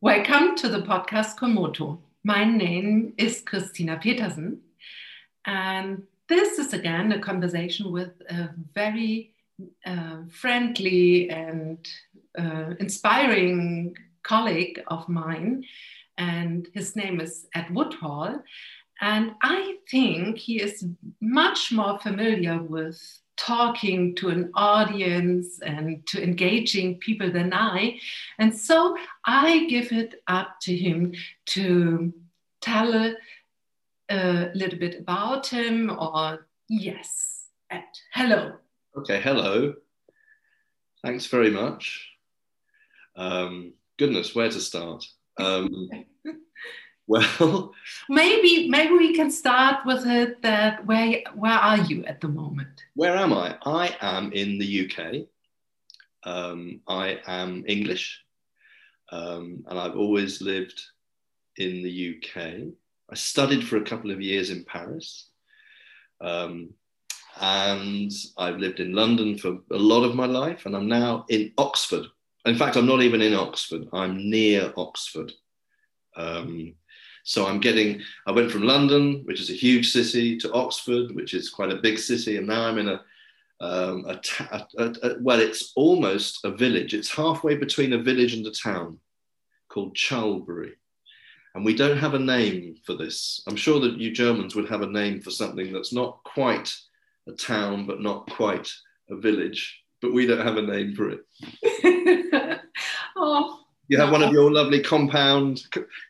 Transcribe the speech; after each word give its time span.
Welcome 0.00 0.54
to 0.58 0.68
the 0.68 0.82
podcast 0.82 1.38
Komoto. 1.38 1.98
My 2.22 2.44
name 2.44 3.14
is 3.18 3.40
Christina 3.40 3.98
Petersen, 4.00 4.60
and 5.44 6.04
this 6.28 6.60
is 6.60 6.72
again 6.72 7.10
a 7.10 7.18
conversation 7.18 7.90
with 7.90 8.12
a 8.30 8.50
very 8.76 9.32
uh, 9.84 10.18
friendly 10.30 11.28
and 11.30 11.84
uh, 12.38 12.74
inspiring 12.78 13.96
colleague 14.22 14.80
of 14.86 15.08
mine, 15.08 15.64
and 16.16 16.68
his 16.74 16.94
name 16.94 17.20
is 17.20 17.48
Ed 17.56 17.74
Woodhall. 17.74 18.40
And 19.00 19.32
I 19.42 19.78
think 19.90 20.38
he 20.38 20.62
is 20.62 20.86
much 21.20 21.72
more 21.72 21.98
familiar 21.98 22.62
with 22.62 23.02
talking 23.38 24.14
to 24.16 24.28
an 24.28 24.50
audience 24.54 25.60
and 25.60 26.06
to 26.08 26.22
engaging 26.22 26.98
people 26.98 27.30
than 27.30 27.52
I. 27.52 27.98
And 28.38 28.54
so 28.54 28.96
I 29.24 29.66
give 29.66 29.92
it 29.92 30.22
up 30.26 30.56
to 30.62 30.76
him 30.76 31.14
to 31.46 32.12
tell 32.60 32.94
a, 32.94 33.14
a 34.10 34.50
little 34.54 34.78
bit 34.78 35.00
about 35.00 35.46
him 35.46 35.90
or, 35.90 36.46
yes, 36.68 37.46
Ed, 37.70 37.84
hello. 38.12 38.54
Okay, 38.96 39.20
hello. 39.20 39.74
Thanks 41.04 41.26
very 41.26 41.50
much. 41.50 42.08
Um, 43.16 43.74
goodness, 43.98 44.34
where 44.34 44.50
to 44.50 44.60
start? 44.60 45.04
Um, 45.38 45.88
well, 47.08 47.72
maybe 48.08 48.68
maybe 48.68 48.92
we 48.92 49.14
can 49.14 49.30
start 49.30 49.84
with 49.84 50.06
it. 50.06 50.42
That 50.42 50.86
where 50.86 51.22
where 51.34 51.58
are 51.58 51.78
you 51.78 52.04
at 52.04 52.20
the 52.20 52.28
moment? 52.28 52.84
Where 52.94 53.16
am 53.16 53.32
I? 53.32 53.56
I 53.64 53.96
am 54.00 54.32
in 54.32 54.58
the 54.58 54.90
UK. 54.90 55.26
Um, 56.24 56.80
I 56.86 57.18
am 57.26 57.64
English, 57.66 58.22
um, 59.10 59.64
and 59.66 59.78
I've 59.78 59.96
always 59.96 60.42
lived 60.42 60.80
in 61.56 61.82
the 61.82 62.16
UK. 62.16 62.74
I 63.10 63.14
studied 63.14 63.66
for 63.66 63.78
a 63.78 63.84
couple 63.84 64.10
of 64.10 64.20
years 64.20 64.50
in 64.50 64.64
Paris, 64.64 65.30
um, 66.20 66.70
and 67.40 68.12
I've 68.36 68.58
lived 68.58 68.80
in 68.80 68.92
London 68.92 69.38
for 69.38 69.58
a 69.72 69.78
lot 69.78 70.04
of 70.04 70.14
my 70.14 70.26
life, 70.26 70.66
and 70.66 70.76
I'm 70.76 70.88
now 70.88 71.24
in 71.30 71.52
Oxford. 71.56 72.04
In 72.44 72.56
fact, 72.56 72.76
I'm 72.76 72.86
not 72.86 73.02
even 73.02 73.22
in 73.22 73.34
Oxford. 73.34 73.88
I'm 73.92 74.28
near 74.28 74.72
Oxford. 74.76 75.32
Um, 76.16 76.74
so 77.28 77.46
I'm 77.46 77.60
getting, 77.60 78.00
I 78.26 78.32
went 78.32 78.50
from 78.50 78.62
London, 78.62 79.20
which 79.26 79.38
is 79.38 79.50
a 79.50 79.52
huge 79.52 79.90
city, 79.90 80.38
to 80.38 80.50
Oxford, 80.54 81.14
which 81.14 81.34
is 81.34 81.50
quite 81.50 81.70
a 81.70 81.76
big 81.76 81.98
city. 81.98 82.38
And 82.38 82.46
now 82.46 82.64
I'm 82.66 82.78
in 82.78 82.88
a, 82.88 83.02
um, 83.60 84.06
a, 84.08 84.16
ta- 84.16 84.66
a, 84.78 84.94
a, 85.02 85.16
well, 85.20 85.38
it's 85.38 85.74
almost 85.76 86.42
a 86.46 86.50
village. 86.50 86.94
It's 86.94 87.14
halfway 87.14 87.56
between 87.56 87.92
a 87.92 88.02
village 88.02 88.32
and 88.32 88.46
a 88.46 88.50
town 88.50 88.98
called 89.68 89.94
Charlbury. 89.94 90.72
And 91.54 91.66
we 91.66 91.74
don't 91.76 91.98
have 91.98 92.14
a 92.14 92.18
name 92.18 92.76
for 92.86 92.94
this. 92.94 93.42
I'm 93.46 93.56
sure 93.56 93.78
that 93.80 93.98
you 93.98 94.10
Germans 94.10 94.54
would 94.54 94.70
have 94.70 94.80
a 94.80 94.86
name 94.86 95.20
for 95.20 95.30
something 95.30 95.70
that's 95.70 95.92
not 95.92 96.24
quite 96.24 96.74
a 97.26 97.32
town, 97.32 97.86
but 97.86 98.00
not 98.00 98.30
quite 98.30 98.72
a 99.10 99.16
village. 99.16 99.82
But 100.00 100.14
we 100.14 100.26
don't 100.26 100.46
have 100.46 100.56
a 100.56 100.62
name 100.62 100.94
for 100.94 101.10
it. 101.10 102.62
oh, 103.18 103.66
you 103.88 103.98
have 103.98 104.12
one 104.12 104.22
of 104.22 104.28
uh, 104.28 104.32
your 104.32 104.52
lovely 104.52 104.82
compound 104.82 105.62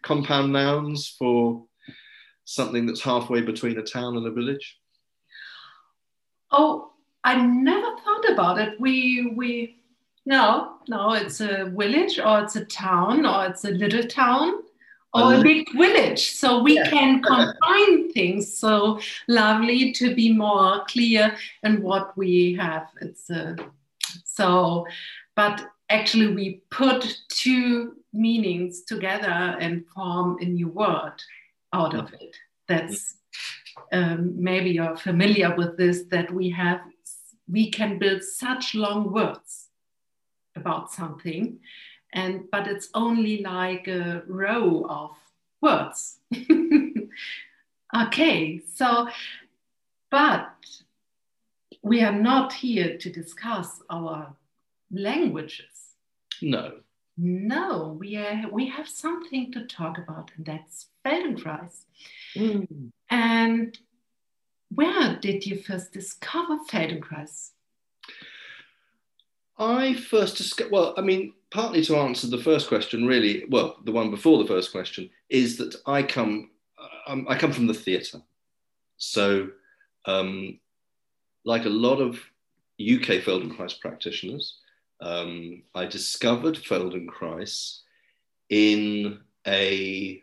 compound 0.02 0.52
nouns 0.52 1.08
for 1.18 1.64
something 2.44 2.86
that's 2.86 3.00
halfway 3.00 3.40
between 3.40 3.78
a 3.78 3.82
town 3.82 4.16
and 4.16 4.26
a 4.26 4.30
village. 4.30 4.78
Oh, 6.50 6.92
I 7.24 7.44
never 7.44 7.96
thought 7.98 8.30
about 8.30 8.58
it. 8.58 8.80
We 8.80 9.32
we 9.36 9.80
no 10.26 10.78
no, 10.88 11.12
it's 11.12 11.40
a 11.40 11.66
village 11.66 12.18
or 12.18 12.40
it's 12.40 12.56
a 12.56 12.64
town 12.64 13.24
or 13.24 13.46
it's 13.46 13.64
a 13.64 13.70
little 13.70 14.04
town 14.04 14.62
or 15.14 15.34
a 15.34 15.42
big 15.42 15.70
village. 15.72 16.32
So 16.32 16.62
we 16.62 16.76
yeah. 16.76 16.90
can 16.90 17.22
combine 17.22 18.12
things 18.12 18.56
so 18.56 19.00
lovely 19.26 19.92
to 19.92 20.14
be 20.14 20.32
more 20.32 20.84
clear 20.86 21.36
in 21.62 21.82
what 21.82 22.16
we 22.16 22.54
have. 22.54 22.88
It's 23.00 23.30
a 23.30 23.56
so, 24.24 24.86
but 25.34 25.66
actually 25.90 26.34
we 26.34 26.62
put 26.70 27.16
two 27.28 27.96
meanings 28.12 28.82
together 28.82 29.56
and 29.60 29.86
form 29.94 30.38
a 30.40 30.44
new 30.44 30.68
word 30.68 31.14
out 31.72 31.94
of 31.94 32.12
it. 32.14 32.36
That's 32.66 33.16
um, 33.92 34.42
maybe 34.42 34.70
you're 34.70 34.96
familiar 34.96 35.54
with 35.54 35.76
this 35.76 36.04
that 36.10 36.32
we 36.32 36.50
have 36.50 36.80
we 37.50 37.70
can 37.70 37.98
build 37.98 38.22
such 38.22 38.74
long 38.74 39.12
words 39.12 39.68
about 40.54 40.92
something 40.92 41.58
and 42.12 42.50
but 42.50 42.66
it's 42.66 42.88
only 42.94 43.42
like 43.42 43.86
a 43.88 44.22
row 44.26 44.84
of 44.88 45.10
words 45.62 46.18
okay 47.96 48.60
so 48.74 49.08
but 50.10 50.50
we 51.82 52.02
are 52.02 52.12
not 52.12 52.52
here 52.52 52.98
to 52.98 53.10
discuss 53.10 53.82
our 53.88 54.34
languages 54.90 55.77
no. 56.42 56.80
No, 57.20 57.96
we, 57.98 58.16
are, 58.16 58.44
we 58.52 58.68
have 58.68 58.88
something 58.88 59.50
to 59.52 59.66
talk 59.66 59.98
about, 59.98 60.30
and 60.36 60.46
that's 60.46 60.86
Feldenkrais. 61.04 61.84
Mm. 62.36 62.90
And 63.10 63.76
where 64.72 65.16
did 65.16 65.44
you 65.44 65.60
first 65.60 65.92
discover 65.92 66.58
Feldenkrais? 66.70 67.50
I 69.58 69.94
first 69.94 70.36
discovered, 70.36 70.70
well, 70.70 70.94
I 70.96 71.00
mean, 71.00 71.32
partly 71.50 71.82
to 71.84 71.96
answer 71.96 72.28
the 72.28 72.38
first 72.38 72.68
question, 72.68 73.06
really, 73.06 73.44
well, 73.48 73.78
the 73.84 73.92
one 73.92 74.10
before 74.10 74.38
the 74.38 74.46
first 74.46 74.70
question, 74.70 75.10
is 75.28 75.56
that 75.56 75.74
I 75.86 76.04
come, 76.04 76.50
um, 77.08 77.26
I 77.28 77.36
come 77.36 77.52
from 77.52 77.66
the 77.66 77.74
theatre. 77.74 78.22
So, 78.98 79.48
um, 80.06 80.60
like 81.44 81.64
a 81.64 81.70
lot 81.70 82.00
of 82.00 82.14
UK 82.80 83.22
Feldenkrais 83.24 83.80
practitioners, 83.80 84.58
um, 85.00 85.62
I 85.74 85.86
discovered 85.86 86.56
Feldenkrais 86.56 87.80
in 88.48 89.20
a 89.46 90.22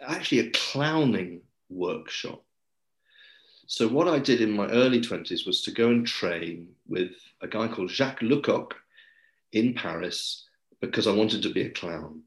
actually 0.00 0.40
a 0.40 0.50
clowning 0.50 1.42
workshop. 1.70 2.42
So 3.66 3.88
what 3.88 4.08
I 4.08 4.18
did 4.18 4.40
in 4.40 4.50
my 4.50 4.66
early 4.68 5.00
20s 5.00 5.46
was 5.46 5.62
to 5.62 5.70
go 5.70 5.88
and 5.88 6.06
train 6.06 6.68
with 6.88 7.12
a 7.40 7.48
guy 7.48 7.68
called 7.68 7.90
Jacques 7.90 8.20
Lecoq 8.20 8.74
in 9.52 9.74
Paris 9.74 10.44
because 10.80 11.06
I 11.06 11.12
wanted 11.12 11.42
to 11.42 11.52
be 11.52 11.62
a 11.62 11.70
clown. 11.70 12.22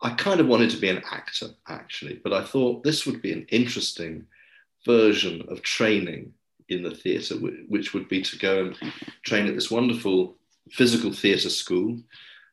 I 0.00 0.10
kind 0.10 0.40
of 0.40 0.46
wanted 0.46 0.70
to 0.70 0.80
be 0.80 0.88
an 0.88 1.02
actor 1.10 1.48
actually, 1.68 2.20
but 2.22 2.32
I 2.32 2.42
thought 2.42 2.82
this 2.82 3.04
would 3.04 3.20
be 3.20 3.32
an 3.32 3.46
interesting 3.50 4.26
version 4.86 5.44
of 5.48 5.62
training 5.62 6.32
in 6.74 6.82
the 6.82 6.94
theatre, 6.94 7.36
which 7.68 7.94
would 7.94 8.08
be 8.08 8.22
to 8.22 8.38
go 8.38 8.66
and 8.66 8.92
train 9.22 9.46
at 9.46 9.54
this 9.54 9.70
wonderful 9.70 10.36
physical 10.70 11.12
theatre 11.12 11.50
school, 11.50 11.98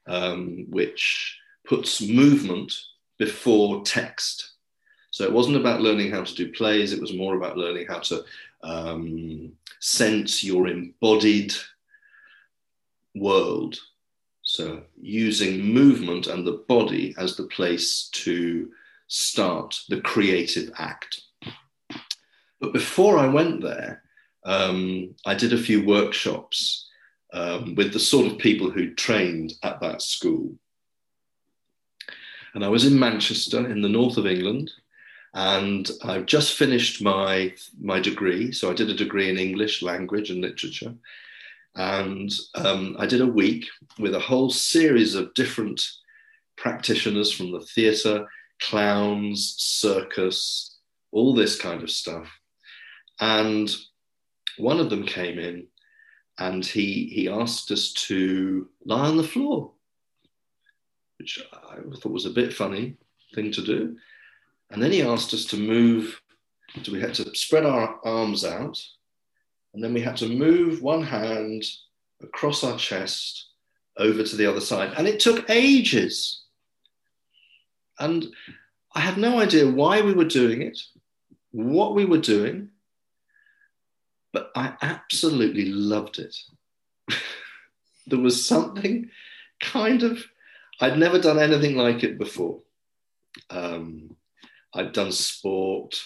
um, 0.08 0.66
which 0.70 1.38
puts 1.66 2.02
movement 2.02 2.74
before 3.18 3.84
text. 3.84 4.52
So 5.12 5.24
it 5.24 5.34
wasn't 5.34 5.58
about 5.58 5.82
learning 5.82 6.12
how 6.12 6.24
to 6.24 6.36
do 6.36 6.52
plays, 6.52 6.94
it 6.94 7.02
was 7.02 7.14
more 7.14 7.36
about 7.36 7.58
learning 7.58 7.88
how 7.88 8.00
to 8.00 8.24
um, 8.64 9.52
sense 9.80 10.44
your 10.44 10.68
embodied 10.68 11.54
world. 13.16 13.78
So 14.44 14.84
using 15.00 15.62
movement 15.62 16.28
and 16.28 16.46
the 16.46 16.64
body 16.68 17.14
as 17.18 17.36
the 17.36 17.44
place 17.44 18.10
to 18.14 18.72
start 19.08 19.80
the 19.90 20.02
creative 20.02 20.72
act. 20.78 21.22
But 22.60 22.74
before 22.74 23.18
I 23.18 23.28
went 23.28 23.62
there, 23.62 24.04
um, 24.46 25.16
I 25.26 25.36
did 25.36 25.54
a 25.54 25.58
few 25.58 25.86
workshops 25.86 26.88
um, 27.34 27.76
with 27.76 27.94
the 27.94 28.00
sort 28.00 28.28
of 28.28 28.38
people 28.38 28.70
who 28.70 28.94
trained 28.94 29.54
at 29.64 29.80
that 29.82 30.02
school. 30.02 30.56
And 32.54 32.66
I 32.66 32.70
was 32.70 32.86
in 32.86 33.00
Manchester 33.00 33.70
in 33.70 33.82
the 33.82 33.90
north 33.90 34.18
of 34.18 34.26
England, 34.26 34.72
and 35.34 35.90
I've 36.04 36.26
just 36.26 36.56
finished 36.58 37.04
my, 37.04 37.54
my 37.80 38.00
degree. 38.00 38.52
So 38.52 38.72
I 38.72 38.74
did 38.74 38.90
a 38.90 38.96
degree 38.96 39.30
in 39.30 39.38
English 39.38 39.84
language 39.84 40.32
and 40.32 40.42
literature. 40.42 40.96
And 41.76 42.32
um, 42.56 42.96
I 42.98 43.06
did 43.06 43.22
a 43.22 43.28
week 43.28 43.68
with 44.00 44.16
a 44.16 44.20
whole 44.20 44.50
series 44.50 45.14
of 45.14 45.34
different 45.36 45.88
practitioners 46.58 47.32
from 47.32 47.52
the 47.52 47.62
theatre, 47.62 48.28
clowns, 48.60 49.56
circus, 49.58 50.78
all 51.12 51.36
this 51.36 51.60
kind 51.60 51.84
of 51.84 51.92
stuff. 51.92 52.28
And 53.20 53.70
one 54.58 54.80
of 54.80 54.90
them 54.90 55.06
came 55.06 55.40
in 55.40 55.68
and 56.38 56.66
he, 56.66 57.10
he 57.14 57.30
asked 57.30 57.72
us 57.72 57.92
to 57.94 58.70
lie 58.86 59.08
on 59.08 59.18
the 59.18 59.24
floor, 59.24 59.72
which 61.18 61.40
I 61.54 61.76
thought 61.98 62.12
was 62.12 62.26
a 62.26 62.32
bit 62.32 62.54
funny 62.54 62.96
thing 63.36 63.52
to 63.52 63.62
do. 63.62 63.98
And 64.72 64.82
then 64.82 64.92
he 64.92 65.02
asked 65.02 65.34
us 65.34 65.46
to 65.46 65.58
move, 65.58 66.22
so 66.84 66.92
we 66.92 67.02
had 67.02 67.14
to 67.16 67.36
spread 67.36 67.66
our 67.66 68.00
arms 68.06 68.46
out, 68.46 68.80
and 69.74 69.84
then 69.84 69.94
we 69.94 70.02
had 70.02 70.18
to 70.18 70.30
move 70.30 70.82
one 70.82 71.04
hand 71.04 71.64
across 72.22 72.64
our 72.64 72.78
chest 72.78 73.48
over 73.98 74.24
to 74.24 74.36
the 74.36 74.46
other 74.46 74.62
side. 74.62 74.94
And 74.98 75.08
it 75.08 75.20
took 75.20 75.50
ages. 75.50 76.44
And 78.00 78.28
I 78.96 79.02
had 79.02 79.18
no 79.18 79.40
idea 79.40 79.70
why 79.70 80.02
we 80.02 80.14
were 80.14 80.26
doing 80.26 80.62
it, 80.62 80.80
what 81.52 81.96
we 81.96 82.06
were 82.06 82.20
doing, 82.20 82.70
but 84.32 84.52
I 84.56 84.74
absolutely 84.82 85.66
loved 85.66 86.20
it. 86.20 86.36
there 88.08 88.20
was 88.20 88.46
something 88.46 89.10
kind 89.60 90.04
of, 90.04 90.24
I'd 90.80 90.98
never 90.98 91.20
done 91.20 91.40
anything 91.40 91.76
like 91.76 92.04
it 92.04 92.18
before. 92.18 92.60
Um, 93.50 94.16
I'd 94.74 94.94
done 94.94 95.12
sport, 95.12 96.02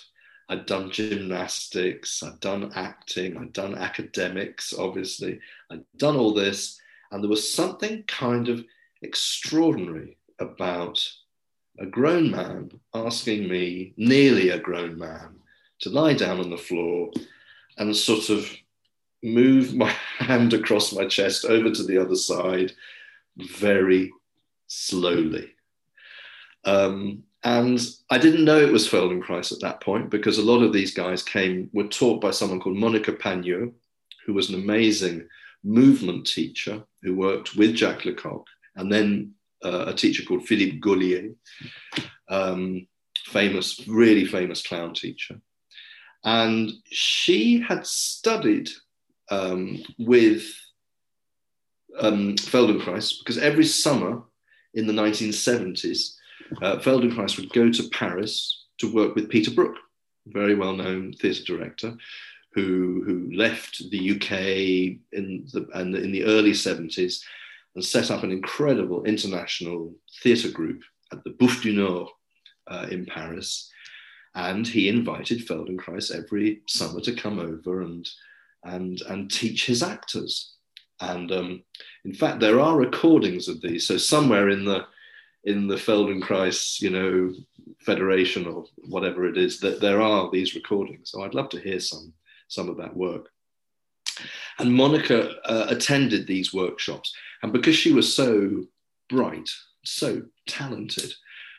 I'd 0.50 0.66
done 0.66 0.92
gymnastics, 0.92 2.24
I'd 2.24 2.40
done 2.40 2.72
acting, 2.76 3.38
I'd 3.38 3.54
done 3.54 3.76
academics, 3.76 4.74
obviously. 4.74 5.40
I'd 5.70 5.84
done 5.98 6.16
all 6.16 6.34
this, 6.34 6.80
and 7.12 7.24
there 7.24 7.30
was 7.30 7.54
something 7.54 8.04
kind 8.04 8.50
of 8.50 8.64
extraordinary 9.02 10.18
about 10.40 11.06
a 11.80 11.86
grown 11.86 12.32
man 12.32 12.72
asking 12.94 13.48
me, 13.48 13.94
nearly 13.98 14.50
a 14.50 14.60
grown 14.60 14.98
man, 14.98 15.36
to 15.80 15.90
lie 15.90 16.14
down 16.14 16.40
on 16.40 16.50
the 16.50 16.58
floor 16.58 17.12
and 17.78 17.96
sort 17.96 18.30
of 18.30 18.50
move 19.24 19.74
my 19.74 19.90
hand 20.20 20.54
across 20.54 20.94
my 20.94 21.06
chest 21.06 21.46
over 21.46 21.72
to 21.72 21.84
the 21.84 21.98
other 21.98 22.16
side 22.16 22.72
very 23.38 24.12
slowly. 24.68 25.50
Um, 26.66 27.24
and 27.44 27.80
I 28.10 28.18
didn't 28.18 28.46
know 28.46 28.60
it 28.60 28.72
was 28.72 28.88
Feldenkrais 28.88 29.52
at 29.52 29.60
that 29.62 29.82
point 29.82 30.10
because 30.10 30.38
a 30.38 30.44
lot 30.44 30.64
of 30.64 30.72
these 30.72 30.94
guys 30.94 31.22
came, 31.22 31.70
were 31.74 31.88
taught 31.88 32.22
by 32.22 32.32
someone 32.32 32.60
called 32.60 32.78
Monika 32.78 33.18
Pagneux, 33.18 33.74
who 34.26 34.34
was 34.34 34.50
an 34.50 34.56
amazing 34.56 35.28
movement 35.64 36.26
teacher 36.26 36.84
who 37.02 37.16
worked 37.16 37.56
with 37.56 37.76
Jacques 37.76 38.06
Lecoq, 38.06 38.46
and 38.76 38.92
then 38.92 39.34
uh, 39.64 39.86
a 39.88 39.94
teacher 39.94 40.24
called 40.24 40.46
Philippe 40.46 40.80
Gaulier, 40.80 41.36
um, 42.30 42.88
famous, 43.26 43.86
really 43.88 44.26
famous 44.26 44.66
clown 44.66 44.94
teacher. 44.94 45.40
And 46.24 46.72
she 46.86 47.60
had 47.60 47.86
studied 47.86 48.70
um, 49.30 49.84
with 50.00 50.44
um, 52.00 52.36
Feldenkrais 52.36 53.20
because 53.20 53.38
every 53.38 53.66
summer 53.66 54.22
in 54.74 54.88
the 54.88 54.94
1970s, 54.94 56.16
uh, 56.62 56.78
Feldenkrais 56.78 57.38
would 57.38 57.52
go 57.52 57.72
to 57.72 57.90
Paris 57.90 58.66
to 58.80 58.94
work 58.94 59.16
with 59.16 59.30
Peter 59.30 59.52
Brook, 59.52 59.76
a 60.28 60.32
very 60.32 60.56
well 60.56 60.74
known 60.74 61.14
theatre 61.14 61.44
director, 61.44 61.96
who, 62.54 63.04
who 63.06 63.36
left 63.36 63.90
the 63.90 64.12
UK 64.12 65.00
in 65.12 65.48
the, 65.52 65.68
and 65.74 65.96
in 65.96 66.12
the 66.12 66.24
early 66.24 66.52
70s 66.52 67.22
and 67.76 67.84
set 67.84 68.12
up 68.12 68.24
an 68.24 68.32
incredible 68.32 69.04
international 69.04 69.94
theatre 70.22 70.52
group 70.52 70.84
at 71.12 71.24
the 71.24 71.32
Bouffes 71.32 71.62
du 71.62 71.74
Nord 71.74 72.08
uh, 72.68 72.88
in 72.90 73.06
Paris. 73.06 73.72
And 74.36 74.68
he 74.68 74.90
invited 74.90 75.46
Feldenkrais 75.46 76.12
every 76.12 76.62
summer 76.68 77.00
to 77.02 77.14
come 77.14 77.40
over 77.40 77.82
and, 77.82 78.08
and, 78.64 79.02
and 79.02 79.32
teach 79.32 79.66
his 79.66 79.84
actors. 79.84 80.56
And 81.00 81.32
um, 81.32 81.64
in 82.06 82.14
fact, 82.14 82.40
there 82.40 82.60
are 82.60 82.78
recordings 82.78 83.48
of 83.48 83.62
these. 83.62 83.86
So 83.86 83.98
somewhere 83.98 84.50
in 84.50 84.66
the 84.66 84.86
in 85.46 85.68
the 85.68 85.76
Feldenkrais, 85.76 86.82
you 86.82 86.90
know, 86.90 87.34
Federation 87.80 88.48
or 88.48 88.66
whatever 88.88 89.26
it 89.26 89.38
is, 89.38 89.60
that 89.60 89.82
there 89.82 90.02
are 90.02 90.30
these 90.32 90.56
recordings. 90.56 91.12
So 91.12 91.22
I'd 91.22 91.34
love 91.34 91.50
to 91.50 91.60
hear 91.60 91.80
some 91.80 92.14
some 92.48 92.70
of 92.70 92.78
that 92.78 92.96
work. 92.96 93.30
And 94.60 94.72
Monika 94.72 95.34
uh, 95.44 95.66
attended 95.70 96.28
these 96.28 96.54
workshops, 96.54 97.14
and 97.42 97.52
because 97.52 97.76
she 97.76 97.92
was 97.92 98.14
so 98.14 98.64
bright, 99.10 99.50
so 99.84 100.22
talented, 100.48 101.12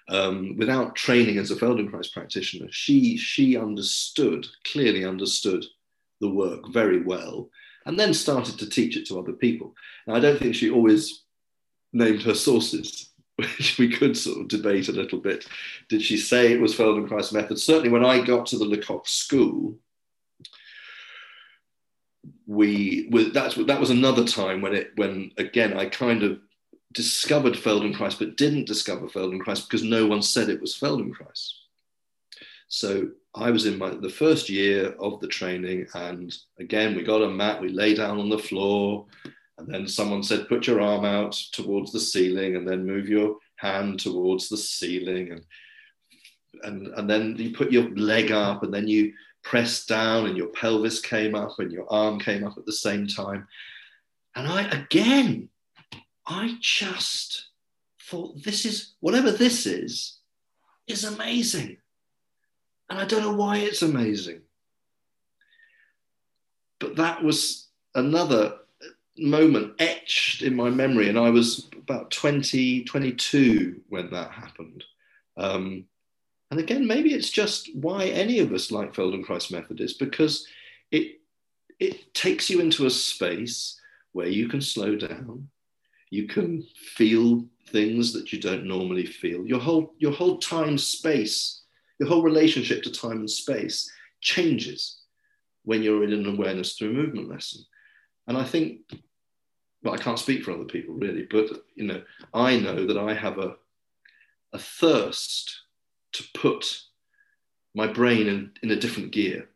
um, 0.09 0.56
without 0.56 0.97
training 0.97 1.39
as 1.39 1.51
a 1.51 1.56
Feldenkrais 1.56 2.12
practitioner, 2.12 2.69
she 2.71 3.17
she 3.17 3.56
understood 3.56 4.47
clearly 4.65 5.05
understood 5.05 5.65
the 6.21 6.29
work 6.29 6.73
very 6.73 7.03
well, 7.03 7.49
and 7.87 7.99
then 7.99 8.15
started 8.15 8.59
to 8.59 8.69
teach 8.69 8.97
it 8.97 9.06
to 9.06 9.19
other 9.19 9.33
people. 9.33 9.75
Now, 10.06 10.15
I 10.15 10.21
don't 10.21 10.39
think 10.39 10.55
she 10.55 10.71
always 10.71 11.23
named 11.93 12.23
her 12.23 12.35
sources 12.35 13.11
which 13.37 13.79
we 13.79 13.89
could 13.89 14.17
sort 14.17 14.41
of 14.41 14.49
debate 14.49 14.89
a 14.89 14.93
little 14.93 15.19
bit. 15.19 15.47
Did 15.89 16.03
she 16.03 16.17
say 16.17 16.53
it 16.53 16.61
was 16.61 16.75
Feldenkrais 16.75 17.33
method? 17.33 17.59
Certainly, 17.59 17.89
when 17.89 18.05
I 18.05 18.25
got 18.25 18.47
to 18.47 18.59
the 18.59 18.65
Lecoq 18.65 19.09
School, 19.09 19.77
we 22.47 23.09
that's 23.33 23.57
that 23.57 23.81
was 23.81 23.91
another 23.91 24.25
time 24.25 24.61
when 24.61 24.75
it 24.75 24.93
when 24.97 25.33
again 25.37 25.77
I 25.77 25.87
kind 25.87 26.23
of 26.23 26.39
discovered 26.94 27.55
Feldenkrais, 27.55 28.19
but 28.19 28.37
didn't 28.37 28.67
discover 28.67 29.06
Feldenkrais 29.06 29.69
because 29.69 29.82
no 29.82 30.06
one 30.06 30.23
said 30.23 30.49
it 30.49 30.61
was 30.61 30.75
Feldenkrais. 30.75 31.52
So 32.69 33.11
I 33.35 33.50
was 33.50 33.67
in 33.67 33.79
my 33.79 33.91
the 33.91 34.08
first 34.08 34.49
year 34.49 34.94
of 34.99 35.20
the 35.20 35.29
training, 35.29 35.87
and 35.94 36.35
again 36.58 36.94
we 36.94 37.02
got 37.02 37.23
a 37.23 37.29
mat, 37.29 37.61
we 37.61 37.69
lay 37.69 37.94
down 37.94 38.19
on 38.19 38.31
the 38.31 38.38
floor, 38.38 39.06
and 39.58 39.73
then 39.73 39.87
someone 39.87 40.23
said, 40.23 40.49
put 40.49 40.67
your 40.67 40.81
arm 40.81 41.05
out 41.05 41.32
towards 41.52 41.93
the 41.93 42.00
ceiling 42.00 42.56
and 42.56 42.67
then 42.69 42.87
move 42.87 43.08
your 43.08 43.37
hand 43.56 44.00
towards 44.00 44.49
the 44.49 44.56
ceiling. 44.56 45.32
And, 45.32 45.44
and, 46.62 46.87
and 46.94 47.08
then 47.08 47.37
you 47.37 47.52
put 47.52 47.70
your 47.70 47.88
leg 47.90 48.32
up 48.32 48.62
and 48.62 48.75
then 48.75 48.88
you 48.88 49.12
pressed 49.43 49.88
down 49.88 50.26
and 50.26 50.37
your 50.37 50.49
pelvis 50.49 51.00
came 51.00 51.35
up 51.35 51.58
and 51.58 51.70
your 51.70 51.90
arm 51.93 52.19
came 52.19 52.44
up 52.44 52.58
at 52.58 52.67
the 52.67 52.73
same 52.73 53.06
time. 53.06 53.47
And 54.35 54.49
I, 54.49 54.62
again, 54.70 55.49
I 56.26 56.56
just 56.61 57.49
thought 58.00 58.43
this 58.43 58.65
is, 58.65 58.94
whatever 59.00 59.31
this 59.31 59.67
is, 59.67 60.19
is 60.87 61.05
amazing. 61.05 61.79
And 62.91 62.99
I 62.99 63.05
don't 63.05 63.23
know 63.23 63.35
why 63.35 63.59
it's 63.59 63.82
amazing. 63.82 64.43
But 66.81 66.97
that 66.97 67.23
was 67.23 67.69
another 67.94 68.56
moment 69.17 69.75
etched 69.79 70.43
in 70.43 70.55
my 70.55 70.71
memory. 70.71 71.09
And 71.09 71.19
I 71.19 71.31
was 71.31 71.69
about 71.76 72.11
20, 72.11 72.85
22 72.85 73.81
when 73.88 74.11
that 74.11 74.31
happened. 74.32 74.85
Um, 75.37 75.85
and 76.50 76.61
again, 76.61 76.87
maybe 76.87 77.15
it's 77.15 77.31
just 77.31 77.75
why 77.75 78.06
any 78.06 78.38
of 78.38 78.53
us 78.53 78.71
like 78.71 78.94
Feldenkrais 78.94 79.50
method 79.50 79.81
is 79.81 79.94
because 79.94 80.47
it, 80.91 81.21
it 81.81 82.15
takes 82.15 82.50
you 82.50 82.61
into 82.61 82.87
a 82.87 82.91
space 82.91 83.81
where 84.12 84.29
you 84.29 84.49
can 84.49 84.61
slow 84.61 84.94
down, 84.94 85.49
you 86.14 86.28
can 86.28 86.64
feel 86.76 87.44
things 87.66 88.12
that 88.12 88.32
you 88.32 88.40
don't 88.40 88.64
normally 88.64 89.05
feel. 89.05 89.44
Your 89.44 89.59
whole, 89.59 89.94
your 89.99 90.12
whole 90.12 90.38
time 90.38 90.78
space, 90.78 91.62
your 91.99 92.09
whole 92.09 92.23
relationship 92.23 92.85
to 92.85 92.92
time 92.92 93.18
and 93.18 93.30
space 93.30 93.90
changes 94.21 95.00
when 95.64 95.83
you're 95.83 96.04
in 96.04 96.12
an 96.12 96.26
awareness 96.26 96.75
through 96.75 96.92
movement 96.92 97.28
lesson. 97.28 97.64
And 98.28 98.38
I 98.38 98.44
think, 98.44 98.80
well, 99.83 99.94
I 99.94 99.99
can't 99.99 100.18
speak 100.18 100.44
for 100.44 100.52
other 100.52 100.64
people 100.64 100.94
really, 100.94 101.26
but 101.28 101.47
you 101.75 101.85
know, 101.85 102.02
I 102.33 102.59
know 102.61 102.87
that 102.87 102.97
I 102.97 103.12
have 103.12 103.38
a, 103.38 103.56
a 104.52 104.59
thirst 104.59 105.62
to 106.12 106.25
put 106.33 106.80
my 107.75 107.88
brain 107.88 108.28
in, 108.28 108.52
in 108.62 108.71
a 108.71 108.80
different 108.80 109.11
gear. 109.11 109.49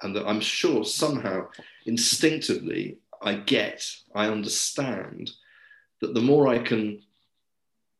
And 0.00 0.16
that 0.16 0.26
I'm 0.26 0.40
sure 0.40 0.84
somehow 0.84 1.48
instinctively 1.84 2.98
I 3.22 3.34
get, 3.34 3.84
I 4.14 4.28
understand 4.28 5.30
that 6.00 6.14
the 6.14 6.20
more 6.20 6.48
I 6.48 6.58
can 6.58 7.02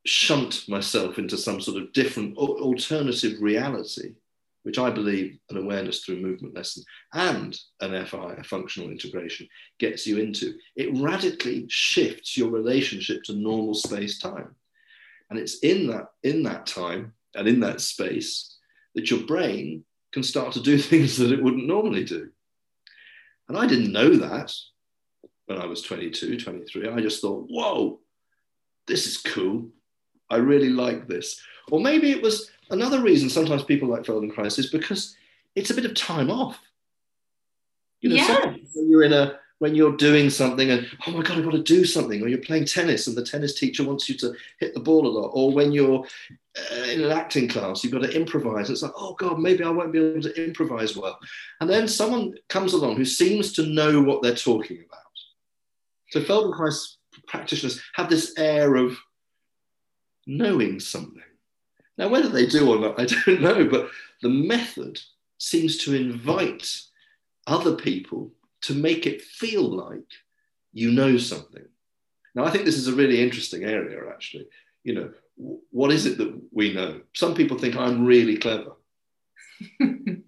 shunt 0.04 0.68
myself 0.68 1.18
into 1.18 1.36
some 1.36 1.60
sort 1.60 1.82
of 1.82 1.92
different 1.92 2.36
alternative 2.36 3.40
reality, 3.40 4.14
which 4.62 4.78
I 4.78 4.90
believe 4.90 5.38
an 5.50 5.56
awareness 5.56 6.00
through 6.00 6.20
movement 6.20 6.54
lesson 6.54 6.84
and 7.12 7.58
an 7.80 8.06
FI, 8.06 8.34
a 8.38 8.44
functional 8.44 8.90
integration, 8.90 9.48
gets 9.78 10.06
you 10.06 10.18
into. 10.18 10.54
It 10.76 10.96
radically 10.96 11.66
shifts 11.68 12.36
your 12.36 12.50
relationship 12.50 13.22
to 13.24 13.32
normal 13.34 13.74
space 13.74 14.18
time. 14.18 14.54
And 15.30 15.38
it's 15.38 15.58
in 15.58 15.88
that, 15.88 16.08
in 16.22 16.42
that 16.44 16.66
time 16.66 17.14
and 17.34 17.48
in 17.48 17.60
that 17.60 17.80
space 17.80 18.56
that 18.94 19.10
your 19.10 19.20
brain 19.20 19.84
can 20.12 20.22
start 20.22 20.52
to 20.52 20.60
do 20.60 20.78
things 20.78 21.16
that 21.18 21.32
it 21.32 21.42
wouldn't 21.42 21.66
normally 21.66 22.04
do. 22.04 22.30
And 23.48 23.56
I 23.56 23.66
didn't 23.66 23.92
know 23.92 24.16
that 24.16 24.52
when 25.46 25.58
I 25.58 25.66
was 25.66 25.82
22, 25.82 26.38
23. 26.38 26.88
I 26.88 27.00
just 27.00 27.20
thought, 27.20 27.46
whoa, 27.48 28.00
this 28.86 29.06
is 29.06 29.18
cool. 29.18 29.68
I 30.30 30.36
really 30.36 30.70
like 30.70 31.08
this. 31.08 31.40
Or 31.70 31.80
maybe 31.80 32.10
it 32.10 32.22
was 32.22 32.50
another 32.70 33.00
reason 33.00 33.30
sometimes 33.30 33.62
people 33.62 33.88
like 33.88 34.02
Feldenkrais 34.02 34.58
is 34.58 34.70
because 34.70 35.16
it's 35.54 35.70
a 35.70 35.74
bit 35.74 35.84
of 35.84 35.94
time 35.94 36.30
off. 36.30 36.58
You 38.00 38.10
know, 38.10 38.16
yes. 38.16 38.58
when 38.74 38.90
you're 38.90 39.04
in 39.04 39.12
a 39.12 39.38
when 39.58 39.74
you're 39.74 39.96
doing 39.96 40.28
something 40.28 40.70
and 40.70 40.86
oh 41.06 41.12
my 41.12 41.22
god, 41.22 41.38
I've 41.38 41.44
got 41.44 41.52
to 41.52 41.62
do 41.62 41.84
something, 41.86 42.22
or 42.22 42.28
you're 42.28 42.38
playing 42.38 42.66
tennis 42.66 43.06
and 43.06 43.16
the 43.16 43.24
tennis 43.24 43.58
teacher 43.58 43.84
wants 43.84 44.06
you 44.06 44.16
to 44.18 44.34
hit 44.60 44.74
the 44.74 44.80
ball 44.80 45.06
a 45.06 45.08
lot, 45.08 45.30
or 45.32 45.50
when 45.50 45.72
you're 45.72 46.04
uh, 46.58 46.82
in 46.84 47.02
an 47.02 47.10
acting 47.10 47.48
class, 47.48 47.82
you've 47.82 47.92
got 47.92 48.02
to 48.02 48.14
improvise. 48.14 48.68
It's 48.68 48.82
like, 48.82 48.92
oh 48.96 49.14
god, 49.14 49.40
maybe 49.40 49.64
I 49.64 49.70
won't 49.70 49.92
be 49.92 49.98
able 49.98 50.20
to 50.22 50.44
improvise 50.44 50.94
well. 50.94 51.18
And 51.60 51.70
then 51.70 51.88
someone 51.88 52.34
comes 52.48 52.74
along 52.74 52.96
who 52.96 53.06
seems 53.06 53.52
to 53.54 53.66
know 53.66 54.02
what 54.02 54.22
they're 54.22 54.34
talking 54.34 54.84
about. 54.86 55.05
So 56.10 56.20
Feldenkrais 56.20 56.96
practitioners 57.26 57.80
have 57.94 58.08
this 58.08 58.34
air 58.38 58.76
of 58.76 58.96
knowing 60.26 60.80
something. 60.80 61.22
Now, 61.98 62.08
whether 62.08 62.28
they 62.28 62.46
do 62.46 62.70
or 62.70 62.78
not, 62.78 63.00
I 63.00 63.04
don't 63.26 63.40
know, 63.40 63.64
but 63.66 63.90
the 64.22 64.28
method 64.28 65.00
seems 65.38 65.78
to 65.78 65.94
invite 65.94 66.80
other 67.46 67.74
people 67.74 68.32
to 68.62 68.74
make 68.74 69.06
it 69.06 69.22
feel 69.22 69.62
like 69.62 70.10
you 70.72 70.90
know 70.92 71.16
something. 71.16 71.64
Now, 72.34 72.44
I 72.44 72.50
think 72.50 72.64
this 72.64 72.76
is 72.76 72.88
a 72.88 72.94
really 72.94 73.22
interesting 73.22 73.64
area, 73.64 73.98
actually. 74.10 74.46
You 74.84 74.94
know, 74.94 75.12
what 75.70 75.90
is 75.90 76.06
it 76.06 76.18
that 76.18 76.38
we 76.52 76.72
know? 76.72 77.00
Some 77.14 77.34
people 77.34 77.58
think 77.58 77.76
I'm 77.76 78.04
really 78.04 78.36
clever. 78.36 78.72
you 79.80 80.22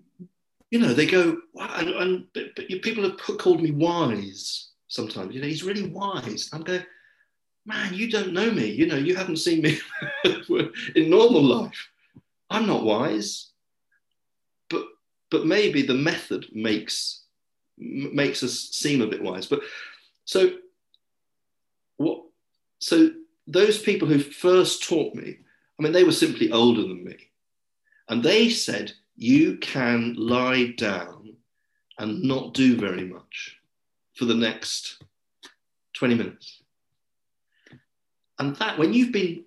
know, 0.72 0.94
they 0.94 1.06
go, 1.06 1.38
wow, 1.52 1.70
and, 1.76 1.88
and 1.90 2.26
but, 2.32 2.56
but 2.56 2.66
people 2.82 3.04
have 3.04 3.18
put, 3.18 3.38
called 3.38 3.62
me 3.62 3.72
wise 3.72 4.67
sometimes. 4.88 5.34
You 5.34 5.40
know, 5.40 5.46
he's 5.46 5.62
really 5.62 5.88
wise. 5.88 6.50
I'm 6.52 6.62
going, 6.62 6.82
man, 7.64 7.94
you 7.94 8.10
don't 8.10 8.32
know 8.32 8.50
me. 8.50 8.66
You 8.66 8.86
know, 8.86 8.96
you 8.96 9.14
haven't 9.14 9.36
seen 9.36 9.62
me 9.62 9.78
in 10.96 11.10
normal 11.10 11.42
life. 11.42 11.88
I'm 12.50 12.66
not 12.66 12.82
wise. 12.82 13.50
But 14.68 14.84
but 15.30 15.46
maybe 15.46 15.82
the 15.82 15.94
method 15.94 16.46
makes 16.52 17.22
makes 17.76 18.42
us 18.42 18.70
seem 18.72 19.02
a 19.02 19.06
bit 19.06 19.22
wise. 19.22 19.46
But 19.46 19.60
so 20.24 20.52
what 21.98 22.24
so 22.80 23.10
those 23.46 23.80
people 23.80 24.08
who 24.08 24.18
first 24.18 24.86
taught 24.86 25.14
me, 25.14 25.38
I 25.78 25.82
mean, 25.82 25.92
they 25.92 26.04
were 26.04 26.12
simply 26.12 26.50
older 26.50 26.82
than 26.82 27.04
me. 27.04 27.16
And 28.08 28.22
they 28.22 28.48
said, 28.48 28.92
you 29.16 29.56
can 29.58 30.14
lie 30.14 30.74
down 30.76 31.36
and 31.98 32.22
not 32.22 32.54
do 32.54 32.76
very 32.76 33.04
much 33.04 33.57
for 34.18 34.24
the 34.24 34.34
next 34.34 35.02
20 35.94 36.16
minutes. 36.16 36.60
And 38.38 38.56
that, 38.56 38.78
when 38.78 38.92
you've 38.92 39.12
been 39.12 39.44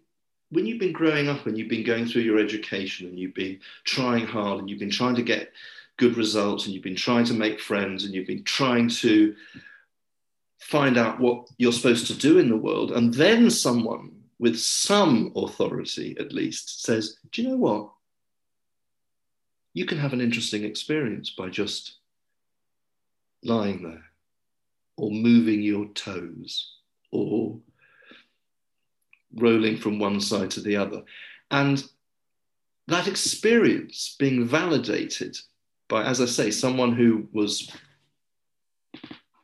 when 0.50 0.66
you've 0.66 0.80
been 0.80 0.92
growing 0.92 1.30
up 1.30 1.46
and 1.46 1.58
you've 1.58 1.70
been 1.70 1.86
going 1.86 2.06
through 2.06 2.24
your 2.24 2.38
education 2.38 3.08
and 3.08 3.18
you've 3.18 3.34
been 3.34 3.58
trying 3.86 4.28
hard 4.28 4.60
and 4.60 4.70
you've 4.70 4.80
been 4.80 4.90
trying 4.90 5.16
to 5.16 5.24
get 5.24 5.54
good 5.96 6.18
results 6.18 6.66
and 6.66 6.74
you've 6.74 6.84
been 6.84 6.96
trying 6.96 7.24
to 7.24 7.34
make 7.34 7.62
friends 7.62 8.04
and 8.04 8.13
you've 8.13 8.28
been 8.28 8.44
trying 8.44 8.90
to 8.90 9.34
find 10.60 10.98
out 10.98 11.22
what 11.22 11.48
you're 11.58 11.72
supposed 11.72 12.08
to 12.08 12.18
do 12.18 12.38
in 12.38 12.50
the 12.50 12.58
world, 12.58 12.92
and 12.92 13.13
then 13.13 13.50
someone 13.50 14.12
with 14.40 14.60
some 14.60 15.32
authority 15.36 16.18
at 16.20 16.34
least 16.34 16.84
says, 16.84 17.18
Do 17.32 17.42
you 17.42 17.50
know 17.50 17.58
what? 17.58 17.92
You 19.74 19.86
can 19.86 20.00
have 20.00 20.12
an 20.12 20.22
interesting 20.22 20.66
experience 20.66 21.30
by 21.30 21.50
just 21.50 21.96
lying 23.44 23.84
there 23.84 24.11
or 24.98 25.12
moving 25.12 25.62
your 25.62 25.86
toes 25.90 26.74
or 27.12 27.60
rolling 29.36 29.78
from 29.78 30.00
one 30.00 30.20
side 30.20 30.52
to 30.52 30.62
the 30.62 30.76
other. 30.76 31.04
And 31.50 31.84
that 32.88 33.08
experience 33.08 34.16
being 34.20 34.46
validated 34.46 35.38
by, 35.88 36.04
as 36.04 36.22
I 36.22 36.26
say, 36.26 36.52
someone 36.52 36.94
who 36.94 37.28
was 37.32 37.72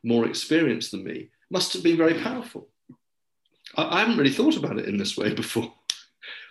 more 0.03 0.25
experienced 0.25 0.91
than 0.91 1.03
me 1.03 1.29
must 1.49 1.73
have 1.73 1.83
been 1.83 1.97
very 1.97 2.15
powerful. 2.15 2.69
I, 3.75 3.97
I 3.97 3.99
haven't 3.99 4.17
really 4.17 4.31
thought 4.31 4.57
about 4.57 4.79
it 4.79 4.87
in 4.87 4.97
this 4.97 5.17
way 5.17 5.33
before. 5.43 5.73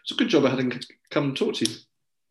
It's 0.03 0.13
a 0.13 0.17
good 0.17 0.29
job 0.29 0.45
I 0.45 0.51
hadn't 0.51 0.87
come 1.11 1.25
and 1.25 1.37
talk 1.37 1.55
to 1.55 1.65
you. 1.65 1.77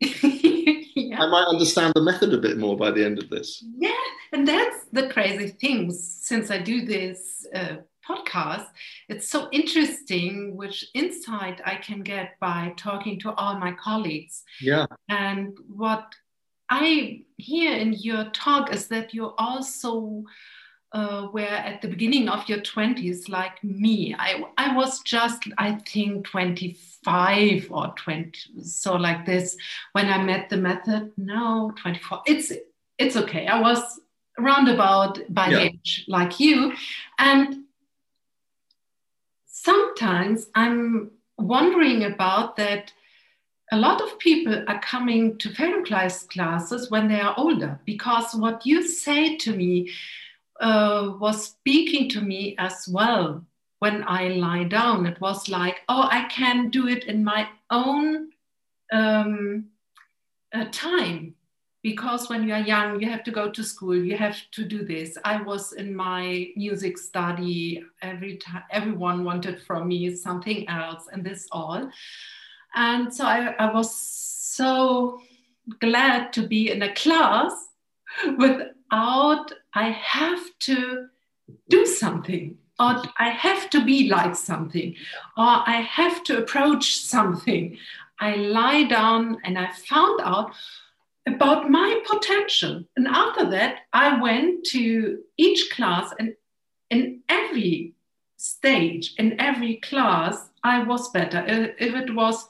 yeah. 0.96 1.20
I 1.20 1.26
might 1.26 1.46
understand 1.46 1.92
the 1.94 2.02
method 2.02 2.32
a 2.32 2.38
bit 2.38 2.58
more 2.58 2.76
by 2.76 2.90
the 2.90 3.04
end 3.04 3.18
of 3.18 3.28
this. 3.28 3.62
Yeah, 3.78 3.95
and 4.36 4.46
that's 4.46 4.84
the 4.92 5.08
crazy 5.08 5.48
thing. 5.48 5.90
Since 5.90 6.50
I 6.50 6.58
do 6.58 6.84
this 6.84 7.46
uh, 7.54 7.76
podcast, 8.06 8.66
it's 9.08 9.30
so 9.30 9.48
interesting 9.50 10.54
which 10.54 10.84
insight 10.92 11.62
I 11.64 11.76
can 11.76 12.02
get 12.02 12.38
by 12.38 12.74
talking 12.76 13.18
to 13.20 13.32
all 13.32 13.58
my 13.58 13.72
colleagues. 13.72 14.44
Yeah. 14.60 14.84
And 15.08 15.56
what 15.66 16.14
I 16.68 17.22
hear 17.38 17.78
in 17.78 17.94
your 17.94 18.24
talk 18.24 18.74
is 18.74 18.88
that 18.88 19.14
you 19.14 19.32
also 19.38 20.24
uh, 20.92 21.28
were 21.32 21.40
at 21.40 21.80
the 21.80 21.88
beginning 21.88 22.28
of 22.28 22.46
your 22.46 22.58
20s, 22.58 23.30
like 23.30 23.64
me. 23.64 24.14
I, 24.18 24.44
I 24.58 24.76
was 24.76 25.00
just, 25.00 25.44
I 25.56 25.76
think, 25.88 26.26
25 26.26 27.68
or 27.70 27.94
20, 27.96 28.32
so 28.64 28.96
like 28.96 29.24
this 29.24 29.56
when 29.92 30.10
I 30.10 30.22
met 30.22 30.50
the 30.50 30.58
method. 30.58 31.12
No, 31.16 31.72
24. 31.80 32.20
It's 32.26 32.52
it's 32.98 33.14
okay. 33.14 33.46
I 33.46 33.60
was 33.60 34.00
roundabout 34.38 35.20
by 35.28 35.48
yeah. 35.48 35.58
age 35.58 36.04
like 36.08 36.38
you, 36.40 36.72
and 37.18 37.64
sometimes 39.46 40.46
I'm 40.54 41.10
wondering 41.38 42.04
about 42.04 42.56
that 42.56 42.92
a 43.72 43.76
lot 43.76 44.00
of 44.00 44.18
people 44.18 44.64
are 44.68 44.80
coming 44.80 45.38
to 45.38 45.48
Feldenkrais 45.48 46.28
classes 46.28 46.90
when 46.90 47.08
they 47.08 47.20
are 47.20 47.34
older 47.36 47.80
because 47.84 48.34
what 48.34 48.64
you 48.64 48.86
say 48.86 49.36
to 49.38 49.56
me 49.56 49.90
uh, 50.60 51.14
was 51.18 51.44
speaking 51.44 52.08
to 52.10 52.20
me 52.20 52.54
as 52.58 52.88
well 52.88 53.44
when 53.80 54.04
I 54.06 54.28
lie 54.28 54.64
down. 54.64 55.06
It 55.06 55.20
was 55.20 55.48
like, 55.48 55.80
oh, 55.88 56.08
I 56.10 56.24
can 56.24 56.70
do 56.70 56.86
it 56.88 57.04
in 57.04 57.24
my 57.24 57.48
own 57.70 58.30
um, 58.92 59.66
uh, 60.54 60.66
time 60.70 61.34
because 61.86 62.28
when 62.28 62.42
you 62.48 62.52
are 62.52 62.66
young 62.74 63.00
you 63.00 63.08
have 63.08 63.22
to 63.22 63.30
go 63.30 63.48
to 63.48 63.62
school 63.62 63.94
you 63.94 64.16
have 64.16 64.38
to 64.50 64.64
do 64.64 64.84
this. 64.84 65.16
I 65.24 65.40
was 65.40 65.72
in 65.72 65.94
my 65.94 66.48
music 66.56 66.98
study 66.98 67.84
every 68.02 68.38
time 68.38 68.64
everyone 68.72 69.22
wanted 69.22 69.62
from 69.62 69.86
me 69.86 70.16
something 70.16 70.68
else 70.68 71.04
and 71.12 71.24
this 71.24 71.46
all. 71.52 71.88
And 72.74 73.14
so 73.14 73.24
I, 73.24 73.54
I 73.64 73.72
was 73.72 73.94
so 73.94 75.20
glad 75.78 76.32
to 76.32 76.42
be 76.54 76.72
in 76.72 76.82
a 76.82 76.92
class 76.94 77.52
without 78.38 79.52
i 79.74 79.88
have 79.90 80.44
to 80.70 81.06
do 81.68 81.86
something 81.86 82.56
or 82.80 82.94
i 83.26 83.28
have 83.28 83.70
to 83.74 83.84
be 83.84 84.08
like 84.08 84.34
something 84.34 84.94
or 85.36 85.52
i 85.76 85.78
have 85.98 86.24
to 86.24 86.38
approach 86.38 86.96
something. 87.14 87.78
I 88.18 88.36
lie 88.36 88.84
down 88.84 89.38
and 89.44 89.58
i 89.58 89.68
found 89.90 90.20
out 90.22 90.52
about 91.26 91.70
my 91.70 92.00
potential. 92.06 92.84
And 92.96 93.08
after 93.08 93.50
that, 93.50 93.80
I 93.92 94.20
went 94.20 94.64
to 94.66 95.18
each 95.36 95.70
class, 95.70 96.12
and 96.18 96.34
in 96.90 97.22
every 97.28 97.94
stage, 98.36 99.14
in 99.18 99.40
every 99.40 99.76
class, 99.76 100.48
I 100.62 100.82
was 100.82 101.10
better. 101.10 101.44
If 101.46 101.94
it 101.94 102.14
was 102.14 102.48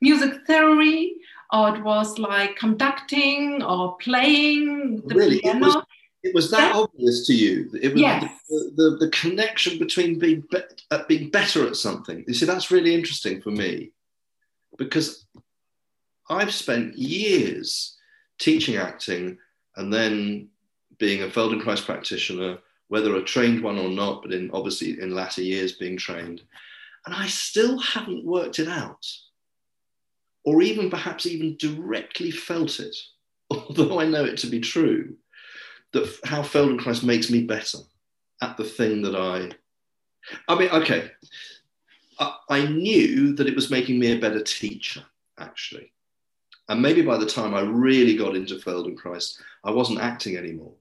music 0.00 0.46
theory, 0.46 1.16
or 1.52 1.76
it 1.76 1.82
was 1.82 2.18
like 2.18 2.56
conducting 2.56 3.62
or 3.62 3.96
playing 3.98 5.02
the 5.06 5.14
really? 5.14 5.40
piano. 5.40 5.58
It 5.58 5.64
was, 5.64 5.84
it 6.22 6.34
was 6.34 6.50
that 6.50 6.74
yeah. 6.74 6.80
obvious 6.80 7.26
to 7.26 7.34
you. 7.34 7.70
It 7.80 7.92
was 7.92 8.00
yes. 8.00 8.32
the, 8.48 8.72
the, 8.76 9.06
the, 9.06 9.10
connection 9.10 9.78
between 9.78 10.18
being, 10.18 10.42
be, 10.50 10.58
uh, 10.90 11.04
being 11.08 11.30
better 11.30 11.66
at 11.66 11.76
something. 11.76 12.24
You 12.26 12.34
see, 12.34 12.46
that's 12.46 12.70
really 12.70 12.94
interesting 12.94 13.40
for 13.40 13.50
me 13.50 13.92
because 14.76 15.26
I've 16.28 16.52
spent 16.52 16.98
years 16.98 17.95
teaching 18.38 18.76
acting 18.76 19.38
and 19.76 19.92
then 19.92 20.48
being 20.98 21.22
a 21.22 21.26
Feldenkrais 21.26 21.84
practitioner, 21.84 22.58
whether 22.88 23.14
a 23.16 23.22
trained 23.22 23.62
one 23.62 23.78
or 23.78 23.88
not, 23.88 24.22
but 24.22 24.32
in 24.32 24.50
obviously 24.52 25.00
in 25.00 25.14
latter 25.14 25.42
years 25.42 25.72
being 25.72 25.96
trained. 25.96 26.42
And 27.04 27.14
I 27.14 27.26
still 27.26 27.78
haven't 27.78 28.24
worked 28.24 28.58
it 28.58 28.68
out, 28.68 29.06
or 30.44 30.62
even 30.62 30.90
perhaps 30.90 31.26
even 31.26 31.56
directly 31.58 32.30
felt 32.30 32.80
it, 32.80 32.96
although 33.50 34.00
I 34.00 34.06
know 34.06 34.24
it 34.24 34.38
to 34.38 34.46
be 34.46 34.60
true, 34.60 35.16
that 35.92 36.18
how 36.24 36.42
Feldenkrais 36.42 37.02
makes 37.02 37.30
me 37.30 37.42
better 37.42 37.78
at 38.42 38.56
the 38.56 38.64
thing 38.64 39.02
that 39.02 39.16
I. 39.16 39.50
I 40.48 40.58
mean, 40.58 40.70
okay, 40.70 41.10
I, 42.18 42.36
I 42.48 42.66
knew 42.66 43.34
that 43.34 43.46
it 43.46 43.54
was 43.54 43.70
making 43.70 43.98
me 43.98 44.12
a 44.12 44.18
better 44.18 44.42
teacher, 44.42 45.04
actually. 45.38 45.92
And 46.68 46.82
maybe 46.82 47.02
by 47.02 47.16
the 47.16 47.26
time 47.26 47.54
I 47.54 47.60
really 47.60 48.16
got 48.16 48.34
into 48.34 48.56
Feldenkrais, 48.56 49.38
I 49.64 49.70
wasn't 49.70 50.00
acting 50.00 50.36
anymore. 50.36 50.74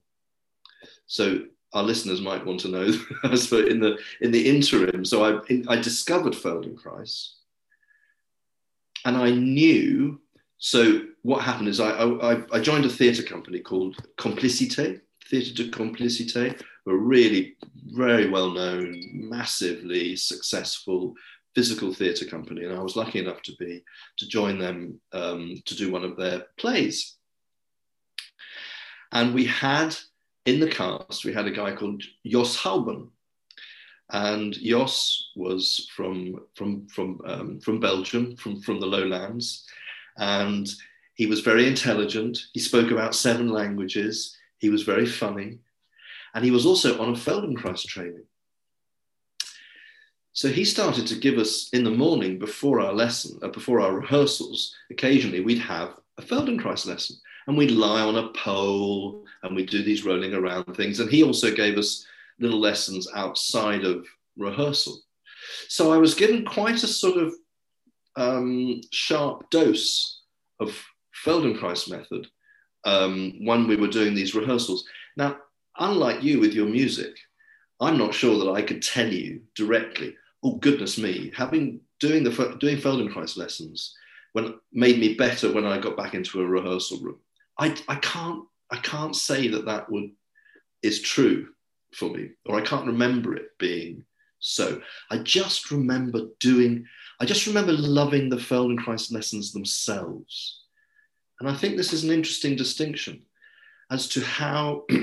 So 1.06 1.46
our 1.74 1.84
listeners 1.84 2.22
might 2.22 2.46
want 2.46 2.62
to 2.62 2.70
know, 2.70 2.92
as 3.32 3.48
for 3.48 3.66
in 3.66 3.80
the 3.80 4.00
in 4.22 4.32
the 4.32 4.50
interim. 4.50 5.06
So 5.06 5.24
I 5.24 5.46
in, 5.50 5.68
I 5.68 5.76
discovered 5.76 6.34
Feldenkrais, 6.34 7.34
and 9.04 9.18
I 9.18 9.32
knew. 9.32 10.22
So 10.58 11.02
what 11.22 11.44
happened 11.44 11.68
is 11.68 11.80
I 11.80 11.92
I, 11.92 12.42
I 12.52 12.60
joined 12.60 12.86
a 12.86 12.90
theatre 12.90 13.24
company 13.24 13.60
called 13.60 13.98
Complicité, 14.18 15.02
Theatre 15.30 15.54
de 15.54 15.70
Complicité, 15.70 16.60
were 16.86 16.98
really 16.98 17.58
very 17.88 18.30
well 18.30 18.52
known, 18.52 19.02
massively 19.14 20.16
successful 20.16 21.14
physical 21.56 21.94
theatre 21.94 22.26
company, 22.26 22.66
and 22.66 22.76
I 22.76 22.84
was 22.84 22.96
lucky 22.96 23.20
enough 23.20 23.42
to 23.44 23.56
be 23.58 23.84
to 24.18 24.28
join 24.28 24.60
them 24.60 25.00
um, 25.14 25.56
to 25.66 25.76
do 25.76 25.92
one 25.92 26.04
of 26.04 26.18
their 26.18 26.48
plays. 26.58 27.16
And 29.12 29.34
we 29.34 29.46
had 29.46 29.96
in 30.46 30.60
the 30.60 30.70
cast 30.70 31.26
we 31.26 31.34
had 31.34 31.48
a 31.48 31.52
guy 31.52 31.74
called 31.74 32.04
Jos 32.26 32.58
Houben, 32.58 33.10
and 34.12 34.54
Jos 34.54 35.32
was 35.36 35.90
from 35.96 36.42
from 36.56 36.88
from 36.88 37.22
um, 37.26 37.60
from 37.62 37.80
Belgium, 37.80 38.36
from 38.36 38.62
from 38.62 38.80
the 38.80 38.86
lowlands, 38.86 39.66
and 40.18 40.68
he 41.16 41.26
was 41.26 41.40
very 41.40 41.68
intelligent. 41.68 42.38
He 42.54 42.60
spoke 42.60 42.92
about 42.92 43.16
seven 43.16 43.50
languages. 43.50 44.38
He 44.58 44.70
was 44.70 44.84
very 44.84 45.06
funny, 45.06 45.60
and 46.34 46.44
he 46.44 46.52
was 46.52 46.66
also 46.66 47.02
on 47.02 47.10
a 47.10 47.14
Feldenkrais 47.14 47.86
training. 47.88 48.26
So 50.36 50.50
he 50.50 50.66
started 50.66 51.08
to 51.08 51.16
give 51.16 51.38
us 51.38 51.70
in 51.70 51.86
the 51.86 51.92
morning 51.92 52.38
before 52.38 52.82
our 52.82 52.92
lesson, 52.92 53.40
uh, 53.42 53.48
before 53.48 53.80
our 53.80 53.94
rehearsals. 53.94 54.76
Occasionally, 54.92 55.40
we'd 55.40 55.60
have 55.60 55.98
a 56.18 56.22
Feldenkrais 56.22 56.86
lesson, 56.86 57.16
and 57.48 57.58
we'd 57.58 57.72
lie 57.72 58.02
on 58.02 58.18
a 58.18 58.28
pole, 58.34 59.24
and 59.44 59.56
we'd 59.56 59.70
do 59.70 59.82
these 59.82 60.04
rolling 60.04 60.34
around 60.34 60.66
things. 60.76 61.00
And 61.00 61.10
he 61.10 61.24
also 61.24 61.56
gave 61.56 61.78
us 61.78 62.06
little 62.38 62.60
lessons 62.60 63.08
outside 63.16 63.86
of 63.86 64.06
rehearsal. 64.36 65.00
So 65.70 65.94
I 65.94 65.98
was 65.98 66.14
given 66.14 66.44
quite 66.44 66.84
a 66.84 66.88
sort 66.88 67.16
of 67.16 67.34
um, 68.18 68.82
sharp 68.92 69.50
dose 69.52 70.22
of 70.60 70.78
Feldenkrais 71.24 71.90
method 71.90 72.28
um, 72.84 73.40
when 73.46 73.68
we 73.68 73.78
were 73.78 73.88
doing 73.88 74.14
these 74.14 74.36
rehearsals. 74.36 74.84
Now, 75.16 75.38
unlike 75.80 76.24
you 76.24 76.42
with 76.42 76.54
your 76.54 76.68
music, 76.68 77.16
I'm 77.80 77.98
not 77.98 78.14
sure 78.14 78.38
that 78.40 78.52
I 78.52 78.62
could 78.62 78.82
tell 78.82 79.08
you 79.08 79.42
directly. 79.56 80.14
Oh 80.46 80.58
goodness 80.58 81.00
me! 81.00 81.32
Having 81.36 81.82
doing 82.00 82.24
the 82.24 82.58
doing 82.60 82.78
Feldenkrais 82.78 83.36
lessons 83.36 83.96
when 84.34 84.54
made 84.72 85.00
me 85.00 85.16
better 85.16 85.52
when 85.52 85.66
I 85.66 85.80
got 85.80 85.98
back 85.98 86.14
into 86.14 86.40
a 86.40 86.46
rehearsal 86.46 87.02
room. 87.02 87.18
I, 87.58 87.76
I 87.88 87.96
can't 87.96 88.46
I 88.70 88.78
can't 88.78 89.16
say 89.16 89.48
that 89.48 89.66
that 89.66 89.90
would 89.90 90.12
is 90.84 91.02
true 91.02 91.48
for 91.96 92.12
me, 92.12 92.30
or 92.46 92.60
I 92.60 92.62
can't 92.62 92.86
remember 92.86 93.36
it 93.36 93.58
being 93.58 94.06
so. 94.38 94.80
I 95.10 95.18
just 95.18 95.72
remember 95.72 96.28
doing, 96.40 96.86
I 97.20 97.26
just 97.26 97.48
remember 97.48 97.74
loving 97.74 98.30
the 98.30 98.36
Feldenkrais 98.36 99.12
lessons 99.12 99.52
themselves. 99.52 100.62
And 101.40 101.50
I 101.50 101.56
think 101.56 101.76
this 101.76 101.92
is 101.92 102.04
an 102.04 102.12
interesting 102.12 102.56
distinction 102.56 103.24
as 103.90 104.08
to 104.10 104.22
how, 104.22 104.84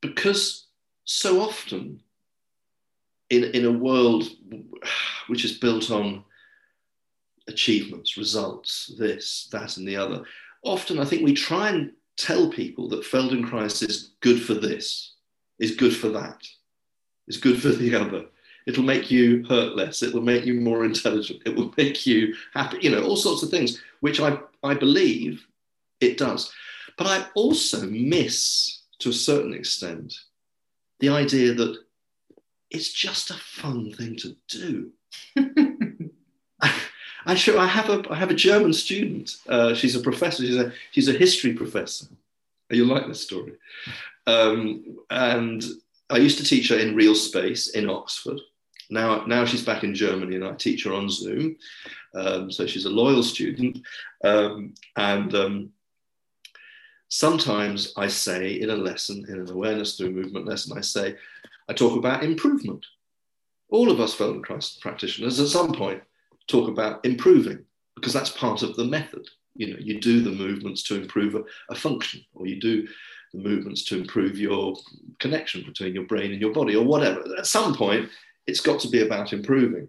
because 0.00 0.68
so 1.04 1.42
often 1.42 2.00
in, 3.32 3.44
in 3.44 3.64
a 3.64 3.72
world 3.72 4.24
which 5.28 5.46
is 5.46 5.58
built 5.58 5.90
on 5.90 6.22
achievements, 7.48 8.18
results, 8.18 8.92
this, 8.98 9.48
that, 9.50 9.78
and 9.78 9.88
the 9.88 9.96
other, 9.96 10.22
often 10.62 10.98
I 10.98 11.06
think 11.06 11.22
we 11.22 11.32
try 11.32 11.70
and 11.70 11.92
tell 12.18 12.50
people 12.50 12.90
that 12.90 13.04
Feldenkrais 13.04 13.88
is 13.88 14.10
good 14.20 14.40
for 14.40 14.52
this, 14.52 15.14
is 15.58 15.74
good 15.76 15.96
for 15.96 16.10
that, 16.10 16.42
is 17.26 17.38
good 17.38 17.60
for 17.60 17.70
the 17.70 17.94
other. 17.94 18.26
It'll 18.66 18.84
make 18.84 19.10
you 19.10 19.44
hurt 19.48 19.76
less. 19.76 20.02
It 20.02 20.12
will 20.12 20.22
make 20.22 20.44
you 20.44 20.60
more 20.60 20.84
intelligent. 20.84 21.42
It 21.46 21.56
will 21.56 21.72
make 21.76 22.06
you 22.06 22.34
happy. 22.52 22.78
You 22.82 22.90
know, 22.90 23.02
all 23.02 23.16
sorts 23.16 23.42
of 23.42 23.50
things, 23.50 23.80
which 24.00 24.20
I, 24.20 24.38
I 24.62 24.74
believe 24.74 25.44
it 26.00 26.18
does. 26.18 26.52
But 26.98 27.06
I 27.06 27.26
also 27.34 27.86
miss, 27.86 28.82
to 29.00 29.08
a 29.08 29.14
certain 29.14 29.54
extent, 29.54 30.14
the 31.00 31.08
idea 31.08 31.54
that 31.54 31.78
it's 32.72 32.92
just 32.92 33.30
a 33.30 33.34
fun 33.34 33.92
thing 33.92 34.16
to 34.16 34.36
do. 34.48 34.90
I 37.24 37.34
sure 37.34 37.58
I 37.58 37.66
have 37.66 37.88
a 37.88 38.02
I 38.10 38.16
have 38.16 38.30
a 38.30 38.34
German 38.34 38.72
student. 38.72 39.36
Uh, 39.48 39.74
she's 39.74 39.94
a 39.94 40.00
professor. 40.00 40.42
She's 40.44 40.56
a 40.56 40.72
she's 40.90 41.08
a 41.08 41.12
history 41.12 41.52
professor. 41.52 42.06
You 42.70 42.86
like 42.86 43.06
this 43.06 43.20
story? 43.20 43.52
Um, 44.26 44.98
and 45.10 45.62
I 46.08 46.16
used 46.16 46.38
to 46.38 46.44
teach 46.44 46.68
her 46.70 46.78
in 46.78 46.96
real 46.96 47.14
space 47.14 47.70
in 47.70 47.88
Oxford. 47.90 48.40
Now 48.90 49.24
now 49.26 49.44
she's 49.44 49.64
back 49.64 49.84
in 49.84 49.94
Germany, 49.94 50.36
and 50.36 50.44
I 50.44 50.52
teach 50.52 50.84
her 50.84 50.92
on 50.92 51.08
Zoom. 51.10 51.56
Um, 52.14 52.50
so 52.50 52.66
she's 52.66 52.86
a 52.86 52.90
loyal 52.90 53.22
student. 53.22 53.78
Um, 54.24 54.74
and 54.96 55.34
um, 55.34 55.72
sometimes 57.12 57.92
I 57.98 58.08
say 58.08 58.54
in 58.54 58.70
a 58.70 58.76
lesson, 58.76 59.26
in 59.28 59.38
an 59.38 59.50
awareness 59.50 59.96
through 59.96 60.12
movement 60.12 60.46
lesson, 60.46 60.78
I 60.78 60.80
say 60.80 61.14
I 61.68 61.74
talk 61.74 61.98
about 61.98 62.24
improvement. 62.24 62.86
All 63.68 63.90
of 63.90 64.00
us 64.00 64.16
Feldenkrais 64.16 64.80
practitioners 64.80 65.38
at 65.38 65.48
some 65.48 65.74
point 65.74 66.02
talk 66.48 66.68
about 66.68 67.04
improving 67.04 67.66
because 67.96 68.14
that's 68.14 68.30
part 68.30 68.62
of 68.62 68.76
the 68.76 68.86
method. 68.86 69.28
You 69.54 69.74
know, 69.74 69.76
you 69.78 70.00
do 70.00 70.22
the 70.22 70.30
movements 70.30 70.82
to 70.84 70.94
improve 70.96 71.34
a, 71.34 71.42
a 71.68 71.74
function, 71.74 72.24
or 72.32 72.46
you 72.46 72.58
do 72.58 72.88
the 73.34 73.40
movements 73.40 73.84
to 73.84 73.98
improve 74.00 74.38
your 74.38 74.74
connection 75.18 75.64
between 75.66 75.94
your 75.94 76.06
brain 76.06 76.32
and 76.32 76.40
your 76.40 76.54
body, 76.54 76.74
or 76.74 76.84
whatever. 76.86 77.22
At 77.36 77.46
some 77.46 77.74
point, 77.74 78.08
it's 78.46 78.60
got 78.60 78.80
to 78.80 78.88
be 78.88 79.02
about 79.02 79.34
improving. 79.34 79.86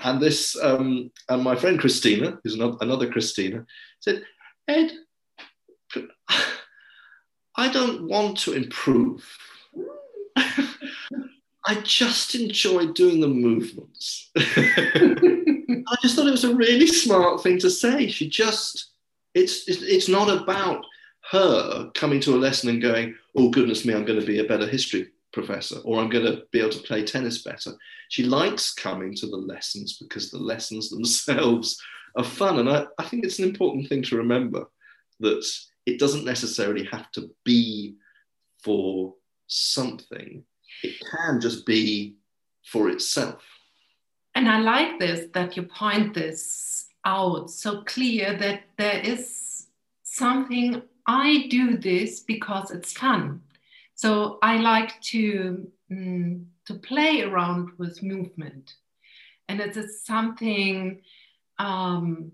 And 0.00 0.20
this, 0.20 0.62
um, 0.62 1.10
and 1.30 1.42
my 1.42 1.56
friend 1.56 1.80
Christina, 1.80 2.38
who's 2.44 2.54
another, 2.54 2.76
another 2.82 3.10
Christina, 3.10 3.64
said, 4.00 4.22
Ed, 4.68 4.92
I 7.56 7.68
don't 7.70 8.08
want 8.08 8.38
to 8.38 8.52
improve. 8.52 9.26
I 11.66 11.76
just 11.82 12.34
enjoy 12.34 12.88
doing 12.88 13.20
the 13.20 13.28
movements. 13.28 14.30
I 14.36 15.96
just 16.02 16.16
thought 16.16 16.26
it 16.26 16.32
was 16.32 16.44
a 16.44 16.54
really 16.54 16.86
smart 16.86 17.42
thing 17.42 17.58
to 17.60 17.70
say. 17.70 18.08
She 18.08 18.28
just, 18.28 18.92
it's, 19.34 19.68
it's, 19.68 19.82
it's 19.82 20.08
not 20.08 20.28
about 20.28 20.84
her 21.30 21.90
coming 21.94 22.20
to 22.20 22.34
a 22.34 22.36
lesson 22.36 22.68
and 22.68 22.82
going, 22.82 23.14
oh, 23.36 23.50
goodness 23.50 23.84
me, 23.84 23.94
I'm 23.94 24.04
going 24.04 24.20
to 24.20 24.26
be 24.26 24.40
a 24.40 24.44
better 24.44 24.66
history 24.66 25.08
professor 25.32 25.78
or 25.84 26.00
I'm 26.00 26.10
going 26.10 26.26
to 26.26 26.42
be 26.52 26.60
able 26.60 26.70
to 26.70 26.82
play 26.82 27.04
tennis 27.04 27.42
better. 27.42 27.72
She 28.08 28.24
likes 28.24 28.72
coming 28.72 29.14
to 29.16 29.26
the 29.26 29.36
lessons 29.36 29.98
because 29.98 30.30
the 30.30 30.38
lessons 30.38 30.90
themselves 30.90 31.80
are 32.16 32.24
fun. 32.24 32.58
And 32.58 32.68
I, 32.68 32.86
I 32.98 33.04
think 33.04 33.24
it's 33.24 33.38
an 33.38 33.48
important 33.48 33.88
thing 33.88 34.02
to 34.04 34.16
remember 34.16 34.66
that 35.20 35.46
it 35.86 35.98
doesn't 35.98 36.24
necessarily 36.24 36.84
have 36.84 37.10
to 37.12 37.30
be 37.44 37.96
for 38.62 39.14
something 39.46 40.44
it 40.82 40.96
can 41.10 41.40
just 41.40 41.64
be 41.66 42.16
for 42.70 42.88
itself. 42.88 43.42
And 44.34 44.48
I 44.48 44.60
like 44.60 44.98
this 44.98 45.28
that 45.32 45.56
you 45.56 45.62
point 45.64 46.14
this 46.14 46.86
out 47.04 47.50
so 47.50 47.82
clear 47.82 48.36
that 48.36 48.62
there 48.76 49.00
is 49.00 49.68
something 50.02 50.82
I 51.06 51.46
do 51.48 51.76
this 51.76 52.20
because 52.20 52.70
it's 52.70 52.92
fun. 52.92 53.42
So 53.94 54.38
I 54.42 54.56
like 54.56 55.00
to 55.12 55.70
mm, 55.90 56.44
to 56.66 56.74
play 56.74 57.22
around 57.22 57.70
with 57.78 58.02
movement, 58.02 58.74
and 59.48 59.60
it 59.60 59.76
is 59.76 60.04
something. 60.04 61.02
Um, 61.58 62.32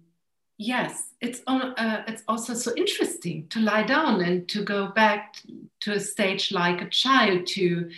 yes, 0.60 1.14
it's 1.22 1.40
uh, 1.46 2.02
it's 2.06 2.22
also 2.28 2.52
so 2.52 2.70
interesting 2.76 3.48
to 3.48 3.60
lie 3.60 3.82
down 3.82 4.20
and 4.20 4.46
to 4.50 4.62
go 4.62 4.88
back 4.88 5.36
to 5.80 5.92
a 5.92 6.00
stage 6.00 6.52
like 6.52 6.82
a 6.82 6.88
child 6.90 7.46
to 7.46 7.90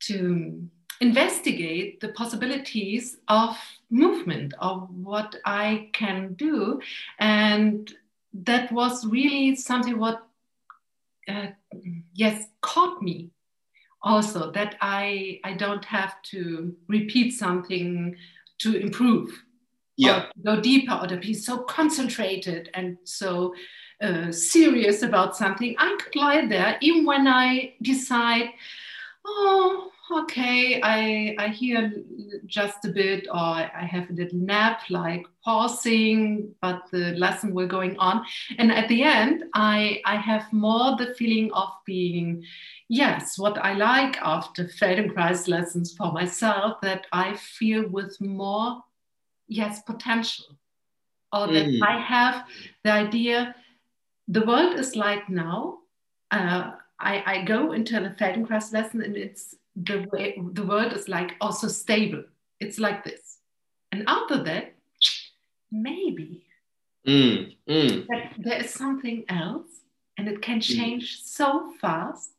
to 0.00 0.68
investigate 1.00 2.00
the 2.00 2.08
possibilities 2.08 3.18
of 3.28 3.56
movement 3.90 4.54
of 4.58 4.88
what 4.90 5.36
i 5.44 5.90
can 5.92 6.32
do. 6.34 6.80
And 7.18 7.92
that 8.32 8.72
was 8.72 9.06
really 9.06 9.54
something 9.54 9.98
what 9.98 10.26
uh, 11.28 11.48
yes 12.14 12.46
caught 12.62 13.02
me 13.02 13.30
also 14.02 14.50
that 14.52 14.76
i 14.80 15.40
i 15.44 15.52
don't 15.54 15.84
have 15.84 16.20
to 16.22 16.74
repeat 16.88 17.30
something 17.32 18.16
to 18.58 18.76
improve 18.76 19.43
yeah 19.96 20.26
go 20.44 20.60
deeper 20.60 20.94
or 20.94 21.06
to 21.06 21.16
be 21.16 21.34
so 21.34 21.58
concentrated 21.58 22.70
and 22.74 22.96
so 23.04 23.54
uh, 24.02 24.30
serious 24.30 25.02
about 25.02 25.36
something 25.36 25.74
i 25.78 25.96
could 26.00 26.16
lie 26.16 26.46
there 26.46 26.76
even 26.80 27.04
when 27.04 27.26
i 27.26 27.72
decide 27.82 28.50
oh 29.24 29.90
okay, 30.12 30.80
I, 30.82 31.34
I 31.38 31.48
hear 31.48 31.92
just 32.46 32.84
a 32.84 32.88
bit, 32.88 33.26
or 33.28 33.36
I 33.36 33.88
have 33.90 34.10
a 34.10 34.12
little 34.12 34.38
nap, 34.38 34.82
like 34.90 35.26
pausing, 35.44 36.54
but 36.60 36.82
the 36.90 37.14
lesson 37.16 37.54
will 37.54 37.66
going 37.66 37.96
on. 37.98 38.24
And 38.58 38.70
at 38.70 38.88
the 38.88 39.02
end, 39.02 39.44
I, 39.54 40.00
I 40.04 40.16
have 40.16 40.52
more 40.52 40.96
the 40.96 41.14
feeling 41.14 41.52
of 41.52 41.68
being, 41.86 42.44
yes, 42.88 43.38
what 43.38 43.58
I 43.58 43.74
like 43.74 44.18
after 44.20 44.64
Feldenkrais 44.64 45.48
lessons 45.48 45.94
for 45.96 46.12
myself, 46.12 46.80
that 46.82 47.06
I 47.12 47.36
feel 47.36 47.88
with 47.88 48.20
more, 48.20 48.82
yes, 49.48 49.82
potential. 49.82 50.46
Or 51.32 51.48
that 51.48 51.66
mm. 51.66 51.82
I 51.82 51.98
have 52.00 52.44
the 52.84 52.92
idea, 52.92 53.54
the 54.28 54.44
world 54.44 54.78
is 54.78 54.94
like 54.94 55.28
now. 55.28 55.78
Uh, 56.30 56.72
I, 57.00 57.22
I 57.26 57.44
go 57.44 57.72
into 57.72 57.96
a 57.96 58.10
Feldenkrais 58.10 58.72
lesson 58.72 59.02
and 59.02 59.16
it's 59.16 59.56
the 59.74 60.06
way 60.12 60.40
the 60.52 60.64
world 60.64 60.92
is 60.92 61.08
like 61.08 61.32
also 61.40 61.68
stable. 61.68 62.24
It's 62.60 62.78
like 62.78 63.04
this. 63.04 63.38
And 63.90 64.04
after 64.06 64.42
that, 64.44 64.74
maybe 65.70 66.44
mm, 67.06 67.54
mm. 67.68 68.06
that 68.06 68.32
there 68.38 68.60
is 68.62 68.70
something 68.70 69.24
else 69.28 69.66
and 70.16 70.28
it 70.28 70.40
can 70.40 70.60
change 70.60 71.20
mm. 71.20 71.24
so 71.24 71.72
fast 71.80 72.30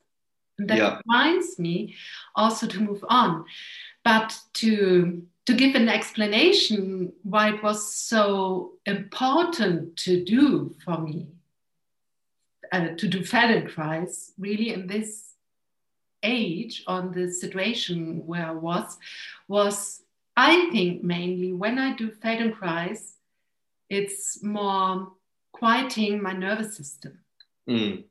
And 0.58 0.70
that 0.70 0.78
yeah. 0.78 1.00
reminds 1.06 1.60
me 1.60 1.96
also 2.36 2.68
to 2.68 2.80
move 2.80 3.04
on. 3.10 3.46
But 4.04 4.38
to 4.56 5.24
to 5.45 5.53
give 5.53 5.75
an 5.75 5.89
explanation 5.89 7.13
why 7.23 7.53
it 7.53 7.62
was 7.62 7.93
so 7.93 8.73
important 8.86 9.95
to 9.97 10.23
do 10.23 10.75
for 10.84 10.97
me, 10.97 11.27
uh, 12.71 12.89
to 12.97 13.08
do 13.08 13.19
Feldenkrais, 13.21 14.31
really 14.39 14.73
in 14.73 14.88
this 14.88 15.34
age, 16.23 16.84
on 16.88 17.12
the 17.12 17.31
situation 17.31 18.25
where 18.25 18.47
I 18.47 18.51
was, 18.51 18.97
was 19.47 20.01
I 20.36 20.69
think 20.71 21.03
mainly 21.03 21.53
when 21.53 21.77
I 21.77 21.95
do 21.95 22.10
Feldenkrais, 22.10 23.13
it's 23.89 24.41
more 24.43 25.12
quieting 25.51 26.21
my 26.21 26.34
nervous 26.34 26.75
system. 26.75 27.19
Mm. 27.69 28.03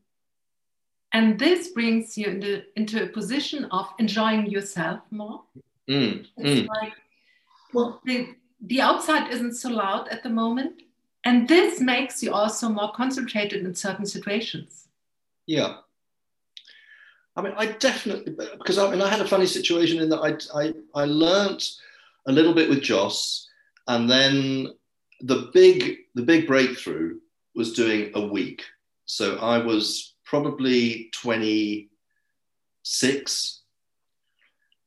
And 1.13 1.39
this 1.39 1.69
brings 1.69 2.17
you 2.17 2.27
into, 2.27 2.63
into 2.77 3.03
a 3.03 3.07
position 3.09 3.67
of 3.67 3.89
enjoying 3.99 4.47
yourself 4.47 5.01
more. 5.11 5.43
Mm. 5.89 6.27
It's 6.39 6.61
mm. 6.61 6.69
like, 6.69 6.93
well, 7.75 8.01
the, 8.05 8.29
the 8.61 8.81
outside 8.81 9.31
isn't 9.31 9.57
so 9.57 9.69
loud 9.69 10.09
at 10.09 10.23
the 10.23 10.31
moment. 10.31 10.83
And 11.25 11.49
this 11.49 11.81
makes 11.81 12.23
you 12.23 12.33
also 12.33 12.69
more 12.69 12.93
concentrated 12.93 13.65
in 13.65 13.75
certain 13.75 14.07
situations. 14.07 14.89
Yeah. 15.47 15.79
I 17.37 17.43
mean, 17.43 17.55
I 17.57 17.67
definitely, 17.67 18.37
because 18.59 18.79
I 18.79 18.89
mean, 18.91 19.03
I 19.03 19.09
had 19.09 19.21
a 19.21 19.27
funny 19.27 19.47
situation 19.47 20.01
in 20.01 20.09
that 20.11 20.21
I, 20.21 20.37
I, 20.59 20.73
I 20.95 21.05
learned 21.05 21.69
a 22.27 22.33
little 22.33 22.55
bit 22.55 22.69
with 22.69 22.83
Jos, 22.83 23.49
and 23.89 24.09
then 24.09 24.69
the 25.21 25.51
big, 25.53 25.97
the 26.15 26.23
big 26.23 26.47
breakthrough 26.47 27.19
was 27.55 27.73
doing 27.73 28.13
a 28.15 28.27
week. 28.27 28.63
So 29.07 29.39
I 29.39 29.59
was 29.59 30.15
probably 30.25 31.11
26, 31.13 33.61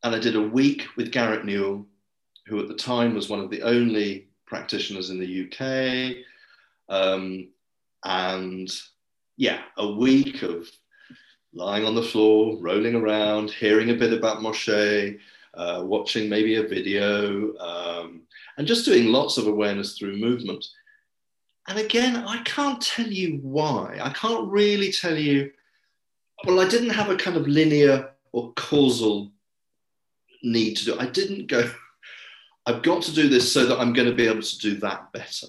and 0.04 0.16
I 0.16 0.20
did 0.20 0.36
a 0.36 0.42
week 0.42 0.86
with 0.96 1.12
Garet 1.12 1.46
Newell, 1.46 1.86
who 2.48 2.60
at 2.60 2.68
the 2.68 2.74
time 2.74 3.14
was 3.14 3.30
one 3.30 3.40
of 3.40 3.50
the 3.50 3.62
only 3.62 4.28
practitioners 4.46 5.10
in 5.10 5.20
the 5.20 5.44
UK. 5.46 6.24
Um, 6.90 7.50
and 8.06 8.70
yeah, 9.36 9.62
a 9.78 9.92
week 9.92 10.42
of 10.42 10.70
lying 11.54 11.86
on 11.86 11.96
the 11.96 12.04
floor, 12.04 12.58
rolling 12.60 12.96
around, 12.96 13.52
hearing 13.52 13.90
a 13.90 13.96
bit 13.96 14.14
about 14.14 14.40
Moshe, 14.40 15.20
uh, 15.54 15.82
watching 15.84 16.30
maybe 16.30 16.56
a 16.56 16.68
video, 16.68 17.56
um, 17.58 18.22
and 18.58 18.68
just 18.68 18.86
doing 18.86 19.08
lots 19.08 19.38
of 19.38 19.48
awareness 19.48 19.98
through 19.98 20.18
movement. 20.18 20.66
And 21.68 21.80
again, 21.80 22.16
I 22.16 22.42
can't 22.44 22.82
tell 22.82 23.08
you 23.08 23.40
why. 23.42 23.98
I 24.02 24.12
can't 24.12 24.50
really 24.50 24.92
tell 24.92 25.18
you. 25.18 25.52
Well, 26.46 26.60
I 26.60 26.68
didn't 26.70 26.92
have 26.92 27.10
a 27.10 27.18
kind 27.18 27.36
of 27.36 27.48
linear 27.48 28.12
or 28.32 28.54
causal 28.54 29.32
need 30.44 30.76
to 30.78 30.86
do. 30.86 31.00
I 31.00 31.08
didn't 31.08 31.48
go. 31.48 31.70
I've 32.68 32.84
got 32.84 33.02
to 33.04 33.14
do 33.14 33.30
this 33.30 33.52
so 33.52 33.66
that 33.66 33.80
I'm 33.80 33.94
going 33.94 34.10
to 34.10 34.14
be 34.14 34.28
able 34.28 34.42
to 34.42 34.58
do 34.60 34.76
that 34.80 35.14
better. 35.14 35.48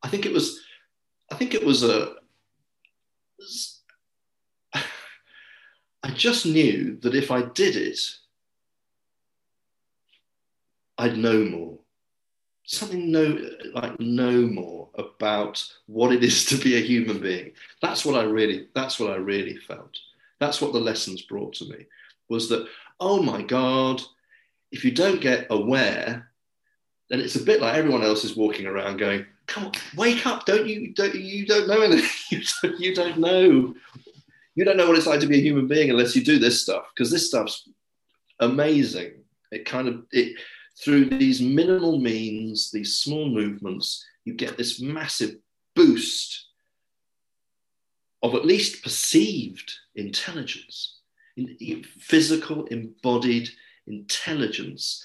I 0.00 0.08
think 0.08 0.24
it 0.26 0.32
was. 0.32 0.60
I 1.30 1.34
think 1.34 1.54
it 1.54 1.64
was 1.64 1.82
a. 1.82 2.14
I 4.74 6.10
just 6.14 6.46
knew 6.46 6.96
that 7.02 7.16
if 7.16 7.32
I 7.32 7.42
did 7.42 7.74
it, 7.74 7.98
I'd 10.98 11.18
know 11.18 11.44
more. 11.44 11.78
Something 12.64 13.10
know 13.10 13.36
like 13.74 13.98
know 13.98 14.46
more 14.46 14.88
about 14.94 15.60
what 15.86 16.12
it 16.12 16.22
is 16.22 16.44
to 16.46 16.56
be 16.56 16.76
a 16.76 16.80
human 16.80 17.20
being. 17.20 17.50
That's 17.82 18.04
what 18.04 18.14
I 18.14 18.22
really, 18.22 18.68
that's 18.72 19.00
what 19.00 19.10
I 19.10 19.16
really 19.16 19.56
felt. 19.56 19.98
That's 20.38 20.60
what 20.60 20.72
the 20.72 20.78
lessons 20.78 21.22
brought 21.22 21.54
to 21.54 21.64
me 21.64 21.86
was 22.28 22.48
that, 22.50 22.68
oh 23.00 23.20
my 23.20 23.42
God, 23.42 24.00
if 24.72 24.84
you 24.84 24.90
don't 24.90 25.20
get 25.20 25.46
aware, 25.50 26.30
then 27.08 27.20
it's 27.20 27.36
a 27.36 27.42
bit 27.42 27.60
like 27.60 27.74
everyone 27.74 28.02
else 28.02 28.24
is 28.24 28.36
walking 28.36 28.66
around 28.66 28.98
going, 28.98 29.26
come 29.46 29.66
on, 29.66 29.72
wake 29.96 30.26
up. 30.26 30.46
Don't 30.46 30.66
you, 30.66 30.94
don't, 30.94 31.14
you 31.14 31.46
don't 31.46 31.68
know 31.68 31.80
anything. 31.80 32.08
you, 32.30 32.44
don't, 32.62 32.80
you 32.80 32.94
don't 32.94 33.18
know. 33.18 33.74
You 34.54 34.64
don't 34.64 34.76
know 34.76 34.86
what 34.86 34.96
it's 34.96 35.06
like 35.06 35.20
to 35.20 35.26
be 35.26 35.38
a 35.38 35.42
human 35.42 35.66
being 35.66 35.90
unless 35.90 36.14
you 36.14 36.24
do 36.24 36.38
this 36.38 36.62
stuff 36.62 36.84
because 36.94 37.10
this 37.10 37.28
stuff's 37.28 37.68
amazing. 38.38 39.12
It 39.50 39.64
kind 39.64 39.88
of, 39.88 40.04
it, 40.12 40.36
through 40.82 41.06
these 41.06 41.40
minimal 41.40 41.98
means, 41.98 42.70
these 42.70 42.96
small 42.96 43.28
movements, 43.28 44.04
you 44.24 44.34
get 44.34 44.56
this 44.56 44.80
massive 44.80 45.36
boost 45.74 46.46
of 48.22 48.34
at 48.34 48.44
least 48.44 48.82
perceived 48.82 49.72
intelligence, 49.94 51.00
physical, 51.98 52.66
embodied 52.66 53.48
intelligence 53.90 55.04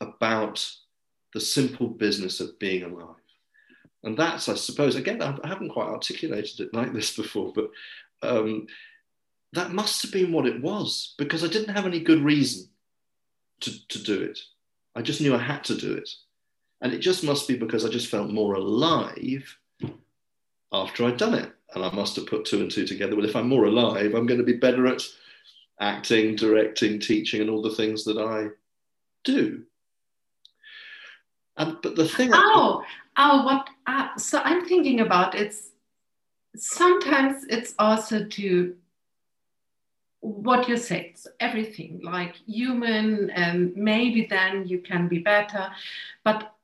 about 0.00 0.64
the 1.34 1.40
simple 1.40 1.88
business 1.88 2.40
of 2.40 2.58
being 2.58 2.84
alive. 2.84 3.16
And 4.04 4.16
that's, 4.16 4.48
I 4.48 4.54
suppose, 4.54 4.94
again, 4.94 5.20
I 5.20 5.46
haven't 5.46 5.70
quite 5.70 5.88
articulated 5.88 6.60
it 6.60 6.74
like 6.74 6.92
this 6.92 7.16
before, 7.16 7.52
but 7.52 7.70
um, 8.22 8.66
that 9.52 9.72
must 9.72 10.02
have 10.02 10.12
been 10.12 10.32
what 10.32 10.46
it 10.46 10.62
was 10.62 11.14
because 11.18 11.42
I 11.42 11.48
didn't 11.48 11.74
have 11.74 11.86
any 11.86 12.00
good 12.00 12.22
reason 12.22 12.68
to, 13.60 13.88
to 13.88 14.02
do 14.02 14.22
it. 14.22 14.38
I 14.94 15.02
just 15.02 15.20
knew 15.20 15.34
I 15.34 15.38
had 15.38 15.64
to 15.64 15.76
do 15.76 15.94
it. 15.94 16.08
And 16.80 16.92
it 16.92 16.98
just 16.98 17.24
must 17.24 17.48
be 17.48 17.56
because 17.56 17.84
I 17.84 17.88
just 17.88 18.08
felt 18.08 18.30
more 18.30 18.54
alive 18.54 19.58
after 20.72 21.04
I'd 21.04 21.16
done 21.16 21.34
it. 21.34 21.50
And 21.74 21.84
I 21.84 21.90
must 21.90 22.16
have 22.16 22.26
put 22.26 22.44
two 22.44 22.60
and 22.60 22.70
two 22.70 22.86
together. 22.86 23.16
Well, 23.16 23.24
if 23.24 23.36
I'm 23.36 23.48
more 23.48 23.64
alive, 23.64 24.14
I'm 24.14 24.26
going 24.26 24.38
to 24.38 24.44
be 24.44 24.56
better 24.56 24.86
at 24.86 25.02
acting, 25.80 26.36
directing, 26.36 27.00
teaching, 27.00 27.40
and 27.40 27.50
all 27.50 27.62
the 27.62 27.74
things 27.74 28.04
that 28.04 28.18
I 28.18 28.48
do. 29.24 29.64
And 31.56 31.76
but 31.82 31.96
the 31.96 32.08
thing. 32.08 32.30
Oh, 32.32 32.82
oh, 33.16 33.44
what? 33.44 33.68
Uh, 33.86 34.16
so 34.16 34.40
I'm 34.44 34.66
thinking 34.66 35.00
about 35.00 35.34
it's 35.34 35.70
sometimes 36.56 37.44
it's 37.48 37.74
also 37.78 38.24
to 38.24 38.74
what 40.20 40.68
you 40.68 40.76
say, 40.76 41.10
it's 41.10 41.26
everything 41.40 42.00
like 42.02 42.34
human, 42.46 43.30
and 43.30 43.74
maybe 43.76 44.26
then 44.28 44.66
you 44.66 44.80
can 44.80 45.08
be 45.08 45.18
better. 45.18 45.70
But 46.24 46.54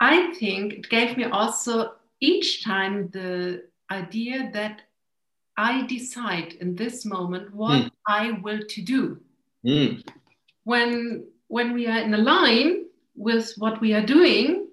I 0.00 0.34
think 0.34 0.72
it 0.72 0.88
gave 0.88 1.16
me 1.16 1.24
also 1.24 1.94
each 2.20 2.64
time 2.64 3.08
the 3.08 3.64
idea 3.90 4.50
that 4.52 4.82
I 5.60 5.82
decide 5.86 6.54
in 6.54 6.74
this 6.74 7.04
moment 7.04 7.54
what 7.54 7.82
mm. 7.82 7.90
I 8.08 8.30
will 8.42 8.62
to 8.66 8.80
do. 8.80 9.20
Mm. 9.62 10.02
When 10.64 11.26
when 11.48 11.74
we 11.74 11.86
are 11.86 11.98
in 11.98 12.14
a 12.14 12.24
line 12.34 12.86
with 13.14 13.52
what 13.58 13.78
we 13.80 13.92
are 13.92 14.06
doing, 14.06 14.68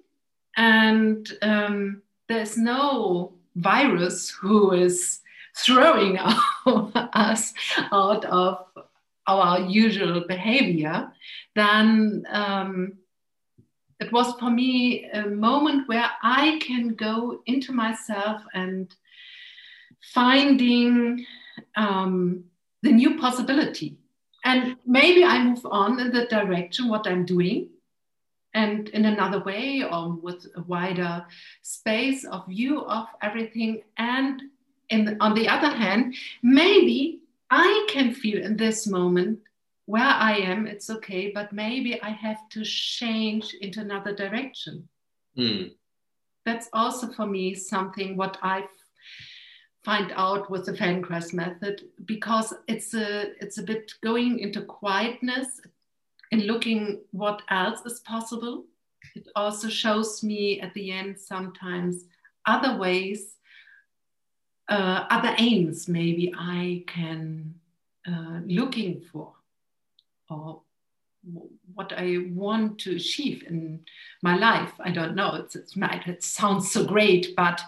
and 0.56 1.30
um, 1.42 2.02
there's 2.28 2.56
no 2.56 3.34
virus 3.56 4.30
who 4.30 4.72
is 4.72 5.20
throwing 5.56 6.16
us 7.28 7.52
out 7.92 8.24
of 8.24 8.64
our 9.26 9.60
usual 9.60 10.24
behavior, 10.26 11.12
then 11.54 12.24
um, 12.30 12.94
it 14.00 14.10
was 14.10 14.32
for 14.40 14.48
me 14.48 15.04
a 15.10 15.26
moment 15.26 15.86
where 15.86 16.10
I 16.22 16.58
can 16.66 16.94
go 16.94 17.42
into 17.44 17.72
myself 17.72 18.40
and 18.54 18.94
finding 20.12 21.24
um, 21.76 22.44
the 22.82 22.92
new 22.92 23.18
possibility. 23.18 23.96
And 24.44 24.76
maybe 24.86 25.24
I 25.24 25.42
move 25.42 25.66
on 25.66 26.00
in 26.00 26.12
the 26.12 26.26
direction 26.26 26.88
what 26.88 27.06
I'm 27.06 27.24
doing 27.24 27.70
and 28.54 28.88
in 28.90 29.04
another 29.04 29.42
way 29.44 29.82
or 29.82 30.12
with 30.12 30.46
a 30.56 30.62
wider 30.62 31.26
space 31.62 32.24
of 32.24 32.46
view 32.46 32.80
of 32.82 33.06
everything 33.20 33.82
and 33.96 34.42
in, 34.90 35.16
on 35.20 35.34
the 35.34 35.48
other 35.48 35.68
hand, 35.68 36.14
maybe 36.42 37.20
I 37.50 37.86
can 37.90 38.12
feel 38.12 38.42
in 38.42 38.56
this 38.56 38.86
moment 38.86 39.40
where 39.86 40.02
I 40.02 40.36
am, 40.36 40.66
it's 40.66 40.90
okay, 40.90 41.30
but 41.30 41.52
maybe 41.52 42.00
I 42.02 42.10
have 42.10 42.48
to 42.50 42.64
change 42.64 43.54
into 43.60 43.80
another 43.80 44.14
direction. 44.14 44.88
Mm. 45.36 45.72
That's 46.44 46.68
also 46.72 47.08
for 47.08 47.26
me 47.26 47.54
something 47.54 48.16
what 48.16 48.38
I 48.42 48.64
find 49.88 50.12
out 50.16 50.50
with 50.50 50.66
the 50.66 50.72
Feldenkrais 50.72 51.32
method 51.32 51.80
because 52.04 52.52
it's 52.66 52.92
a 52.92 53.08
it's 53.42 53.56
a 53.56 53.62
bit 53.62 53.90
going 54.02 54.38
into 54.38 54.60
quietness 54.60 55.62
and 56.30 56.42
looking 56.44 57.00
what 57.12 57.40
else 57.48 57.80
is 57.86 58.00
possible. 58.00 58.66
It 59.16 59.26
also 59.34 59.70
shows 59.70 60.22
me 60.22 60.60
at 60.60 60.74
the 60.74 60.92
end 60.92 61.18
sometimes 61.18 62.04
other 62.44 62.76
ways 62.76 63.36
uh, 64.68 65.06
other 65.08 65.34
aims 65.38 65.88
maybe 65.88 66.34
I 66.38 66.84
can 66.86 67.54
uh, 68.06 68.40
looking 68.44 69.00
for 69.10 69.32
or 70.28 70.60
what 71.78 71.92
I 71.96 72.26
want 72.34 72.80
to 72.80 72.96
achieve 72.96 73.44
in 73.46 73.80
my 74.20 74.36
life. 74.36 74.72
I 74.80 74.90
don't 74.90 75.14
know. 75.14 75.36
It's, 75.36 75.54
it's 75.54 75.74
it 75.76 76.24
sounds 76.24 76.72
so 76.72 76.84
great, 76.84 77.36
but 77.36 77.60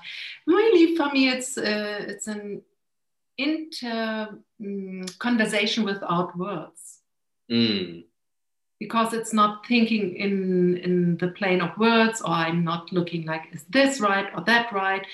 really 0.48 0.96
for 0.96 1.08
me, 1.10 1.28
it's 1.28 1.56
uh, 1.56 2.04
it's 2.08 2.26
an 2.26 2.60
into 3.38 3.88
um, 4.60 5.06
conversation 5.18 5.84
without 5.84 6.36
words. 6.36 6.98
Mm. 7.48 8.04
Because 8.80 9.12
it's 9.12 9.32
not 9.32 9.64
thinking 9.66 10.16
in, 10.16 10.78
in 10.78 11.16
the 11.18 11.28
plane 11.28 11.60
of 11.60 11.78
words, 11.78 12.20
or 12.20 12.30
I'm 12.30 12.64
not 12.64 12.92
looking 12.92 13.26
like, 13.26 13.42
is 13.52 13.64
this 13.68 14.00
right 14.00 14.26
or 14.34 14.42
that 14.44 14.72
right? 14.72 15.06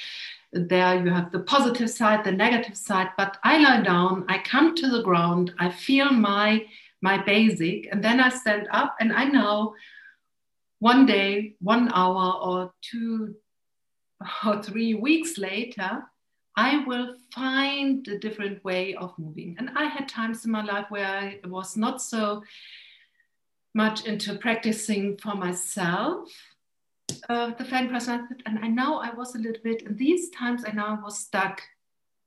There 0.53 1.05
you 1.05 1.11
have 1.11 1.33
the 1.33 1.41
positive 1.41 1.91
side, 1.91 2.25
the 2.25 2.33
negative 2.33 2.77
side, 2.77 3.09
but 3.19 3.37
I 3.45 3.59
lie 3.59 3.83
down, 3.83 4.25
I 4.29 4.39
come 4.39 4.75
to 4.77 4.89
the 4.89 5.03
ground, 5.03 5.53
I 5.59 5.71
feel 5.71 6.11
my 6.13 6.65
my 7.03 7.23
basic, 7.23 7.89
and 7.91 8.03
then 8.03 8.21
I 8.21 8.29
stand 8.29 8.69
up 8.71 8.97
and 9.01 9.13
I 9.13 9.25
know 9.25 9.75
one 10.79 11.07
day, 11.07 11.55
one 11.61 11.91
hour, 11.93 12.35
or 12.35 12.73
two 12.83 13.35
or 14.47 14.63
three 14.63 14.95
weeks 14.95 15.39
later, 15.39 16.05
I 16.57 16.85
will 16.85 17.17
find 17.35 18.07
a 18.09 18.19
different 18.19 18.65
way 18.65 18.95
of 18.95 19.19
moving. 19.19 19.57
And 19.59 19.71
I 19.77 19.85
had 19.85 20.09
times 20.09 20.45
in 20.45 20.51
my 20.51 20.65
life 20.65 20.87
where 20.89 21.07
I 21.07 21.41
was 21.45 21.77
not 21.77 22.01
so 22.03 22.43
much 23.75 24.07
into 24.07 24.37
practicing 24.37 25.19
for 25.19 25.35
myself 25.35 26.31
uh, 27.29 27.53
the 27.59 27.65
Feldenkrais 27.65 28.09
method, 28.09 28.43
and 28.47 28.59
I 28.59 28.69
know 28.69 28.99
I 28.99 29.11
was 29.15 29.35
a 29.35 29.39
little 29.39 29.63
bit. 29.63 29.83
In 29.83 29.97
these 29.97 30.31
times, 30.31 30.65
I 30.67 30.73
know 30.73 30.87
I 30.87 31.01
was 31.01 31.19
stuck, 31.19 31.63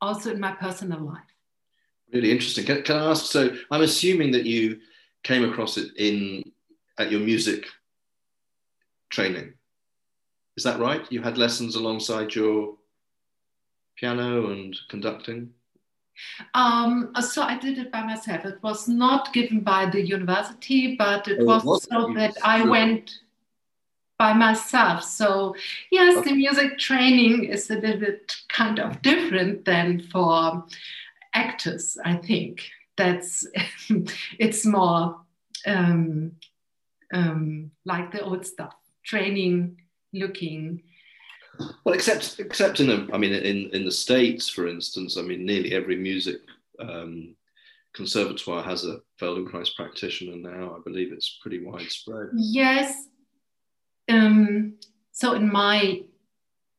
also 0.02 0.32
in 0.32 0.40
my 0.40 0.54
personal 0.54 1.02
life. 1.02 1.36
Really 2.14 2.32
interesting. 2.32 2.66
Can, 2.66 2.82
can 2.84 2.98
I 2.98 3.12
ask? 3.12 3.32
So, 3.32 3.56
I'm 3.72 3.82
assuming 3.82 4.32
that 4.32 4.46
you 4.46 4.80
came 5.24 5.44
across 5.44 5.78
it 5.78 5.92
in 5.98 6.52
at 6.98 7.12
your 7.12 7.22
music 7.22 7.66
training. 9.10 9.54
Is 10.58 10.64
that 10.64 10.80
right? 10.80 11.10
You 11.12 11.22
had 11.22 11.38
lessons 11.38 11.76
alongside 11.76 12.36
your 12.36 12.76
piano 13.96 14.52
and 14.52 14.76
conducting? 14.90 15.52
Um, 16.54 17.14
so 17.22 17.44
I 17.44 17.58
did 17.58 17.78
it 17.78 17.92
by 17.92 18.04
myself. 18.04 18.46
It 18.46 18.62
was 18.62 18.88
not 18.88 19.32
given 19.34 19.62
by 19.62 19.90
the 19.90 20.02
university, 20.02 20.96
but 20.96 21.28
it 21.28 21.40
oh, 21.42 21.46
was, 21.46 21.64
was 21.64 21.84
so 21.84 22.14
that 22.16 22.38
I 22.44 22.64
went 22.64 23.20
by 24.18 24.34
myself. 24.34 25.04
So 25.04 25.56
yes, 25.92 26.18
okay. 26.18 26.32
the 26.32 26.36
music 26.36 26.78
training 26.78 27.46
is 27.46 27.72
a 27.72 27.76
little 27.76 28.02
bit 28.02 28.36
kind 28.50 28.80
of 28.80 29.02
different 29.02 29.64
than 29.64 30.02
for 30.12 30.66
actors. 31.34 31.98
I 32.04 32.16
think 32.16 32.64
that's 32.98 33.48
it's 34.40 34.66
more 34.66 35.22
um, 35.66 36.34
um, 37.14 37.72
like 37.86 38.12
the 38.12 38.22
old 38.22 38.46
stuff, 38.46 38.76
training, 39.04 39.82
looking 40.14 40.84
well, 41.84 41.96
except 41.96 42.40
except 42.40 42.80
in 42.80 42.88
the, 42.88 43.10
I 43.14 43.18
mean, 43.18 43.34
in 43.34 43.70
in 43.72 43.86
the 43.86 43.92
states, 43.92 44.50
for 44.50 44.68
instance, 44.68 45.18
I 45.18 45.22
mean, 45.22 45.46
nearly 45.46 45.74
every 45.74 45.96
music 45.96 46.42
um, 46.80 47.36
conservatoire 47.94 48.64
has 48.64 48.86
a 48.86 49.00
Feldenkrais 49.20 49.76
practitioner 49.76 50.38
now. 50.38 50.76
I 50.76 50.80
believe 50.84 51.12
it's 51.12 51.40
pretty 51.42 51.64
widespread. 51.64 52.30
Yes. 52.36 53.08
Um, 54.08 54.76
so 55.12 55.34
in 55.34 55.52
my, 55.52 56.02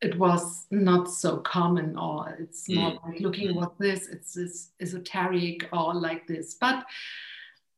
it 0.01 0.19
was 0.19 0.67
not 0.71 1.11
so 1.11 1.39
common, 1.39 1.97
or 1.97 2.37
it's 2.39 2.69
not 2.69 2.95
mm. 2.95 3.07
like 3.07 3.21
looking 3.21 3.55
what 3.55 3.79
this. 3.79 4.09
It's 4.09 4.35
this 4.35 4.71
esoteric 4.81 5.69
or 5.73 5.95
like 5.95 6.27
this, 6.27 6.55
but 6.55 6.87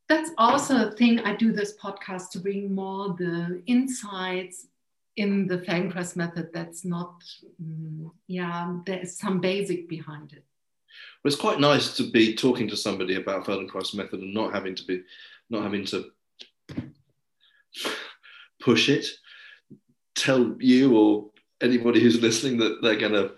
that's 0.08 0.30
also 0.38 0.88
a 0.88 0.92
thing 0.92 1.20
I 1.20 1.34
do 1.34 1.52
this 1.52 1.76
podcast 1.76 2.30
to 2.30 2.38
bring 2.38 2.74
more 2.74 3.14
the 3.18 3.62
insights 3.66 4.66
in 5.16 5.46
the 5.46 5.58
Feldenkrais 5.58 6.16
method 6.16 6.50
that's 6.52 6.84
not, 6.84 7.22
um, 7.60 8.12
yeah, 8.26 8.76
there 8.86 9.00
is 9.00 9.18
some 9.18 9.40
basic 9.40 9.88
behind 9.88 10.32
it. 10.32 10.44
Well, 11.22 11.32
it's 11.32 11.40
quite 11.40 11.60
nice 11.60 11.96
to 11.96 12.10
be 12.10 12.34
talking 12.34 12.68
to 12.68 12.76
somebody 12.76 13.16
about 13.16 13.44
Feldenkrais 13.44 13.94
method 13.94 14.20
and 14.20 14.34
not 14.34 14.52
having 14.52 14.74
to 14.74 14.84
be, 14.84 15.02
not 15.50 15.62
having 15.62 15.84
to 15.86 16.10
push 18.60 18.88
it, 18.88 19.06
tell 20.14 20.56
you 20.58 20.96
or 20.96 21.30
anybody 21.62 22.00
who's 22.00 22.20
listening 22.20 22.58
that 22.58 22.80
they're 22.82 22.96
going 22.96 23.12
to 23.12 23.32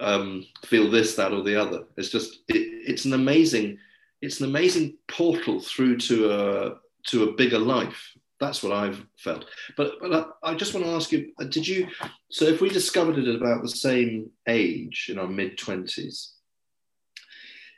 um, 0.00 0.46
feel 0.64 0.90
this, 0.90 1.14
that, 1.16 1.32
or 1.32 1.42
the 1.42 1.56
other. 1.56 1.84
It's 1.96 2.10
just, 2.10 2.40
it, 2.48 2.58
it's 2.58 3.04
an 3.04 3.14
amazing, 3.14 3.78
it's 4.20 4.40
an 4.40 4.46
amazing 4.46 4.96
portal 5.08 5.60
through 5.60 5.98
to 5.98 6.32
a 6.32 6.74
to 7.06 7.24
a 7.24 7.32
bigger 7.32 7.58
life 7.58 8.14
that's 8.40 8.62
what 8.62 8.72
I've 8.72 9.04
felt. 9.18 9.44
But, 9.76 10.00
but 10.00 10.34
I, 10.42 10.50
I, 10.50 10.54
just 10.54 10.72
want 10.72 10.86
to 10.86 10.92
ask 10.92 11.12
you: 11.12 11.30
uh, 11.38 11.44
Did 11.44 11.68
you? 11.68 11.88
So, 12.30 12.46
if 12.46 12.60
we 12.60 12.70
discovered 12.70 13.18
it 13.18 13.28
at 13.28 13.34
about 13.36 13.62
the 13.62 13.68
same 13.68 14.30
age, 14.48 15.08
in 15.12 15.18
our 15.18 15.28
mid 15.28 15.58
twenties, 15.58 16.32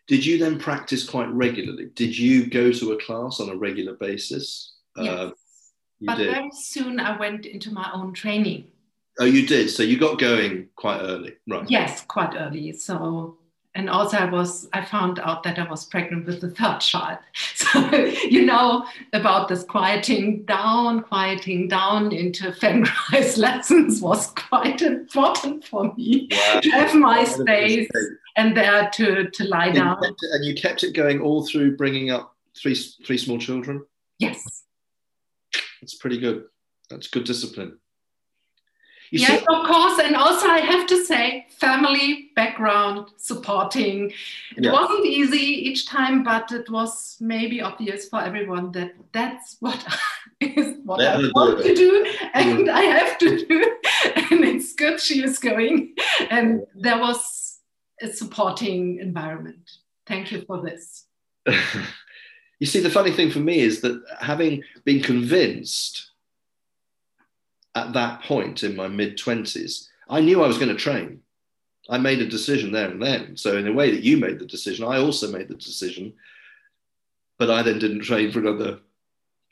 did 0.06 0.24
you 0.24 0.38
then 0.38 0.58
practice 0.58 1.06
quite 1.06 1.28
regularly? 1.28 1.90
Did 1.94 2.16
you 2.16 2.46
go 2.46 2.72
to 2.72 2.92
a 2.92 3.02
class 3.02 3.40
on 3.40 3.50
a 3.50 3.56
regular 3.56 3.94
basis? 3.94 4.74
Yes. 4.96 5.08
Uh, 5.08 5.30
but 6.00 6.16
did. 6.16 6.30
very 6.30 6.50
soon 6.52 7.00
I 7.00 7.16
went 7.18 7.44
into 7.44 7.72
my 7.72 7.90
own 7.92 8.14
training. 8.14 8.68
Oh, 9.20 9.24
you 9.24 9.46
did. 9.46 9.70
So 9.70 9.82
you 9.82 9.98
got 9.98 10.18
going 10.18 10.68
quite 10.76 11.00
early, 11.00 11.34
right? 11.46 11.68
Yes, 11.70 12.04
quite 12.06 12.34
early. 12.34 12.72
So 12.72 13.36
and 13.74 13.88
also 13.88 14.18
I 14.18 14.24
was 14.26 14.68
I 14.72 14.84
found 14.84 15.18
out 15.18 15.42
that 15.44 15.58
I 15.58 15.68
was 15.68 15.86
pregnant 15.86 16.26
with 16.26 16.40
the 16.40 16.50
third 16.50 16.80
child. 16.80 17.18
So 17.54 17.94
you 18.28 18.44
know 18.44 18.86
about 19.12 19.48
this 19.48 19.62
quieting 19.62 20.44
down, 20.44 21.02
quieting 21.02 21.68
down 21.68 22.12
into 22.12 22.50
Feldenkrais 22.50 23.38
lessons 23.46 24.02
was 24.02 24.26
quite 24.28 24.82
important 24.82 25.64
for 25.64 25.94
me 25.94 26.28
wow. 26.30 26.60
to 26.60 26.70
have 26.70 26.94
my 26.94 27.24
space 27.24 27.88
and 28.36 28.56
there 28.56 28.90
to 28.94 29.30
to 29.30 29.44
lie 29.44 29.66
and 29.66 29.76
down. 29.76 29.98
You 30.02 30.14
and 30.32 30.44
you 30.44 30.54
kept 30.54 30.84
it 30.84 30.92
going 30.92 31.20
all 31.20 31.46
through 31.46 31.76
bringing 31.76 32.10
up 32.10 32.36
three 32.54 32.74
three 32.74 33.18
small 33.18 33.38
children. 33.38 33.84
Yes, 34.18 34.64
that's 35.80 35.94
pretty 35.94 36.18
good. 36.18 36.44
That's 36.90 37.08
good 37.08 37.24
discipline. 37.24 37.78
You 39.12 39.20
yes, 39.20 39.40
see- 39.40 39.46
of 39.46 39.66
course. 39.66 39.98
And 39.98 40.16
also, 40.16 40.46
I 40.46 40.60
have 40.60 40.86
to 40.86 41.04
say, 41.04 41.46
family 41.50 42.30
background 42.34 43.10
supporting. 43.18 44.10
It 44.56 44.64
yeah. 44.64 44.72
wasn't 44.72 45.04
easy 45.04 45.68
each 45.68 45.86
time, 45.86 46.24
but 46.24 46.50
it 46.50 46.70
was 46.70 47.18
maybe 47.20 47.60
obvious 47.60 48.08
for 48.08 48.22
everyone 48.22 48.72
that 48.72 48.94
that's 49.12 49.58
what 49.60 49.86
is 50.40 50.78
what 50.84 50.98
that 51.00 51.16
I 51.16 51.30
want 51.34 51.62
to 51.62 51.74
do, 51.74 52.04
mm. 52.04 52.30
and 52.32 52.70
I 52.70 52.82
have 52.82 53.18
to 53.18 53.46
do. 53.46 53.76
And 54.30 54.44
it's 54.44 54.72
good 54.72 54.98
she 54.98 55.22
is 55.22 55.38
going. 55.38 55.94
And 56.30 56.62
there 56.74 56.98
was 56.98 57.60
a 58.00 58.08
supporting 58.08 58.98
environment. 58.98 59.70
Thank 60.06 60.32
you 60.32 60.42
for 60.46 60.62
this. 60.62 61.04
you 62.58 62.66
see, 62.66 62.80
the 62.80 62.90
funny 62.90 63.12
thing 63.12 63.30
for 63.30 63.40
me 63.40 63.60
is 63.60 63.82
that 63.82 64.02
having 64.20 64.62
been 64.84 65.02
convinced 65.02 66.11
at 67.74 67.92
that 67.94 68.22
point 68.22 68.62
in 68.62 68.76
my 68.76 68.88
mid 68.88 69.18
20s, 69.18 69.88
I 70.08 70.20
knew 70.20 70.42
I 70.42 70.46
was 70.46 70.58
going 70.58 70.68
to 70.68 70.74
train. 70.74 71.20
I 71.88 71.98
made 71.98 72.20
a 72.20 72.26
decision 72.26 72.70
there 72.70 72.90
and 72.90 73.02
then. 73.02 73.36
So, 73.36 73.56
in 73.56 73.66
a 73.66 73.72
way 73.72 73.90
that 73.90 74.02
you 74.02 74.16
made 74.16 74.38
the 74.38 74.46
decision, 74.46 74.84
I 74.84 74.98
also 74.98 75.30
made 75.30 75.48
the 75.48 75.54
decision, 75.54 76.12
but 77.38 77.50
I 77.50 77.62
then 77.62 77.78
didn't 77.78 78.02
train 78.02 78.30
for 78.30 78.40
another 78.40 78.78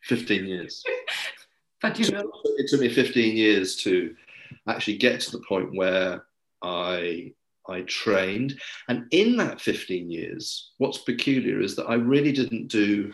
15 0.04 0.46
years. 0.46 0.84
but 1.82 1.98
you 1.98 2.10
know, 2.10 2.30
it 2.56 2.68
took 2.68 2.80
me 2.80 2.88
15 2.88 3.36
years 3.36 3.76
to 3.76 4.14
actually 4.68 4.98
get 4.98 5.20
to 5.20 5.32
the 5.32 5.44
point 5.48 5.74
where 5.74 6.24
I 6.62 7.32
I 7.68 7.82
trained. 7.82 8.60
And 8.88 9.06
in 9.12 9.36
that 9.36 9.60
15 9.60 10.10
years, 10.10 10.72
what's 10.78 10.98
peculiar 10.98 11.60
is 11.60 11.76
that 11.76 11.86
I 11.86 11.94
really 11.94 12.32
didn't 12.32 12.68
do, 12.68 13.12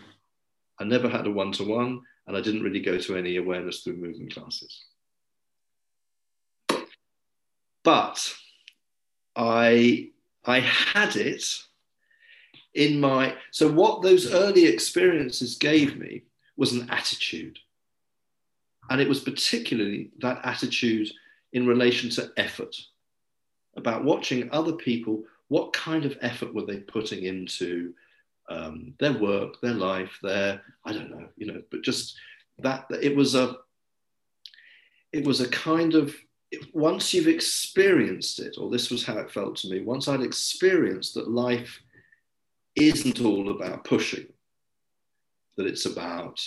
I 0.80 0.84
never 0.84 1.08
had 1.08 1.26
a 1.26 1.30
one 1.30 1.52
to 1.52 1.64
one, 1.64 2.00
and 2.26 2.36
I 2.36 2.40
didn't 2.40 2.62
really 2.62 2.80
go 2.80 2.98
to 2.98 3.16
any 3.16 3.36
awareness 3.36 3.82
through 3.82 3.96
movement 3.96 4.34
classes. 4.34 4.84
But 7.86 8.34
I, 9.36 10.08
I 10.44 10.58
had 10.58 11.14
it 11.14 11.44
in 12.74 12.98
my, 12.98 13.36
so 13.52 13.70
what 13.70 14.02
those 14.02 14.32
early 14.32 14.66
experiences 14.66 15.54
gave 15.54 15.96
me 15.96 16.24
was 16.56 16.72
an 16.72 16.90
attitude. 16.90 17.60
And 18.90 19.00
it 19.00 19.08
was 19.08 19.20
particularly 19.20 20.10
that 20.18 20.40
attitude 20.42 21.12
in 21.52 21.64
relation 21.64 22.10
to 22.10 22.32
effort, 22.36 22.74
about 23.76 24.02
watching 24.02 24.48
other 24.50 24.72
people, 24.72 25.22
what 25.46 25.72
kind 25.72 26.04
of 26.04 26.18
effort 26.22 26.52
were 26.52 26.66
they 26.66 26.78
putting 26.78 27.22
into 27.22 27.94
um, 28.48 28.94
their 28.98 29.12
work, 29.12 29.60
their 29.60 29.74
life, 29.74 30.18
their, 30.24 30.60
I 30.84 30.92
don't 30.92 31.10
know, 31.10 31.28
you 31.36 31.46
know, 31.46 31.62
but 31.70 31.82
just 31.82 32.18
that, 32.58 32.86
it 33.00 33.14
was 33.14 33.36
a, 33.36 33.58
it 35.12 35.24
was 35.24 35.40
a 35.40 35.48
kind 35.50 35.94
of 35.94 36.16
once 36.72 37.12
you've 37.12 37.28
experienced 37.28 38.38
it, 38.38 38.56
or 38.58 38.70
this 38.70 38.90
was 38.90 39.04
how 39.04 39.18
it 39.18 39.30
felt 39.30 39.56
to 39.56 39.68
me, 39.68 39.80
once 39.80 40.08
I'd 40.08 40.22
experienced 40.22 41.14
that 41.14 41.30
life 41.30 41.80
isn't 42.74 43.20
all 43.20 43.50
about 43.50 43.84
pushing, 43.84 44.26
that 45.56 45.66
it's 45.66 45.86
about 45.86 46.42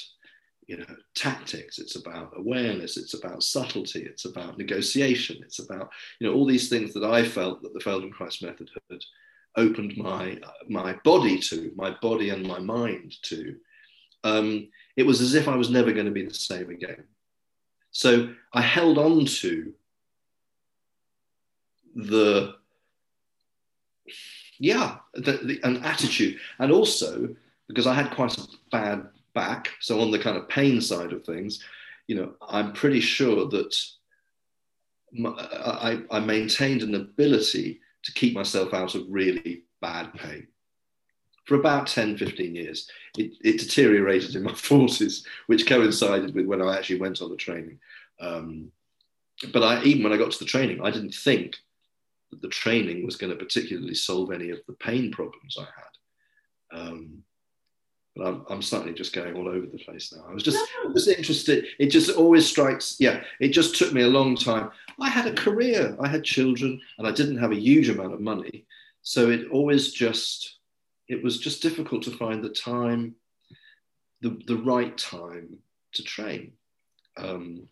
you 0.68 0.78
know 0.78 0.96
tactics 1.16 1.80
it's 1.80 1.96
about 1.96 2.32
awareness 2.36 2.96
it's 2.96 3.16
about 3.16 3.42
subtlety 3.42 4.02
it's 4.04 4.26
about 4.26 4.60
negotiation 4.60 5.38
it's 5.42 5.58
about 5.58 5.90
you 6.20 6.28
know 6.28 6.36
all 6.36 6.46
these 6.46 6.70
things 6.70 6.94
that 6.94 7.04
i 7.04 7.24
felt 7.24 7.64
that 7.64 7.74
the 7.74 7.80
feldenkrais 7.80 8.44
method 8.44 8.70
had 8.92 9.00
opened 9.56 9.98
my 9.98 10.40
my 10.68 10.94
body 11.04 11.38
to, 11.38 11.72
my 11.76 11.92
body 12.02 12.30
and 12.30 12.46
my 12.46 12.60
mind 12.60 13.16
to, 13.24 13.56
um, 14.24 14.68
it 14.96 15.06
was 15.06 15.22
as 15.22 15.36
if 15.36 15.48
I 15.48 15.56
was 15.56 15.70
never 15.70 15.92
going 15.92 16.06
to 16.06 16.12
be 16.12 16.26
the 16.26 16.34
same 16.34 16.70
again. 16.70 17.04
So 17.92 18.34
I 18.54 18.62
held 18.62 18.98
on 18.98 19.26
to 19.26 19.74
the 21.96 22.56
yeah 24.60 24.98
the, 25.14 25.34
the, 25.44 25.60
an 25.64 25.84
attitude. 25.84 26.40
And 26.60 26.72
also 26.72 27.36
because 27.70 27.88
i 27.88 27.94
had 27.94 28.12
quite 28.12 28.38
a 28.38 28.48
bad 28.72 29.08
back 29.34 29.70
so 29.80 30.02
on 30.02 30.12
the 30.12 30.20
kind 30.20 30.36
of 30.36 30.50
pain 30.50 30.82
side 30.82 31.14
of 31.14 31.24
things 31.24 31.64
you 32.08 32.16
know 32.16 32.34
i'm 32.50 32.74
pretty 32.74 33.00
sure 33.00 33.48
that 33.48 33.76
my, 35.14 35.30
I, 35.30 36.02
I 36.12 36.20
maintained 36.20 36.82
an 36.82 36.96
ability 36.96 37.80
to 38.04 38.14
keep 38.14 38.34
myself 38.34 38.74
out 38.74 38.96
of 38.96 39.06
really 39.10 39.64
bad 39.82 40.14
pain. 40.14 40.48
For 41.46 41.56
about 41.56 41.88
10 41.88 42.18
15 42.18 42.54
years 42.54 42.88
it, 43.18 43.34
it 43.42 43.60
deteriorated 43.60 44.36
in 44.36 44.44
my 44.44 44.52
40s 44.54 45.24
which 45.48 45.68
coincided 45.68 46.36
with 46.36 46.46
when 46.46 46.62
i 46.62 46.78
actually 46.78 47.00
went 47.00 47.22
on 47.22 47.30
the 47.30 47.38
training. 47.38 47.80
Um, 48.20 48.72
but 49.54 49.64
I, 49.64 49.82
even 49.84 50.04
when 50.04 50.14
i 50.14 50.18
got 50.18 50.32
to 50.32 50.40
the 50.40 50.46
training 50.46 50.82
i 50.82 50.92
didn't 50.92 51.14
think 51.14 51.56
that 52.32 52.42
the 52.42 52.48
training 52.48 53.06
was 53.06 53.16
going 53.16 53.32
to 53.32 53.44
particularly 53.44 53.96
solve 53.96 54.32
any 54.32 54.50
of 54.50 54.60
the 54.68 54.74
pain 54.74 55.12
problems 55.12 55.58
I 55.58 55.64
had. 55.64 56.82
Um, 56.82 57.24
but 58.16 58.28
I'm, 58.28 58.46
I'm 58.50 58.62
slightly 58.62 58.94
just 58.94 59.14
going 59.14 59.36
all 59.36 59.48
over 59.48 59.66
the 59.66 59.78
place 59.78 60.14
now. 60.16 60.26
I 60.30 60.34
was 60.34 60.44
just, 60.44 60.58
no. 60.84 60.94
just 60.94 61.08
interested. 61.08 61.66
It 61.80 61.88
just 61.88 62.12
always 62.12 62.48
strikes, 62.48 62.98
yeah, 63.00 63.24
it 63.40 63.50
just 63.50 63.76
took 63.76 63.94
me 63.94 64.02
a 64.02 64.08
long 64.08 64.36
time. 64.36 64.72
I 65.00 65.10
had 65.10 65.28
a 65.28 65.34
career, 65.34 65.96
I 66.00 66.08
had 66.08 66.24
children, 66.24 66.82
and 66.98 67.08
I 67.08 67.12
didn't 67.12 67.38
have 67.38 67.52
a 67.52 67.60
huge 67.60 67.90
amount 67.90 68.14
of 68.14 68.20
money. 68.20 68.66
So 69.02 69.30
it 69.30 69.50
always 69.52 69.94
just, 69.94 70.58
it 71.08 71.24
was 71.24 71.40
just 71.40 71.62
difficult 71.62 72.04
to 72.04 72.12
find 72.12 72.44
the 72.44 72.50
time, 72.50 73.16
the, 74.22 74.38
the 74.48 74.58
right 74.58 74.96
time 74.98 75.58
to 75.94 76.04
train. 76.04 76.52
Um, 77.18 77.68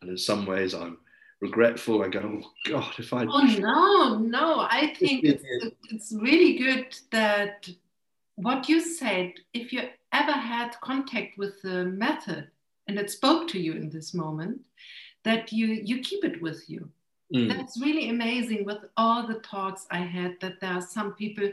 and 0.00 0.10
in 0.10 0.18
some 0.18 0.46
ways, 0.46 0.74
I'm 0.74 0.98
regretful. 1.40 2.02
I 2.02 2.08
go, 2.08 2.20
oh 2.20 2.50
God, 2.66 2.94
if 2.98 3.12
I. 3.12 3.24
Oh 3.24 3.42
no, 3.58 4.18
no! 4.18 4.60
I 4.60 4.94
think 4.98 5.24
it's, 5.24 5.44
it's 5.90 6.12
really 6.12 6.58
good 6.58 6.96
that 7.10 7.68
what 8.36 8.68
you 8.68 8.80
said. 8.80 9.34
If 9.54 9.72
you 9.72 9.82
ever 10.12 10.32
had 10.32 10.80
contact 10.80 11.38
with 11.38 11.60
the 11.62 11.84
method 11.84 12.48
and 12.86 12.98
it 12.98 13.10
spoke 13.10 13.48
to 13.48 13.60
you 13.60 13.72
in 13.72 13.90
this 13.90 14.14
moment, 14.14 14.60
that 15.24 15.52
you 15.52 15.66
you 15.66 16.00
keep 16.00 16.24
it 16.24 16.40
with 16.42 16.68
you. 16.68 16.88
Mm. 17.34 17.48
That's 17.48 17.80
really 17.80 18.08
amazing. 18.08 18.64
With 18.64 18.84
all 18.96 19.26
the 19.26 19.40
talks 19.40 19.86
I 19.90 19.98
had, 19.98 20.36
that 20.40 20.60
there 20.60 20.72
are 20.72 20.82
some 20.82 21.12
people 21.12 21.50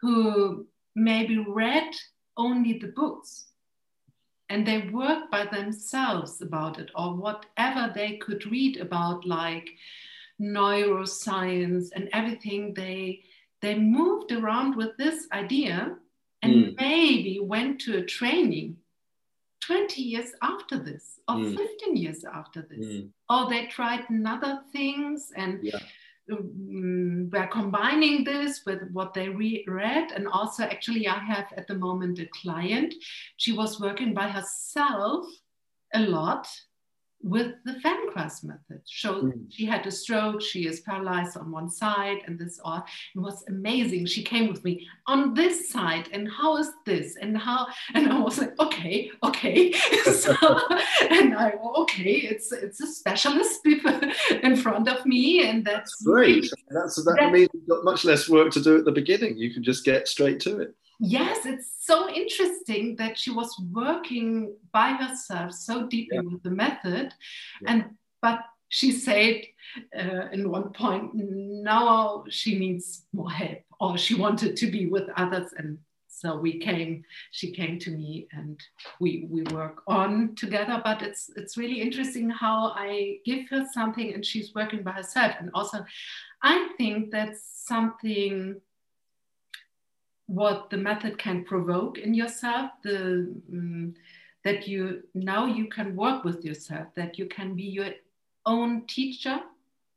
who 0.00 0.66
maybe 0.94 1.38
read 1.38 1.94
only 2.36 2.78
the 2.78 2.88
books 2.88 3.51
and 4.52 4.66
they 4.66 4.86
worked 4.92 5.30
by 5.30 5.46
themselves 5.46 6.42
about 6.42 6.78
it 6.78 6.90
or 6.94 7.14
whatever 7.14 7.90
they 7.94 8.18
could 8.18 8.44
read 8.50 8.76
about 8.76 9.26
like 9.26 9.70
neuroscience 10.38 11.88
and 11.94 12.10
everything 12.12 12.74
they 12.74 13.20
they 13.62 13.74
moved 13.78 14.30
around 14.30 14.76
with 14.76 14.94
this 14.98 15.26
idea 15.32 15.96
and 16.42 16.54
mm. 16.54 16.74
maybe 16.78 17.40
went 17.40 17.80
to 17.80 17.96
a 17.96 18.04
training 18.04 18.76
20 19.60 20.02
years 20.02 20.32
after 20.42 20.78
this 20.78 21.20
or 21.28 21.36
mm. 21.36 21.56
15 21.56 21.96
years 21.96 22.24
after 22.24 22.60
this 22.60 22.86
mm. 22.86 23.08
or 23.30 23.48
they 23.48 23.66
tried 23.66 24.04
another 24.10 24.60
things 24.70 25.32
and 25.34 25.60
yeah 25.62 25.78
Mm, 26.30 27.32
we're 27.32 27.48
combining 27.48 28.22
this 28.22 28.62
with 28.64 28.80
what 28.92 29.12
they 29.12 29.28
re- 29.28 29.64
read 29.66 30.12
and 30.12 30.28
also 30.28 30.62
actually 30.62 31.08
i 31.08 31.18
have 31.18 31.52
at 31.56 31.66
the 31.66 31.74
moment 31.74 32.20
a 32.20 32.26
client. 32.26 32.94
She 33.38 33.52
was 33.52 33.80
working 33.80 34.14
by 34.14 34.28
herself 34.28 35.26
a 35.94 36.00
lot 36.00 36.46
with 37.22 37.54
the 37.64 37.72
Feldenkrais 37.74 38.44
method. 38.44 38.80
So 38.84 39.22
mm. 39.22 39.32
she 39.48 39.64
had 39.64 39.86
a 39.86 39.90
stroke, 39.90 40.40
she 40.40 40.66
is 40.66 40.80
paralyzed 40.80 41.36
on 41.36 41.50
one 41.50 41.70
side, 41.70 42.18
and 42.26 42.38
this 42.38 42.60
all 42.64 42.84
it 43.14 43.18
was 43.18 43.44
amazing. 43.48 44.06
She 44.06 44.22
came 44.22 44.48
with 44.48 44.64
me 44.64 44.86
on 45.06 45.34
this 45.34 45.70
side, 45.70 46.08
and 46.12 46.28
how 46.30 46.56
is 46.56 46.70
this? 46.84 47.16
And 47.16 47.36
how 47.36 47.66
and 47.94 48.12
I 48.12 48.18
was 48.18 48.38
like, 48.38 48.58
okay, 48.58 49.10
okay. 49.22 49.72
so 50.04 50.34
and 51.10 51.36
I 51.36 51.52
okay, 51.76 52.12
it's 52.12 52.52
it's 52.52 52.80
a 52.80 52.86
specialist 52.86 53.62
people 53.62 53.98
in 54.42 54.56
front 54.56 54.88
of 54.88 55.04
me, 55.06 55.48
and 55.48 55.64
that's, 55.64 55.96
that's 55.96 56.04
great. 56.04 56.50
That's 56.70 56.96
that 56.96 57.16
that's, 57.18 57.32
means 57.32 57.48
you've 57.54 57.68
got 57.68 57.84
much 57.84 58.04
less 58.04 58.28
work 58.28 58.50
to 58.52 58.62
do 58.62 58.78
at 58.78 58.84
the 58.84 58.92
beginning. 58.92 59.36
You 59.36 59.52
can 59.52 59.62
just 59.62 59.84
get 59.84 60.08
straight 60.08 60.40
to 60.40 60.60
it 60.60 60.74
yes 61.02 61.46
it's 61.46 61.70
so 61.80 62.08
interesting 62.08 62.94
that 62.96 63.18
she 63.18 63.30
was 63.30 63.54
working 63.72 64.54
by 64.72 64.92
herself 64.92 65.52
so 65.52 65.86
deeply 65.88 66.16
yeah. 66.16 66.22
with 66.22 66.42
the 66.42 66.50
method 66.50 67.12
yeah. 67.60 67.72
and 67.72 67.84
but 68.20 68.40
she 68.68 68.92
said 68.92 69.42
uh, 69.98 70.28
in 70.32 70.48
one 70.48 70.70
point 70.72 71.10
now 71.12 72.24
she 72.30 72.58
needs 72.58 73.04
more 73.12 73.30
help 73.30 73.58
or 73.80 73.98
she 73.98 74.14
wanted 74.14 74.56
to 74.56 74.70
be 74.70 74.86
with 74.86 75.08
others 75.16 75.52
and 75.58 75.76
so 76.06 76.36
we 76.36 76.58
came 76.58 77.02
she 77.32 77.50
came 77.50 77.80
to 77.80 77.90
me 77.90 78.28
and 78.30 78.60
we 79.00 79.26
we 79.28 79.42
work 79.54 79.82
on 79.88 80.34
together 80.36 80.80
but 80.84 81.02
it's 81.02 81.30
it's 81.34 81.56
really 81.56 81.80
interesting 81.80 82.30
how 82.30 82.72
i 82.76 83.16
give 83.24 83.48
her 83.50 83.66
something 83.72 84.14
and 84.14 84.24
she's 84.24 84.54
working 84.54 84.84
by 84.84 84.92
herself 84.92 85.32
and 85.40 85.50
also 85.52 85.84
i 86.42 86.68
think 86.78 87.10
that's 87.10 87.42
something 87.66 88.60
what 90.32 90.70
the 90.70 90.76
method 90.78 91.18
can 91.18 91.44
provoke 91.44 91.98
in 91.98 92.14
yourself 92.14 92.70
the 92.82 93.30
um, 93.52 93.94
that 94.44 94.66
you 94.66 95.02
now 95.14 95.44
you 95.46 95.66
can 95.68 95.94
work 95.94 96.24
with 96.24 96.42
yourself 96.42 96.86
that 96.96 97.18
you 97.18 97.26
can 97.26 97.54
be 97.54 97.64
your 97.64 97.90
own 98.46 98.86
teacher. 98.86 99.40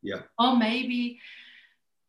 Yeah. 0.02 0.21
Or 0.38 0.58
maybe 0.58 1.19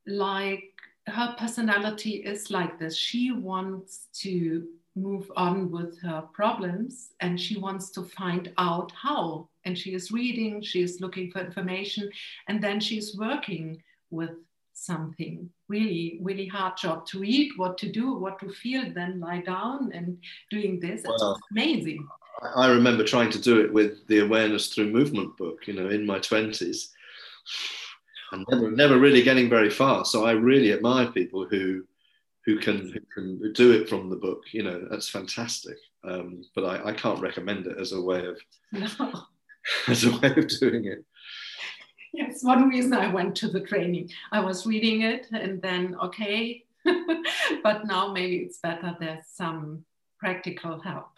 like 0.07 0.75
her 1.07 1.35
personality 1.39 2.17
is 2.17 2.51
like 2.51 2.79
this. 2.79 2.97
She 2.97 3.31
wants 3.31 4.09
to 4.23 4.67
move 4.97 5.31
on 5.37 5.71
with 5.71 6.01
her 6.01 6.23
problems 6.33 7.11
and 7.21 7.41
she 7.41 7.59
wants 7.59 7.91
to 7.91 8.03
find 8.03 8.53
out 8.59 8.93
how. 8.93 9.49
And 9.65 9.79
she 9.79 9.95
is 9.95 10.11
reading 10.11 10.63
she 10.63 10.83
is 10.83 11.01
looking 11.01 11.31
for 11.31 11.41
information 11.41 12.11
and 12.49 12.63
then 12.63 12.81
she's 12.81 13.17
working 13.17 13.83
with 14.11 14.31
something 14.77 15.49
really 15.69 16.19
really 16.23 16.47
hard 16.47 16.77
job 16.77 17.07
to 17.07 17.25
eat 17.25 17.51
what 17.57 17.79
to 17.79 17.91
do 17.91 18.15
what 18.15 18.39
to 18.39 18.51
feel 18.51 18.85
then 18.95 19.19
lie 19.19 19.41
down 19.41 19.91
and 19.93 20.19
doing 20.51 20.79
this. 20.79 21.03
It's 21.05 21.25
amazing. 21.51 22.07
I 22.55 22.69
remember 22.69 23.03
trying 23.03 23.31
to 23.31 23.41
do 23.41 23.61
it 23.61 23.73
with 23.73 24.07
the 24.09 24.19
awareness 24.19 24.69
through 24.69 24.93
movement 24.93 25.37
book 25.39 25.67
you 25.67 25.75
know 25.75 25.89
in 25.89 26.05
my 26.05 26.19
20s 26.19 26.89
and 28.33 28.45
never 28.51 28.71
never 28.71 28.99
really 28.99 29.23
getting 29.23 29.49
very 29.49 29.71
far. 29.71 30.05
So 30.05 30.27
i 30.27 30.33
really 30.33 30.73
admire 30.73 31.11
people 31.11 31.47
who 31.47 31.85
who 32.45 32.59
can 32.59 32.93
who 32.93 33.01
can 33.15 33.53
do 33.55 33.73
it 33.73 33.89
from 33.89 34.11
the 34.11 34.17
book 34.17 34.43
you 34.53 34.63
know 34.63 34.87
that's 34.91 35.09
fantastic. 35.09 35.79
Um, 36.05 36.45
but 36.55 36.65
I, 36.65 36.91
I 36.91 36.93
can't 36.93 37.21
recommend 37.21 37.67
it 37.67 37.79
as 37.81 37.93
a 37.93 38.01
way 38.01 38.27
of 38.27 38.39
no. 38.73 39.13
as 39.89 40.05
a 40.05 40.11
way 40.19 40.35
of 40.37 40.49
doing 40.61 40.85
it 40.85 41.05
yes, 42.17 42.43
one 42.43 42.69
reason 42.69 42.95
I 42.95 43.13
went 43.13 43.37
to 43.37 43.49
the 43.49 43.61
training. 43.61 44.11
I 44.33 44.41
was 44.41 44.67
reading 44.67 45.03
it 45.03 45.27
and 45.33 45.61
then, 45.61 45.97
okay, 46.03 46.65
but 47.63 47.87
now 47.87 48.13
maybe 48.13 48.37
it's 48.37 48.59
better 48.59 48.97
there's 48.99 49.27
some 49.27 49.85
practical 50.19 50.81
help 50.81 51.11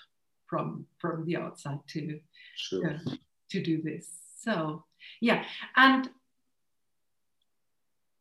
from 0.46 0.86
from 0.98 1.24
the 1.26 1.36
outside 1.36 1.80
to 1.88 2.18
sure. 2.56 2.90
uh, 2.90 3.10
to 3.50 3.62
do 3.62 3.82
this. 3.82 4.08
So 4.40 4.84
yeah, 5.20 5.44
and 5.76 6.08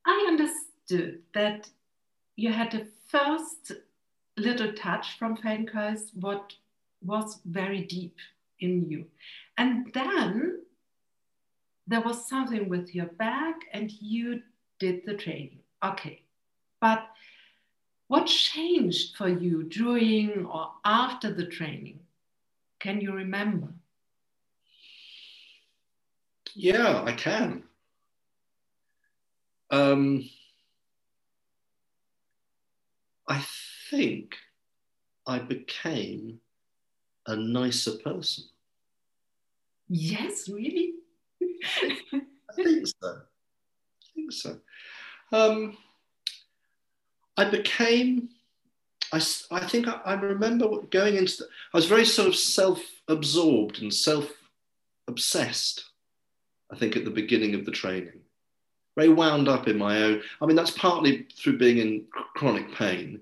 I 0.05 0.25
understood 0.27 1.21
that 1.33 1.69
you 2.35 2.51
had 2.51 2.71
the 2.71 2.87
first 3.07 3.71
little 4.37 4.73
touch 4.73 5.17
from 5.17 5.35
Feldenkrais, 5.37 6.11
what 6.13 6.53
was 7.01 7.39
very 7.45 7.81
deep 7.81 8.17
in 8.59 8.89
you, 8.89 9.05
and 9.57 9.91
then 9.93 10.61
there 11.87 12.01
was 12.01 12.27
something 12.27 12.67
with 12.67 12.93
your 12.93 13.05
back 13.05 13.61
and 13.71 13.91
you 13.91 14.41
did 14.79 15.05
the 15.05 15.15
training. 15.15 15.59
Okay. 15.83 16.23
But 16.81 17.07
what 18.07 18.27
changed 18.27 19.15
for 19.15 19.27
you 19.27 19.63
during 19.63 20.45
or 20.45 20.71
after 20.85 21.33
the 21.33 21.45
training? 21.45 21.99
Can 22.79 23.01
you 23.01 23.13
remember? 23.13 23.73
Yeah, 26.53 27.03
I 27.03 27.13
can. 27.13 27.63
Um, 29.69 30.29
I 33.27 33.45
think 33.89 34.35
I 35.25 35.39
became 35.39 36.39
a 37.25 37.35
nicer 37.35 37.97
person. 37.97 38.45
Yes, 39.89 40.47
really? 40.49 40.93
I 41.83 42.53
think 42.55 42.87
so. 42.87 42.93
I 43.03 44.05
think 44.15 44.31
so. 44.31 44.57
Um, 45.31 45.77
I 47.35 47.49
became, 47.49 48.29
I, 49.13 49.21
I 49.51 49.65
think 49.67 49.87
I, 49.87 50.01
I 50.05 50.13
remember 50.13 50.67
going 50.89 51.15
into, 51.15 51.37
the, 51.37 51.45
I 51.73 51.77
was 51.77 51.85
very 51.85 52.05
sort 52.05 52.27
of 52.27 52.35
self 52.35 52.81
absorbed 53.07 53.81
and 53.81 53.93
self 53.93 54.31
obsessed, 55.07 55.85
I 56.71 56.77
think, 56.77 56.95
at 56.95 57.05
the 57.05 57.11
beginning 57.11 57.55
of 57.55 57.65
the 57.65 57.71
training. 57.71 58.21
Very 58.95 59.09
wound 59.09 59.47
up 59.47 59.67
in 59.67 59.77
my 59.77 60.01
own. 60.01 60.21
I 60.41 60.45
mean, 60.45 60.55
that's 60.55 60.71
partly 60.71 61.27
through 61.37 61.59
being 61.59 61.77
in 61.77 62.05
chronic 62.35 62.73
pain. 62.73 63.21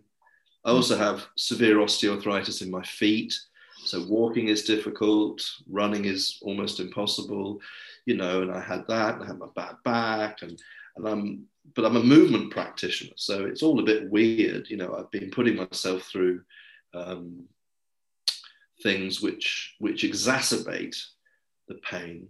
I 0.63 0.71
also 0.71 0.97
have 0.97 1.25
severe 1.35 1.75
osteoarthritis 1.77 2.61
in 2.61 2.71
my 2.71 2.81
feet. 2.83 3.37
So 3.85 4.03
walking 4.07 4.47
is 4.47 4.63
difficult, 4.63 5.41
running 5.69 6.05
is 6.05 6.39
almost 6.41 6.79
impossible, 6.79 7.61
you 8.05 8.17
know, 8.17 8.41
and 8.41 8.51
I 8.51 8.59
had 8.59 8.87
that, 8.87 9.15
and 9.15 9.23
I 9.23 9.27
had 9.27 9.37
my 9.37 9.47
bad 9.55 9.75
back, 9.83 10.41
and, 10.41 10.59
and 10.95 11.07
I'm, 11.07 11.45
but 11.75 11.85
I'm 11.85 11.95
a 11.95 12.03
movement 12.03 12.51
practitioner. 12.51 13.13
So 13.15 13.45
it's 13.45 13.61
all 13.61 13.79
a 13.79 13.83
bit 13.83 14.09
weird, 14.09 14.69
you 14.69 14.77
know, 14.77 14.95
I've 14.95 15.11
been 15.11 15.29
putting 15.29 15.55
myself 15.55 16.03
through 16.03 16.41
um, 16.93 17.45
things 18.81 19.21
which, 19.21 19.75
which 19.79 20.03
exacerbate 20.03 20.97
the 21.67 21.75
pain. 21.75 22.29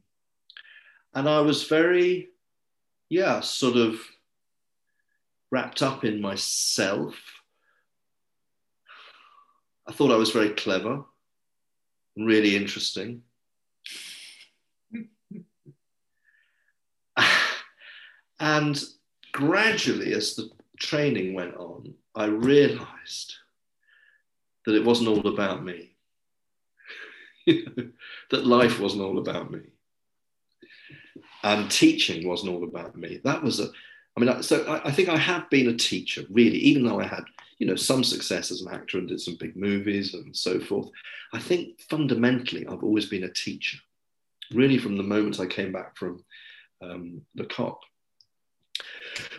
And 1.13 1.29
I 1.29 1.39
was 1.39 1.63
very, 1.63 2.29
yeah, 3.09 3.39
sort 3.39 3.77
of 3.77 3.99
wrapped 5.51 5.81
up 5.81 6.03
in 6.03 6.19
myself. 6.19 7.15
I 9.87 9.93
thought 9.93 10.11
I 10.11 10.17
was 10.17 10.31
very 10.31 10.49
clever, 10.49 11.05
really 12.17 12.55
interesting. 12.55 13.21
and 18.39 18.83
gradually, 19.31 20.13
as 20.13 20.35
the 20.35 20.49
training 20.79 21.33
went 21.33 21.55
on, 21.55 21.93
I 22.15 22.25
realized 22.25 23.35
that 24.65 24.75
it 24.75 24.83
wasn't 24.83 25.09
all 25.09 25.27
about 25.27 25.63
me. 25.63 25.95
that 27.47 28.45
life 28.45 28.79
wasn't 28.79 29.03
all 29.03 29.19
about 29.19 29.51
me. 29.51 29.61
And 31.43 31.69
teaching 31.69 32.27
wasn't 32.27 32.53
all 32.53 32.63
about 32.63 32.95
me. 32.95 33.21
That 33.23 33.43
was 33.43 33.59
a, 33.59 33.69
I 34.17 34.19
mean, 34.19 34.41
so 34.41 34.63
I, 34.63 34.87
I 34.87 34.91
think 34.91 35.09
I 35.09 35.17
have 35.17 35.49
been 35.49 35.67
a 35.67 35.75
teacher, 35.75 36.23
really, 36.29 36.57
even 36.57 36.83
though 36.83 36.99
I 36.99 37.05
had, 37.05 37.25
you 37.57 37.67
know, 37.67 37.75
some 37.75 38.03
success 38.03 38.51
as 38.51 38.61
an 38.61 38.73
actor 38.73 38.97
and 38.97 39.07
did 39.07 39.21
some 39.21 39.37
big 39.39 39.55
movies 39.55 40.13
and 40.13 40.35
so 40.35 40.59
forth. 40.59 40.89
I 41.33 41.39
think 41.39 41.79
fundamentally, 41.89 42.65
I've 42.67 42.83
always 42.83 43.05
been 43.05 43.23
a 43.23 43.31
teacher, 43.31 43.77
really, 44.53 44.77
from 44.77 44.97
the 44.97 45.03
moment 45.03 45.39
I 45.39 45.45
came 45.45 45.71
back 45.71 45.95
from 45.97 46.23
um, 46.81 47.21
Lecoq. 47.37 47.77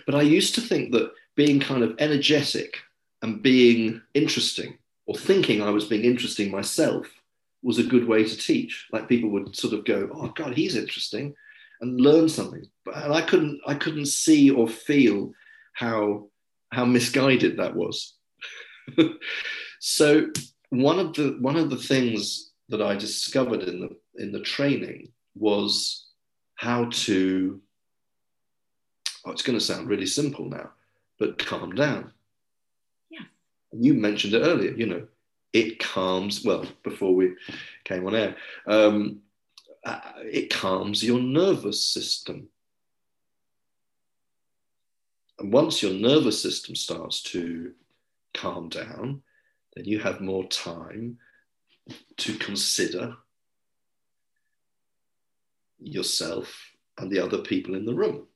But 0.07 0.14
I 0.14 0.23
used 0.23 0.55
to 0.55 0.61
think 0.61 0.93
that 0.93 1.12
being 1.35 1.61
kind 1.61 1.83
of 1.83 1.95
energetic 1.99 2.79
and 3.23 3.43
being 3.43 4.01
interesting 4.14 4.79
or 5.07 5.14
thinking 5.14 5.62
I 5.62 5.71
was 5.71 5.85
being 5.85 6.05
interesting 6.05 6.51
myself 6.51 7.07
was 7.62 7.79
a 7.79 7.85
good 7.85 8.07
way 8.07 8.25
to 8.25 8.37
teach. 8.37 8.87
Like 8.93 9.09
people 9.09 9.31
would 9.31 9.55
sort 9.55 9.75
of 9.75 9.85
go, 9.85 10.09
"Oh 10.12 10.29
God, 10.29 10.55
he's 10.55 10.77
interesting," 10.77 11.35
and 11.81 12.01
learn 12.01 12.29
something. 12.29 12.67
But 12.85 12.97
and 12.97 13.12
I 13.12 13.23
couldn't, 13.23 13.61
I 13.67 13.75
couldn't 13.75 14.07
see 14.07 14.51
or 14.51 14.69
feel 14.69 15.33
how 15.73 16.29
how 16.77 16.85
misguided 16.85 17.57
that 17.57 17.74
was. 17.74 18.12
so 19.81 20.29
one 20.68 20.99
of 20.99 21.14
the 21.14 21.39
one 21.41 21.57
of 21.57 21.70
the 21.70 21.79
things 21.79 22.53
that 22.68 22.83
I 22.83 22.95
discovered 22.95 23.62
in 23.62 23.81
the 23.81 23.91
in 24.22 24.31
the 24.31 24.41
training 24.41 25.09
was 25.35 26.07
how 26.55 26.91
to. 27.07 27.61
Oh, 29.24 29.31
it's 29.31 29.43
going 29.43 29.59
to 29.59 29.64
sound 29.64 29.89
really 29.89 30.07
simple 30.07 30.45
now, 30.49 30.70
but 31.18 31.39
calm 31.39 31.74
down. 31.74 32.12
Yeah. 33.11 33.27
You 33.72 33.95
mentioned 33.95 34.35
it 34.35 34.43
earlier. 34.43 34.72
You 34.72 34.87
know, 34.87 35.07
it 35.55 35.79
calms, 35.79 36.45
well, 36.45 36.64
before 36.85 37.14
we 37.14 37.35
came 37.85 38.07
on 38.07 38.14
air, 38.14 38.37
um, 38.68 39.20
uh, 39.85 40.01
it 40.18 40.51
calms 40.51 41.03
your 41.03 41.20
nervous 41.20 41.83
system. 41.83 42.49
And 45.39 45.53
once 45.53 45.82
your 45.82 45.93
nervous 45.93 46.41
system 46.41 46.74
starts 46.74 47.22
to 47.24 47.72
calm 48.34 48.68
down, 48.68 49.22
then 49.74 49.84
you 49.84 49.99
have 50.01 50.20
more 50.20 50.47
time 50.49 51.18
to 52.16 52.34
consider 52.39 53.16
yourself 55.78 56.72
and 56.99 57.11
the 57.11 57.18
other 57.18 57.39
people 57.39 57.74
in 57.74 57.84
the 57.84 57.95
room. 57.95 58.26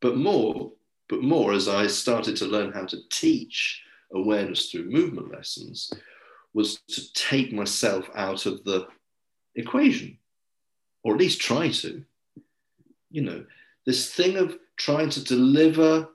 But 0.00 0.16
more, 0.16 0.72
but 1.08 1.22
more 1.22 1.52
as 1.52 1.68
I 1.68 1.88
started 1.88 2.36
to 2.36 2.46
learn 2.46 2.72
how 2.72 2.86
to 2.86 3.08
teach 3.10 3.82
awareness 4.12 4.70
through 4.70 4.90
movement 4.90 5.32
lessons, 5.32 5.92
was 6.52 6.80
to 6.88 7.12
take 7.14 7.52
myself 7.52 8.08
out 8.14 8.46
of 8.46 8.62
the 8.62 8.86
equation, 9.56 10.16
or 11.02 11.14
at 11.14 11.20
least 11.20 11.40
try 11.40 11.68
to. 11.68 12.04
You 13.10 13.22
know, 13.22 13.44
this 13.86 14.12
thing 14.12 14.36
of 14.36 14.56
trying 14.76 15.10
to 15.10 15.24
deliver 15.24 16.08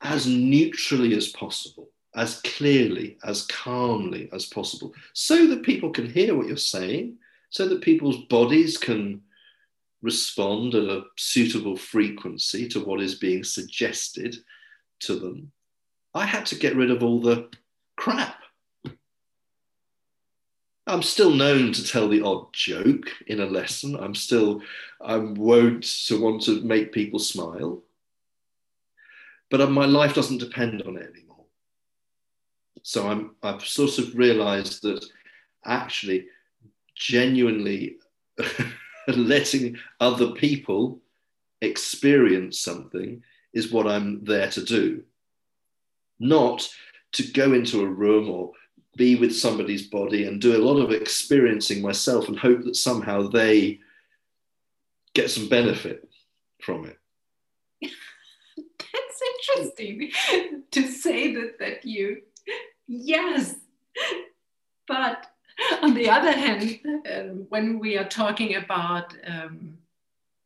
as 0.00 0.26
neutrally 0.26 1.14
as 1.14 1.28
possible, 1.28 1.90
as 2.14 2.40
clearly, 2.42 3.18
as 3.24 3.46
calmly 3.46 4.28
as 4.32 4.46
possible, 4.46 4.94
so 5.12 5.46
that 5.46 5.62
people 5.62 5.90
can 5.90 6.08
hear 6.08 6.34
what 6.34 6.46
you're 6.46 6.56
saying, 6.56 7.16
so 7.50 7.66
that 7.68 7.82
people's 7.82 8.24
bodies 8.26 8.76
can 8.76 9.20
respond 10.02 10.74
at 10.74 10.84
a 10.84 11.04
suitable 11.16 11.76
frequency 11.76 12.68
to 12.68 12.84
what 12.84 13.00
is 13.00 13.16
being 13.16 13.42
suggested 13.42 14.36
to 15.00 15.18
them. 15.18 15.50
I 16.14 16.24
had 16.24 16.46
to 16.46 16.54
get 16.54 16.76
rid 16.76 16.90
of 16.90 17.02
all 17.02 17.20
the 17.20 17.48
crap 17.96 18.38
I'm 20.88 21.02
still 21.02 21.30
known 21.30 21.72
to 21.74 21.84
tell 21.84 22.08
the 22.08 22.22
odd 22.22 22.50
joke 22.54 23.10
in 23.26 23.40
a 23.40 23.46
lesson. 23.46 23.94
I'm 23.94 24.14
still, 24.14 24.62
I'm 25.02 25.34
wont 25.34 25.82
to 26.06 26.18
want 26.18 26.42
to 26.44 26.62
make 26.62 26.92
people 26.92 27.18
smile. 27.18 27.82
But 29.50 29.70
my 29.70 29.86
life 29.86 30.14
doesn't 30.14 30.38
depend 30.38 30.82
on 30.82 30.96
it 30.96 31.10
anymore. 31.14 31.44
So 32.82 33.08
I'm, 33.08 33.34
I've 33.42 33.64
sort 33.64 33.98
of 33.98 34.14
realized 34.14 34.82
that 34.82 35.04
actually, 35.64 36.26
genuinely 36.94 37.96
letting 39.08 39.76
other 40.00 40.32
people 40.32 41.00
experience 41.60 42.60
something 42.60 43.22
is 43.52 43.72
what 43.72 43.86
I'm 43.86 44.24
there 44.24 44.50
to 44.50 44.64
do. 44.64 45.02
Not 46.18 46.68
to 47.12 47.22
go 47.32 47.52
into 47.52 47.80
a 47.80 47.86
room 47.86 48.28
or 48.28 48.52
be 48.96 49.14
with 49.14 49.34
somebody's 49.34 49.86
body 49.86 50.24
and 50.24 50.40
do 50.40 50.56
a 50.56 50.64
lot 50.64 50.80
of 50.80 50.90
experiencing 50.90 51.80
myself 51.80 52.28
and 52.28 52.38
hope 52.38 52.64
that 52.64 52.76
somehow 52.76 53.28
they 53.28 53.78
get 55.14 55.30
some 55.30 55.48
benefit 55.48 56.08
from 56.60 56.84
it. 56.84 56.97
Interesting 59.56 60.12
to 60.70 60.88
say 60.88 61.34
that 61.34 61.58
that 61.58 61.84
you 61.84 62.22
yes 62.86 63.54
but 64.86 65.26
on 65.82 65.94
the 65.94 66.08
other 66.08 66.32
hand 66.32 66.78
um, 67.12 67.46
when 67.48 67.78
we 67.78 67.96
are 67.96 68.08
talking 68.08 68.56
about 68.56 69.14
um, 69.26 69.78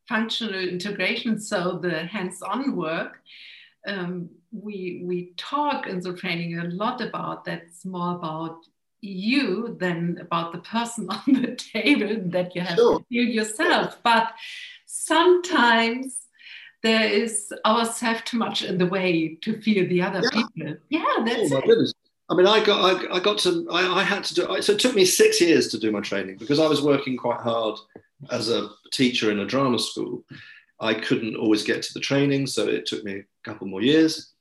functional 0.09 0.61
integration 0.61 1.41
so 1.41 1.79
the 1.79 2.05
hands-on 2.07 2.77
work 2.77 3.21
um, 3.87 4.29
we 4.53 5.03
we 5.05 5.33
talk 5.37 5.87
in 5.87 6.01
the 6.01 6.13
training 6.13 6.59
a 6.59 6.65
lot 6.65 7.01
about 7.01 7.45
that's 7.45 7.85
more 7.85 8.15
about 8.17 8.59
you 9.03 9.77
than 9.81 10.17
about 10.21 10.53
the 10.53 10.59
person 10.59 11.11
on 11.11 11.23
the 11.27 11.57
table 11.57 12.23
that 12.31 12.55
you 12.55 12.63
have 12.63 12.79
sure. 12.79 13.01
to 13.01 13.05
feel 13.07 13.25
yourself. 13.25 13.99
But 14.03 14.33
sometimes 14.87 16.22
there 16.83 17.09
is 17.09 17.53
ourself 17.65 18.25
too 18.25 18.39
much 18.39 18.63
in 18.63 18.79
the 18.79 18.87
way 18.87 19.37
to 19.43 19.61
feel 19.61 19.89
the 19.89 20.03
other 20.03 20.21
yeah. 20.23 20.31
people. 20.31 20.77
Yeah, 20.89 21.05
that's 21.25 21.53
oh, 21.53 21.59
it. 21.59 21.65
Goodness. 21.65 21.95
I 22.31 22.35
mean, 22.35 22.47
I 22.47 22.65
got, 22.65 22.81
I, 22.81 23.17
I 23.17 23.21
got 23.21 23.39
to, 23.39 23.67
I, 23.71 24.01
I, 24.01 24.03
had 24.03 24.25
to 24.25 24.35
do. 24.35 24.63
So 24.63 24.73
it 24.73 24.79
took 24.79 24.95
me 24.95 25.05
six 25.05 25.41
years 25.41 25.69
to 25.69 25.79
do 25.79 25.91
my 25.91 26.01
training 26.01 26.39
because 26.39 26.59
I 26.59 26.67
was 26.67 26.81
working 26.81 27.17
quite 27.17 27.41
hard 27.41 27.79
as 28.31 28.49
a 28.49 28.71
teacher 28.93 29.31
in 29.31 29.41
a 29.41 29.47
drama 29.47 29.79
school. 29.79 30.25
I 30.81 30.95
couldn't 30.95 31.37
always 31.37 31.63
get 31.63 31.83
to 31.83 31.93
the 31.93 32.01
training, 32.01 32.47
so 32.47 32.67
it 32.67 32.87
took 32.87 33.05
me 33.05 33.19
a 33.19 33.25
couple 33.45 33.67
more 33.67 33.83
years 33.83 34.33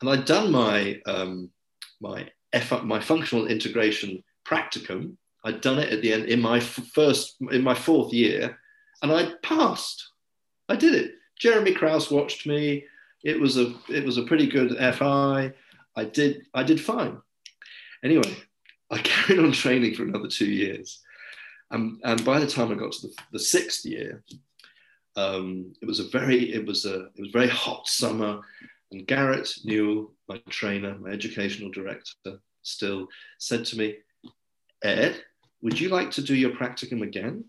and 0.00 0.10
I'd 0.10 0.24
done 0.24 0.50
my 0.50 1.00
um, 1.06 1.50
my 2.00 2.28
F, 2.52 2.82
my 2.82 3.00
functional 3.00 3.46
integration 3.46 4.22
practicum. 4.46 5.16
I'd 5.44 5.60
done 5.60 5.78
it 5.78 5.92
at 5.92 6.02
the 6.02 6.12
end 6.12 6.26
in 6.26 6.40
my 6.40 6.60
first 6.60 7.36
in 7.50 7.62
my 7.62 7.74
fourth 7.74 8.12
year, 8.12 8.58
and 9.02 9.12
I 9.12 9.32
passed. 9.42 10.10
I 10.68 10.76
did 10.76 10.94
it. 10.94 11.12
Jeremy 11.40 11.72
Krauss 11.72 12.10
watched 12.10 12.46
me. 12.46 12.84
It 13.24 13.40
was 13.40 13.56
a 13.56 13.74
it 13.88 14.04
was 14.04 14.18
a 14.18 14.24
pretty 14.24 14.46
good 14.46 14.76
FI. 14.94 15.52
I 15.96 16.04
did 16.04 16.42
I 16.54 16.62
did 16.62 16.80
fine. 16.80 17.18
Anyway, 18.04 18.36
I 18.90 18.98
carried 19.02 19.40
on 19.40 19.52
training 19.52 19.94
for 19.94 20.04
another 20.04 20.28
two 20.28 20.50
years, 20.50 21.00
and, 21.70 21.98
and 22.04 22.24
by 22.24 22.38
the 22.38 22.46
time 22.46 22.70
I 22.70 22.74
got 22.74 22.92
to 22.92 23.08
the, 23.08 23.14
the 23.32 23.38
sixth 23.38 23.84
year, 23.84 24.22
um, 25.16 25.72
it 25.82 25.86
was 25.86 25.98
a 25.98 26.08
very 26.08 26.52
it 26.52 26.66
was 26.66 26.84
a 26.84 27.06
it 27.14 27.20
was 27.20 27.30
very 27.32 27.48
hot 27.48 27.88
summer 27.88 28.40
And 28.92 29.06
Garet 29.06 29.48
Newell, 29.64 30.12
my 30.28 30.42
trainer, 30.50 30.98
my 30.98 31.10
educational 31.10 31.70
director, 31.70 32.40
still 32.62 33.08
said 33.38 33.64
to 33.66 33.78
me, 33.78 33.96
Ed, 34.82 35.22
would 35.62 35.80
you 35.80 35.88
like 35.88 36.10
to 36.12 36.22
do 36.22 36.34
your 36.34 36.50
practicum 36.50 37.02
again? 37.02 37.44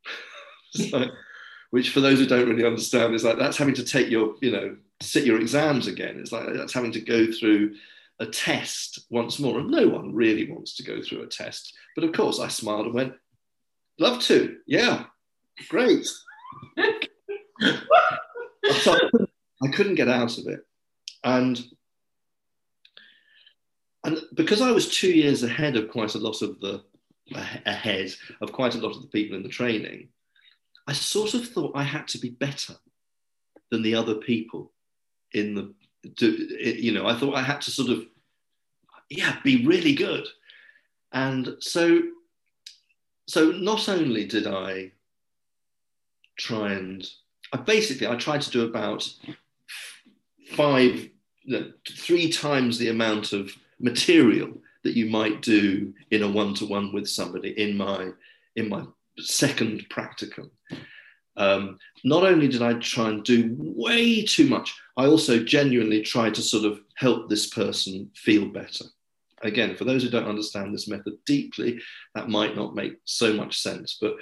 so, 0.70 1.06
which 1.76 1.90
for 1.90 2.00
those 2.00 2.18
who 2.18 2.24
don't 2.24 2.48
really 2.48 2.64
understand 2.64 3.14
is 3.14 3.22
like 3.22 3.36
that's 3.36 3.58
having 3.58 3.74
to 3.74 3.84
take 3.84 4.08
your, 4.08 4.36
you 4.40 4.50
know, 4.50 4.74
sit 5.02 5.26
your 5.26 5.38
exams 5.38 5.86
again. 5.86 6.18
It's 6.18 6.32
like 6.32 6.46
that's 6.54 6.72
having 6.72 6.92
to 6.92 7.02
go 7.02 7.30
through 7.30 7.74
a 8.18 8.24
test 8.24 9.00
once 9.10 9.38
more. 9.38 9.58
And 9.58 9.70
no 9.70 9.86
one 9.86 10.14
really 10.14 10.50
wants 10.50 10.74
to 10.76 10.82
go 10.82 11.02
through 11.02 11.24
a 11.24 11.26
test. 11.26 11.76
But 11.94 12.04
of 12.04 12.14
course, 12.14 12.40
I 12.40 12.48
smiled 12.48 12.86
and 12.86 12.94
went, 12.94 13.12
Love 13.98 14.22
to. 14.22 14.56
Yeah, 14.66 15.04
great. 15.68 16.06
so 18.80 18.98
I 19.62 19.68
couldn't 19.70 19.96
get 19.96 20.08
out 20.08 20.38
of 20.38 20.46
it. 20.46 20.60
And 21.24 21.62
and 24.02 24.18
because 24.32 24.62
I 24.62 24.70
was 24.70 24.88
two 24.88 25.12
years 25.12 25.42
ahead 25.42 25.76
of 25.76 25.90
quite 25.90 26.14
a 26.14 26.18
lot 26.20 26.40
of 26.40 26.58
the 26.60 26.84
ahead 27.34 28.14
of 28.40 28.50
quite 28.52 28.76
a 28.76 28.78
lot 28.78 28.96
of 28.96 29.02
the 29.02 29.08
people 29.08 29.36
in 29.36 29.42
the 29.42 29.50
training, 29.50 30.08
I 30.86 30.92
sort 30.92 31.34
of 31.34 31.48
thought 31.48 31.72
I 31.74 31.82
had 31.82 32.06
to 32.08 32.18
be 32.18 32.30
better 32.30 32.74
than 33.70 33.82
the 33.82 33.94
other 33.94 34.14
people 34.14 34.72
in 35.32 35.54
the, 35.54 35.74
you 36.20 36.92
know, 36.92 37.06
I 37.06 37.14
thought 37.14 37.34
I 37.34 37.42
had 37.42 37.60
to 37.62 37.70
sort 37.70 37.90
of, 37.90 38.06
yeah, 39.10 39.38
be 39.42 39.66
really 39.66 39.94
good. 39.94 40.26
And 41.12 41.56
so, 41.60 42.02
so 43.26 43.50
not 43.50 43.88
only 43.88 44.26
did 44.26 44.46
I 44.46 44.92
try 46.36 46.72
and, 46.72 47.08
I 47.52 47.56
basically, 47.58 48.06
I 48.06 48.16
tried 48.16 48.42
to 48.42 48.50
do 48.50 48.64
about 48.64 49.12
five, 50.52 51.08
three 51.88 52.30
times 52.30 52.78
the 52.78 52.88
amount 52.88 53.32
of 53.32 53.50
material 53.80 54.50
that 54.84 54.96
you 54.96 55.06
might 55.06 55.42
do 55.42 55.92
in 56.12 56.22
a 56.22 56.30
one-to-one 56.30 56.92
with 56.92 57.08
somebody 57.08 57.50
in 57.60 57.76
my 57.76 58.10
in 58.54 58.68
my 58.68 58.84
second 59.18 59.86
practicum. 59.90 60.50
Um, 61.36 61.78
not 62.04 62.24
only 62.24 62.48
did 62.48 62.62
I 62.62 62.74
try 62.74 63.10
and 63.10 63.22
do 63.22 63.54
way 63.58 64.22
too 64.22 64.48
much, 64.48 64.74
I 64.96 65.06
also 65.06 65.38
genuinely 65.38 66.02
tried 66.02 66.34
to 66.34 66.42
sort 66.42 66.64
of 66.64 66.80
help 66.94 67.28
this 67.28 67.48
person 67.48 68.10
feel 68.14 68.46
better. 68.46 68.86
Again, 69.42 69.76
for 69.76 69.84
those 69.84 70.02
who 70.02 70.08
don't 70.08 70.28
understand 70.28 70.72
this 70.74 70.88
method 70.88 71.14
deeply, 71.26 71.78
that 72.14 72.30
might 72.30 72.56
not 72.56 72.74
make 72.74 72.94
so 73.04 73.34
much 73.34 73.58
sense, 73.58 73.98
but 74.00 74.16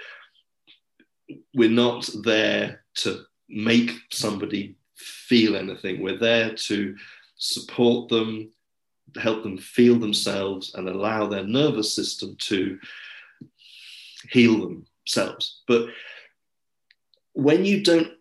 we're 1.54 1.70
not 1.70 2.08
there 2.24 2.84
to 2.96 3.22
make 3.48 3.92
somebody 4.10 4.76
feel 4.96 5.56
anything. 5.56 6.02
We're 6.02 6.18
there 6.18 6.54
to 6.54 6.96
support 7.36 8.08
them, 8.08 8.50
help 9.16 9.44
them 9.44 9.58
feel 9.58 9.98
themselves 9.98 10.74
and 10.74 10.88
allow 10.88 11.26
their 11.26 11.44
nervous 11.44 11.94
system 11.94 12.36
to 12.40 12.78
heal 14.30 14.60
themselves. 14.60 15.62
But 15.66 15.88
when 17.32 17.64
you 17.64 17.82
don't 17.82 18.12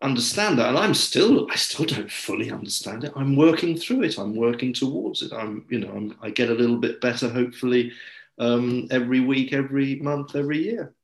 understand 0.00 0.58
that, 0.58 0.68
and 0.68 0.78
I'm 0.78 0.94
still, 0.94 1.48
I 1.50 1.56
still 1.56 1.86
don't 1.86 2.10
fully 2.10 2.50
understand 2.50 3.04
it. 3.04 3.12
I'm 3.16 3.36
working 3.36 3.76
through 3.76 4.04
it. 4.04 4.18
I'm 4.18 4.36
working 4.36 4.72
towards 4.72 5.22
it. 5.22 5.32
I'm, 5.32 5.64
you 5.68 5.80
know, 5.80 5.90
I'm, 5.90 6.16
i 6.22 6.30
get 6.30 6.50
a 6.50 6.54
little 6.54 6.76
bit 6.76 7.00
better, 7.00 7.28
hopefully, 7.28 7.92
um, 8.38 8.86
every 8.90 9.20
week, 9.20 9.52
every 9.52 9.96
month, 9.96 10.36
every 10.36 10.62
year. 10.62 10.94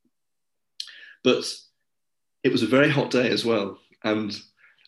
But 1.23 1.45
it 2.43 2.53
was 2.53 2.62
a 2.62 2.69
very 2.69 2.91
hot 2.91 3.11
day 3.11 3.31
as 3.31 3.45
well, 3.45 3.79
and 4.05 4.39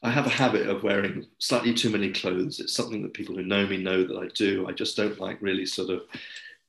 I 0.03 0.11
have 0.11 0.27
a 0.27 0.31
habit 0.31 0.69
of 0.69 0.83
wearing 0.83 1.27
slightly 1.39 1.73
too 1.73 1.91
many 1.91 2.13
clothes. 2.13 2.61
It's 2.61 2.75
something 2.75 3.03
that 3.03 3.15
people 3.15 3.35
who 3.35 3.43
know 3.43 3.67
me 3.67 3.79
know 3.79 4.05
that 4.05 4.17
I 4.17 4.29
do. 4.35 4.69
I 4.69 4.73
just 4.73 4.97
don't 4.97 5.19
like 5.19 5.41
really 5.41 5.67
sort 5.67 5.91
of. 5.91 6.03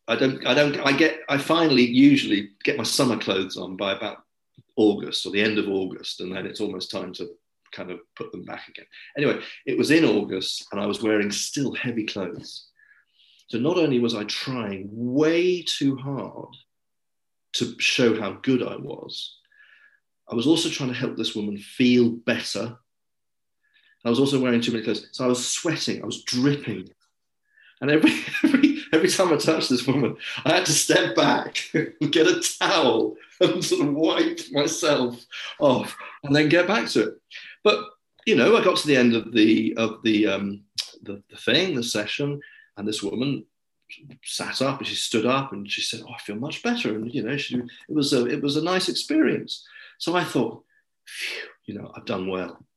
I 0.07 0.15
don't. 0.15 0.45
I 0.45 0.53
don't. 0.53 0.79
I 0.79 0.91
get. 0.91 1.21
I 1.29 1.37
finally 1.37 1.85
usually 1.85 2.51
get 2.63 2.77
my 2.77 2.83
summer 2.83 3.17
clothes 3.17 3.57
on 3.57 3.75
by 3.75 3.93
about 3.93 4.23
August 4.75 5.25
or 5.25 5.31
the 5.31 5.41
end 5.41 5.57
of 5.57 5.67
August, 5.67 6.21
and 6.21 6.35
then 6.35 6.45
it's 6.45 6.61
almost 6.61 6.91
time 6.91 7.13
to 7.13 7.29
kind 7.71 7.91
of 7.91 7.99
put 8.15 8.31
them 8.31 8.43
back 8.43 8.67
again. 8.69 8.85
Anyway, 9.17 9.41
it 9.65 9.77
was 9.77 9.91
in 9.91 10.05
August, 10.05 10.67
and 10.71 10.79
I 10.79 10.85
was 10.85 11.01
wearing 11.01 11.31
still 11.31 11.73
heavy 11.73 12.05
clothes. 12.05 12.67
So 13.49 13.57
not 13.57 13.77
only 13.77 13.99
was 13.99 14.15
I 14.15 14.23
trying 14.25 14.89
way 14.91 15.61
too 15.61 15.95
hard 15.95 16.55
to 17.53 17.75
show 17.79 18.19
how 18.19 18.33
good 18.41 18.61
I 18.61 18.75
was, 18.75 19.37
I 20.29 20.35
was 20.35 20.47
also 20.47 20.69
trying 20.69 20.89
to 20.89 20.95
help 20.95 21.15
this 21.15 21.35
woman 21.35 21.57
feel 21.57 22.09
better 22.09 22.77
I 24.07 24.09
was 24.09 24.19
also 24.19 24.39
wearing 24.39 24.61
too 24.61 24.71
many 24.71 24.85
clothes. 24.85 25.05
So 25.11 25.25
I 25.25 25.27
was 25.27 25.45
sweating, 25.45 26.01
I 26.01 26.05
was 26.05 26.23
dripping. 26.23 26.89
And 27.81 27.91
every, 27.91 28.11
every, 28.43 28.76
every 28.93 29.09
time 29.09 29.33
I 29.33 29.37
touched 29.37 29.69
this 29.69 29.87
woman, 29.87 30.17
I 30.45 30.55
had 30.55 30.65
to 30.65 30.71
step 30.71 31.15
back 31.15 31.57
and 31.73 31.93
get 32.11 32.27
a 32.27 32.41
towel 32.59 33.15
and 33.41 33.63
sort 33.63 33.87
of 33.87 33.93
wipe 33.93 34.39
myself 34.51 35.23
off 35.59 35.95
and 36.23 36.35
then 36.35 36.49
get 36.49 36.67
back 36.67 36.87
to 36.89 37.09
it. 37.09 37.21
But, 37.63 37.85
you 38.25 38.35
know, 38.35 38.55
I 38.57 38.63
got 38.63 38.77
to 38.77 38.87
the 38.87 38.97
end 38.97 39.15
of 39.15 39.31
the, 39.33 39.75
of 39.77 40.01
the, 40.03 40.27
um, 40.27 40.63
the, 41.03 41.21
the 41.29 41.37
thing, 41.37 41.75
the 41.75 41.83
session, 41.83 42.41
and 42.77 42.87
this 42.87 43.01
woman 43.01 43.45
sat 44.23 44.61
up 44.61 44.79
and 44.79 44.87
she 44.87 44.95
stood 44.95 45.25
up 45.25 45.53
and 45.53 45.71
she 45.71 45.81
said, 45.81 46.01
"Oh, 46.05 46.11
I 46.13 46.19
feel 46.19 46.35
much 46.35 46.61
better." 46.61 46.93
And 46.93 47.11
you 47.11 47.23
know, 47.23 47.37
she, 47.37 47.55
it 47.55 47.95
was 47.95 48.11
a 48.11 48.25
it 48.25 48.43
was 48.43 48.57
a 48.57 48.63
nice 48.63 48.89
experience. 48.89 49.65
So 49.97 50.15
I 50.15 50.23
thought, 50.25 50.63
you 51.63 51.73
know, 51.73 51.91
I've 51.95 52.05
done 52.05 52.27
well 52.29 52.67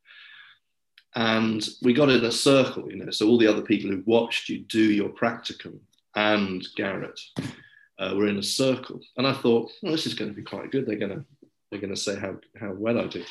and 1.14 1.68
we 1.82 1.92
got 1.92 2.08
in 2.08 2.24
a 2.24 2.30
circle, 2.30 2.90
you 2.90 2.96
know. 2.96 3.10
So 3.10 3.28
all 3.28 3.38
the 3.38 3.46
other 3.46 3.62
people 3.62 3.90
who 3.90 4.02
watched 4.06 4.48
you 4.48 4.60
do 4.60 4.80
your 4.80 5.08
practicum 5.08 5.78
and 6.14 6.66
Garet 6.76 7.18
uh, 7.98 8.14
were 8.16 8.26
in 8.26 8.38
a 8.38 8.42
circle, 8.42 9.00
and 9.16 9.26
I 9.26 9.32
thought, 9.32 9.70
well, 9.82 9.92
this 9.92 10.06
is 10.06 10.14
going 10.14 10.30
to 10.30 10.36
be 10.36 10.42
quite 10.42 10.70
good. 10.70 10.86
They're 10.86 10.96
going 10.96 11.12
to 11.16 11.24
they're 11.70 11.80
going 11.80 11.94
to 11.94 12.00
say 12.00 12.18
how 12.18 12.36
how 12.58 12.72
well 12.72 12.98
I 12.98 13.06
do. 13.06 13.24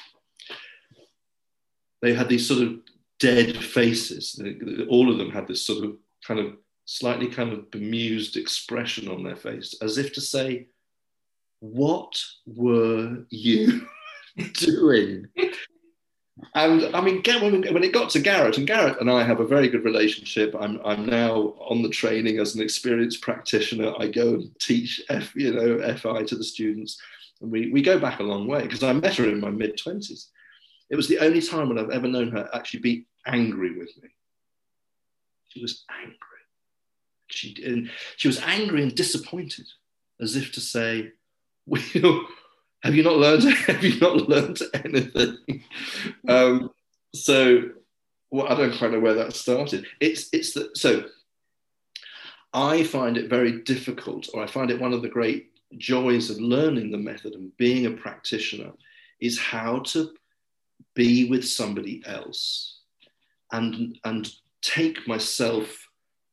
They 2.01 2.13
had 2.13 2.29
these 2.29 2.47
sort 2.47 2.63
of 2.63 2.79
dead 3.19 3.57
faces. 3.57 4.41
All 4.89 5.11
of 5.11 5.17
them 5.17 5.31
had 5.31 5.47
this 5.47 5.65
sort 5.65 5.83
of 5.83 5.97
kind 6.25 6.39
of 6.39 6.53
slightly 6.85 7.27
kind 7.27 7.51
of 7.51 7.69
bemused 7.69 8.37
expression 8.37 9.09
on 9.09 9.23
their 9.23 9.35
face, 9.35 9.75
as 9.81 9.97
if 9.97 10.13
to 10.13 10.21
say, 10.21 10.67
"What 11.59 12.21
were 12.45 13.25
you 13.29 13.87
doing?" 14.53 15.27
And 16.55 16.95
I 16.95 17.01
mean, 17.01 17.21
when 17.25 17.83
it 17.83 17.93
got 17.93 18.09
to 18.11 18.19
Garet, 18.19 18.57
and 18.57 18.67
Garet 18.67 18.99
and 18.99 19.09
I 19.09 19.23
have 19.23 19.39
a 19.39 19.47
very 19.47 19.67
good 19.67 19.83
relationship. 19.83 20.55
I'm, 20.59 20.79
I'm 20.85 21.05
now 21.05 21.55
on 21.59 21.81
the 21.81 21.89
training 21.89 22.39
as 22.39 22.55
an 22.55 22.61
experienced 22.61 23.21
practitioner. 23.21 23.93
I 23.99 24.07
go 24.07 24.35
and 24.35 24.59
teach 24.59 25.01
F, 25.09 25.35
you 25.35 25.53
know, 25.53 25.95
FI 25.95 26.23
to 26.23 26.35
the 26.35 26.43
students, 26.43 26.99
and 27.41 27.51
we, 27.51 27.71
we 27.71 27.81
go 27.81 27.99
back 27.99 28.19
a 28.19 28.23
long 28.23 28.47
way 28.47 28.63
because 28.63 28.83
I 28.83 28.93
met 28.93 29.15
her 29.15 29.25
in 29.25 29.39
my 29.39 29.49
mid 29.49 29.77
twenties. 29.77 30.29
It 30.89 30.95
was 30.95 31.07
the 31.07 31.19
only 31.19 31.41
time 31.41 31.69
when 31.69 31.77
I've 31.77 31.91
ever 31.91 32.07
known 32.07 32.31
her 32.31 32.49
actually 32.53 32.79
be 32.79 33.05
angry 33.27 33.77
with 33.77 33.91
me. 34.01 34.09
She 35.49 35.61
was 35.61 35.83
angry. 36.01 36.15
She 37.27 37.63
and 37.63 37.91
she 38.17 38.27
was 38.27 38.39
angry 38.39 38.81
and 38.81 38.95
disappointed, 38.95 39.67
as 40.19 40.35
if 40.35 40.51
to 40.53 40.61
say, 40.61 41.11
"We, 41.65 41.81
have 42.81 42.95
you 42.95 43.03
not 43.03 43.17
learned? 43.17 43.43
Have 43.67 43.83
you 43.83 43.99
not 43.99 44.29
learned 44.29 44.59
anything? 44.73 45.63
um, 46.27 46.71
so, 47.13 47.63
well, 48.31 48.47
I 48.47 48.55
don't 48.55 48.77
quite 48.77 48.91
know 48.91 48.99
where 48.99 49.15
that 49.15 49.33
started. 49.33 49.85
It's 49.99 50.29
it's 50.31 50.53
the 50.53 50.69
so. 50.75 51.05
I 52.53 52.83
find 52.83 53.17
it 53.17 53.29
very 53.29 53.61
difficult, 53.61 54.29
or 54.33 54.43
I 54.43 54.47
find 54.47 54.71
it 54.71 54.79
one 54.79 54.93
of 54.93 55.01
the 55.01 55.09
great 55.09 55.51
joys 55.77 56.31
of 56.31 56.39
learning 56.39 56.89
the 56.89 56.97
method 56.97 57.35
and 57.35 57.55
being 57.57 57.85
a 57.85 57.91
practitioner, 57.91 58.71
is 59.19 59.37
how 59.37 59.79
to 59.79 60.11
be 60.95 61.29
with 61.29 61.45
somebody 61.47 62.01
else, 62.05 62.79
and 63.51 63.99
and 64.05 64.31
take 64.61 65.05
myself 65.07 65.87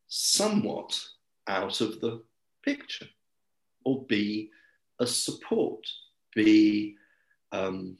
somewhat 0.08 0.98
out 1.48 1.80
of 1.80 2.00
the 2.00 2.22
picture, 2.64 3.08
or 3.84 4.04
be 4.04 4.50
a 5.00 5.06
support 5.06 5.84
be 6.36 6.94
um, 7.50 7.96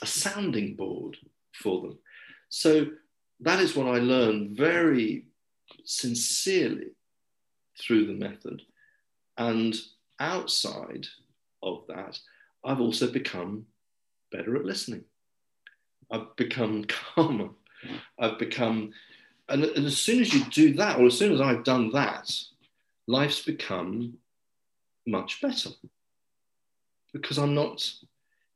a 0.00 0.06
sounding 0.06 0.76
board 0.76 1.18
for 1.52 1.82
them. 1.82 1.98
So 2.48 2.86
that 3.40 3.60
is 3.60 3.76
what 3.76 3.88
I 3.88 3.98
learned 3.98 4.56
very 4.56 5.26
sincerely 5.84 6.92
through 7.78 8.06
the 8.06 8.14
method. 8.14 8.62
And 9.36 9.74
outside 10.20 11.06
of 11.62 11.84
that, 11.88 12.18
I've 12.64 12.80
also 12.80 13.10
become 13.10 13.66
better 14.30 14.56
at 14.56 14.64
listening. 14.64 15.04
I've 16.10 16.34
become 16.36 16.84
calmer. 17.14 17.50
I've 18.18 18.38
become, 18.38 18.92
and, 19.48 19.64
and, 19.64 19.84
as 19.84 19.98
soon 19.98 20.20
as 20.20 20.32
you 20.32 20.44
do 20.44 20.72
that, 20.74 20.98
or 20.98 21.06
as 21.06 21.18
soon 21.18 21.34
as 21.34 21.40
I've 21.40 21.64
done 21.64 21.90
that, 21.92 22.32
life's 23.06 23.42
become 23.42 24.14
much 25.06 25.42
better 25.42 25.70
because 27.14 27.38
I'm 27.38 27.54
not 27.54 27.88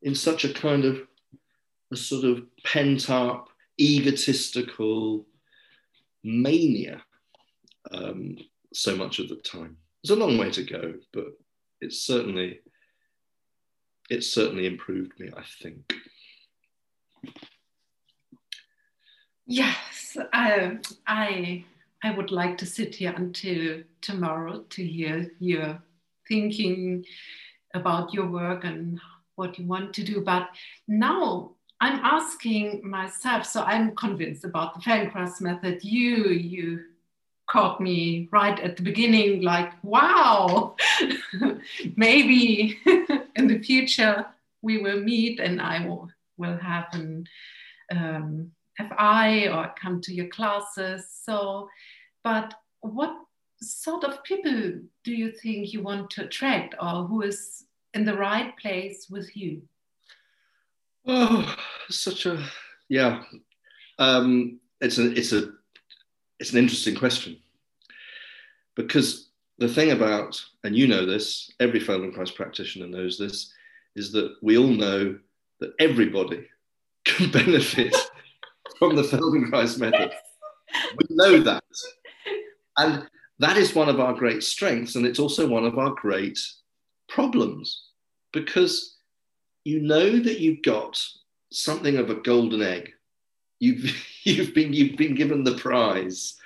in 0.03 0.15
such 0.15 0.45
a 0.45 0.53
kind 0.53 0.85
of 0.85 1.01
a 1.91 1.97
sort 1.97 2.25
of 2.25 2.43
pent 2.65 3.09
up 3.09 3.49
egotistical 3.81 5.25
mania 6.23 7.03
um, 7.93 8.37
so 8.75 8.95
much 8.97 9.21
of 9.21 9.29
the 9.31 9.37
time. 9.37 9.79
It's 10.03 10.11
a 10.11 10.17
long 10.17 10.37
way 10.37 10.51
to 10.51 10.63
go, 10.63 10.95
but 11.15 11.29
it's 11.81 12.03
certainly 12.03 12.61
it's 14.11 14.33
certainly 14.33 14.67
improved 14.67 15.19
me, 15.21 15.31
I 15.37 15.43
think. 15.63 15.95
Yes, 19.47 20.17
I, 20.33 20.79
I, 21.07 21.65
I 22.03 22.11
would 22.13 22.31
like 22.31 22.57
to 22.59 22.67
sit 22.67 22.95
here 22.95 23.13
until 23.15 23.83
tomorrow 24.01 24.65
to 24.71 24.85
hear 24.85 25.31
your 25.39 25.83
thinking 26.27 27.05
about 27.75 28.13
your 28.15 28.27
work 28.27 28.65
and 28.65 29.01
what 29.37 29.59
you 29.59 29.67
want 29.67 29.95
to 29.95 30.03
do. 30.03 30.21
But 30.21 30.49
now 30.87 31.53
I'm 31.81 32.01
asking 32.03 32.81
myself, 32.89 33.47
so 33.47 33.63
I'm 33.63 33.95
convinced 33.95 34.45
about 34.45 34.75
the 34.75 34.81
Feldenkrais 34.81 35.41
method. 35.41 35.85
You, 35.85 36.31
you 36.31 36.81
caught 37.49 37.81
me 37.81 38.29
right 38.33 38.59
at 38.61 38.77
the 38.77 38.83
beginning, 38.83 39.43
like, 39.43 39.73
wow, 39.85 40.77
maybe 41.97 42.79
in 43.37 43.47
the 43.47 43.61
future 43.61 44.27
we 44.61 44.79
will 44.79 45.01
meet 45.01 45.39
and 45.39 45.61
I 45.61 45.87
will, 45.87 46.11
will 46.37 46.59
have 46.59 46.87
an 46.93 47.25
um, 47.93 48.51
FI 48.77 49.49
or 49.49 49.73
come 49.81 50.01
to 50.03 50.13
your 50.13 50.29
classes. 50.29 51.07
So, 51.25 51.69
but 52.25 52.55
what 52.81 53.17
sort 53.61 54.05
of 54.05 54.23
people 54.23 54.81
do 55.05 55.13
you 55.13 55.33
think 55.33 55.73
you 55.73 55.83
want 55.83 56.11
to 56.11 56.25
attract 56.25 56.75
or 56.81 57.05
who 57.05 57.23
is 57.23 57.65
in 57.95 58.05
the 58.05 58.17
right 58.17 58.57
place 58.57 59.09
with 59.11 59.37
you? 59.37 59.63
Oh, 61.07 61.57
such 61.89 62.27
a 62.27 62.45
yeah. 62.89 63.23
Um, 63.99 64.61
it's 64.81 64.99
a 64.99 65.11
it's 65.13 65.33
a 65.33 65.53
it's 66.39 66.53
an 66.53 66.59
interesting 66.59 66.95
question 66.95 67.39
because 68.77 69.31
the 69.59 69.69
thing 69.69 69.91
about 69.91 70.41
and 70.65 70.77
you 70.77 70.87
know 70.87 71.05
this, 71.05 71.51
every 71.61 71.81
Feldenkrais 71.81 72.35
practitioner 72.35 72.87
knows 72.87 73.19
this, 73.19 73.53
is 73.97 74.13
that 74.13 74.37
we 74.43 74.57
all 74.57 74.69
know 74.69 75.19
that 75.61 75.73
everybody 75.81 76.47
can 77.05 77.31
benefit 77.31 77.97
from 78.79 78.95
the 78.95 79.03
Feldenkrais 79.11 79.79
method. 79.79 80.13
We 80.97 81.17
know 81.17 81.41
that, 81.41 81.65
and 82.77 83.09
that 83.39 83.57
is 83.57 83.75
one 83.75 83.89
of 83.89 84.01
our 84.01 84.15
great 84.15 84.43
strengths, 84.43 84.97
and 84.97 85.07
it's 85.07 85.19
also 85.19 85.47
one 85.47 85.65
of 85.65 85.79
our 85.79 85.91
great 85.91 86.39
problems 87.09 87.85
because 88.33 88.97
you 89.65 89.81
know 89.81 90.19
that 90.19 90.41
you've 90.41 90.63
got 90.63 91.03
something 91.53 91.97
of 91.97 92.11
a 92.11 92.17
golden 92.17 92.63
egg. 92.63 92.93
You've, 93.61 93.97
you've, 94.25 94.55
been, 94.55 94.73
you've 94.73 94.97
been 94.97 95.15
given 95.15 95.45
the 95.45 95.57
prize 95.57 96.37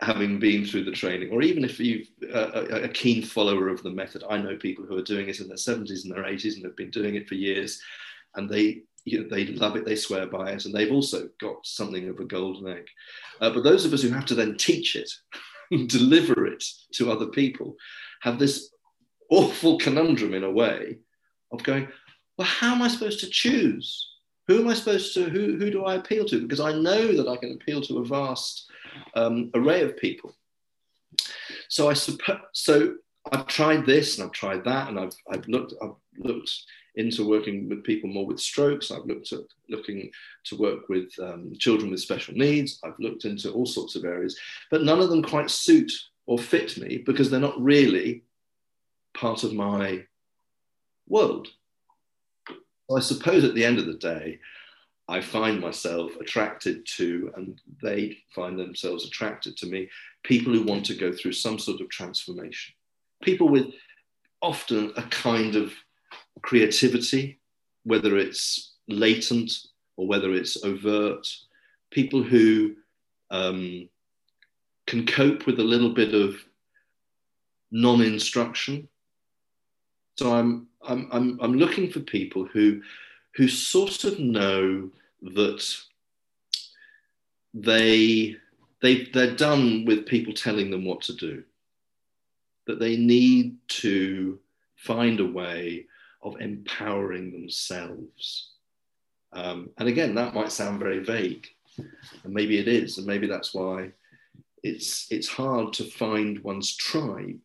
having 0.00 0.40
been 0.40 0.64
through 0.64 0.84
the 0.84 0.90
training, 0.90 1.30
or 1.30 1.42
even 1.42 1.64
if 1.64 1.78
you've 1.78 2.08
uh, 2.34 2.50
a, 2.70 2.82
a, 2.82 2.88
keen 2.88 3.22
follower 3.22 3.68
of 3.68 3.84
the 3.84 3.90
method. 3.90 4.24
I 4.28 4.36
know 4.36 4.56
people 4.56 4.84
who 4.84 4.96
are 4.96 5.02
doing 5.02 5.28
it 5.28 5.38
in 5.38 5.46
their 5.46 5.56
70s 5.56 6.02
and 6.02 6.12
their 6.12 6.24
80s 6.24 6.56
and 6.56 6.64
have 6.64 6.76
been 6.76 6.90
doing 6.90 7.14
it 7.14 7.28
for 7.28 7.36
years, 7.36 7.80
and 8.34 8.50
they 8.50 8.82
you 9.04 9.22
know, 9.22 9.28
they 9.28 9.46
love 9.46 9.76
it, 9.76 9.84
they 9.84 9.96
swear 9.96 10.26
by 10.26 10.50
it, 10.50 10.64
and 10.64 10.74
they've 10.74 10.92
also 10.92 11.28
got 11.40 11.64
something 11.66 12.08
of 12.08 12.18
a 12.18 12.24
golden 12.24 12.68
egg. 12.68 12.86
Uh, 13.40 13.50
but 13.50 13.64
those 13.64 13.84
of 13.84 13.92
us 13.92 14.02
who 14.02 14.10
have 14.10 14.26
to 14.26 14.34
then 14.34 14.56
teach 14.56 14.96
it, 14.96 15.10
deliver 15.86 16.46
it 16.46 16.64
to 16.94 17.10
other 17.10 17.26
people, 17.26 17.76
have 18.20 18.38
this 18.38 18.70
awful 19.30 19.78
conundrum 19.78 20.34
in 20.34 20.44
a 20.44 20.50
way 20.50 20.98
of 21.52 21.62
going, 21.62 21.88
well, 22.36 22.46
how 22.46 22.74
am 22.74 22.82
I 22.82 22.88
supposed 22.88 23.20
to 23.20 23.30
choose? 23.30 24.08
Who 24.48 24.60
am 24.60 24.68
I 24.68 24.74
supposed 24.74 25.14
to, 25.14 25.24
who, 25.24 25.56
who 25.56 25.70
do 25.70 25.84
I 25.84 25.94
appeal 25.94 26.24
to? 26.26 26.40
Because 26.40 26.60
I 26.60 26.72
know 26.72 27.12
that 27.16 27.28
I 27.28 27.36
can 27.36 27.52
appeal 27.52 27.80
to 27.82 27.98
a 27.98 28.04
vast 28.04 28.70
um, 29.14 29.50
array 29.54 29.82
of 29.82 29.96
people. 29.96 30.34
So 31.68 31.88
I 31.88 31.94
suppose, 31.94 32.40
so 32.52 32.94
I've 33.30 33.46
tried 33.46 33.86
this 33.86 34.18
and 34.18 34.26
I've 34.26 34.32
tried 34.32 34.64
that 34.64 34.88
and 34.88 34.98
I've, 34.98 35.14
I've 35.30 35.46
looked, 35.46 35.74
I've 35.82 35.94
looked 36.18 36.50
into 36.96 37.28
working 37.28 37.68
with 37.68 37.84
people 37.84 38.08
more 38.08 38.26
with 38.26 38.40
strokes. 38.40 38.90
I've 38.90 39.06
looked 39.06 39.32
at 39.32 39.40
looking 39.68 40.10
to 40.44 40.56
work 40.56 40.88
with 40.88 41.10
um, 41.20 41.52
children 41.58 41.90
with 41.90 42.00
special 42.00 42.34
needs. 42.34 42.78
I've 42.84 42.98
looked 42.98 43.24
into 43.24 43.50
all 43.50 43.66
sorts 43.66 43.96
of 43.96 44.04
areas, 44.04 44.38
but 44.70 44.82
none 44.82 45.00
of 45.00 45.08
them 45.08 45.22
quite 45.22 45.50
suit 45.50 45.92
or 46.26 46.38
fit 46.38 46.76
me 46.78 46.98
because 46.98 47.30
they're 47.30 47.40
not 47.40 47.60
really 47.60 48.22
part 49.14 49.44
of 49.44 49.54
my 49.54 50.04
world. 51.08 51.48
I 52.94 53.00
suppose 53.00 53.44
at 53.44 53.54
the 53.54 53.64
end 53.64 53.78
of 53.78 53.86
the 53.86 53.94
day, 53.94 54.38
I 55.08 55.20
find 55.20 55.60
myself 55.60 56.12
attracted 56.20 56.86
to, 56.96 57.32
and 57.36 57.60
they 57.82 58.18
find 58.34 58.58
themselves 58.58 59.06
attracted 59.06 59.56
to 59.58 59.66
me, 59.66 59.88
people 60.22 60.52
who 60.52 60.62
want 60.62 60.86
to 60.86 60.94
go 60.94 61.12
through 61.12 61.32
some 61.32 61.58
sort 61.58 61.80
of 61.80 61.88
transformation. 61.88 62.74
People 63.22 63.48
with 63.48 63.72
often 64.40 64.92
a 64.96 65.02
kind 65.02 65.56
of 65.56 65.72
creativity, 66.42 67.38
whether 67.84 68.16
it's 68.16 68.74
latent 68.88 69.52
or 69.96 70.06
whether 70.06 70.32
it's 70.32 70.62
overt. 70.64 71.26
People 71.90 72.22
who 72.22 72.74
um, 73.30 73.88
can 74.86 75.06
cope 75.06 75.46
with 75.46 75.58
a 75.58 75.64
little 75.64 75.94
bit 75.94 76.14
of 76.14 76.36
non 77.70 78.02
instruction 78.02 78.88
so 80.16 80.32
I'm, 80.32 80.68
I'm, 80.86 81.08
I'm, 81.10 81.38
I'm 81.40 81.54
looking 81.54 81.90
for 81.90 82.00
people 82.00 82.44
who, 82.44 82.82
who 83.34 83.48
sort 83.48 84.04
of 84.04 84.18
know 84.18 84.90
that 85.22 85.76
they, 87.54 88.36
they, 88.82 89.04
they're 89.06 89.36
done 89.36 89.84
with 89.84 90.06
people 90.06 90.34
telling 90.34 90.70
them 90.70 90.84
what 90.84 91.02
to 91.02 91.14
do, 91.14 91.42
that 92.66 92.78
they 92.78 92.96
need 92.96 93.56
to 93.68 94.38
find 94.76 95.20
a 95.20 95.26
way 95.26 95.86
of 96.22 96.40
empowering 96.40 97.32
themselves. 97.32 98.50
Um, 99.32 99.70
and 99.78 99.88
again, 99.88 100.14
that 100.14 100.34
might 100.34 100.52
sound 100.52 100.78
very 100.78 101.00
vague, 101.00 101.46
and 101.78 102.32
maybe 102.32 102.58
it 102.58 102.68
is, 102.68 102.98
and 102.98 103.06
maybe 103.06 103.26
that's 103.26 103.54
why 103.54 103.92
it's 104.62 105.06
it's 105.10 105.28
hard 105.28 105.72
to 105.74 105.84
find 105.84 106.38
one's 106.40 106.76
tribe 106.76 107.38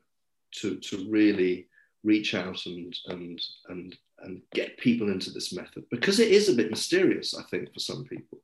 to 0.52 0.76
to 0.78 1.10
really 1.10 1.68
reach 2.04 2.36
out 2.36 2.66
and 2.66 2.96
and 3.08 3.42
and 3.70 3.98
and 4.20 4.42
get 4.54 4.78
people 4.78 5.10
into 5.10 5.32
this 5.32 5.54
method 5.54 5.84
because 5.92 6.20
it 6.20 6.32
is 6.32 6.50
a 6.50 6.56
bit 6.56 6.70
mysterious, 6.70 7.38
I 7.38 7.44
think, 7.44 7.74
for 7.74 7.80
some 7.80 8.04
people. 8.04 8.40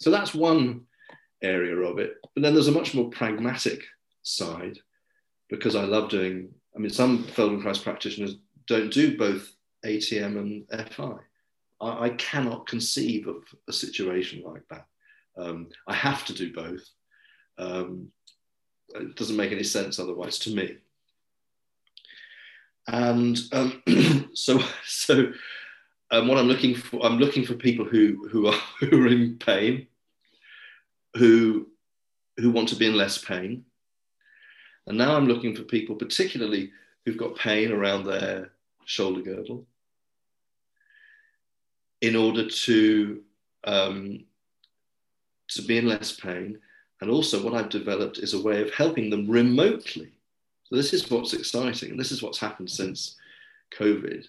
So 0.00 0.10
that's 0.10 0.34
one 0.34 0.82
area 1.42 1.76
of 1.76 1.98
it. 1.98 2.16
But 2.34 2.42
then 2.42 2.54
there's 2.54 2.68
a 2.68 2.72
much 2.72 2.94
more 2.94 3.10
pragmatic 3.10 3.82
side 4.22 4.78
because 5.48 5.76
I 5.76 5.84
love 5.84 6.08
doing, 6.08 6.48
I 6.74 6.78
mean, 6.78 6.90
some 6.90 7.24
Feldenkrais 7.24 7.82
practitioners 7.82 8.36
don't 8.74 8.92
do 8.92 9.16
both 9.16 9.52
ATM 9.84 10.38
and 10.70 10.90
FI. 10.92 11.16
I, 11.80 12.04
I 12.06 12.08
cannot 12.10 12.66
conceive 12.66 13.26
of 13.26 13.42
a 13.68 13.72
situation 13.72 14.42
like 14.44 14.62
that. 14.70 14.86
Um, 15.36 15.68
I 15.86 15.94
have 15.94 16.24
to 16.26 16.34
do 16.34 16.52
both. 16.52 16.88
Um, 17.58 18.08
it 18.94 19.16
doesn't 19.16 19.36
make 19.36 19.52
any 19.52 19.62
sense 19.62 19.98
otherwise 19.98 20.38
to 20.40 20.54
me 20.54 20.78
and 22.90 23.38
um, 23.52 23.82
so 24.34 24.60
so 24.86 25.32
um, 26.10 26.28
what 26.28 26.38
I'm 26.38 26.48
looking 26.48 26.74
for 26.74 27.04
I'm 27.04 27.18
looking 27.18 27.44
for 27.44 27.54
people 27.54 27.84
who 27.84 28.28
who 28.30 28.46
are 28.46 28.58
who 28.80 29.02
are 29.02 29.06
in 29.06 29.38
pain, 29.38 29.86
who 31.16 31.68
who 32.36 32.50
want 32.50 32.68
to 32.70 32.76
be 32.76 32.86
in 32.86 32.96
less 32.96 33.18
pain, 33.18 33.64
and 34.86 34.98
now 34.98 35.16
I'm 35.16 35.26
looking 35.26 35.54
for 35.54 35.62
people 35.62 35.96
particularly 35.96 36.72
who've 37.04 37.16
got 37.16 37.36
pain 37.36 37.72
around 37.72 38.04
their 38.04 38.52
shoulder 38.90 39.22
girdle, 39.22 39.64
in 42.00 42.16
order 42.16 42.48
to 42.48 43.22
um, 43.64 44.24
to 45.48 45.62
be 45.62 45.78
in 45.78 45.86
less 45.86 46.12
pain, 46.12 46.58
and 47.00 47.10
also 47.10 47.42
what 47.42 47.54
I've 47.54 47.68
developed 47.68 48.18
is 48.18 48.34
a 48.34 48.42
way 48.42 48.60
of 48.62 48.72
helping 48.74 49.08
them 49.08 49.30
remotely. 49.30 50.12
So 50.64 50.76
this 50.76 50.92
is 50.92 51.10
what's 51.10 51.34
exciting, 51.34 51.90
and 51.90 52.00
this 52.00 52.10
is 52.10 52.22
what's 52.22 52.38
happened 52.38 52.70
since 52.70 53.16
COVID, 53.78 54.26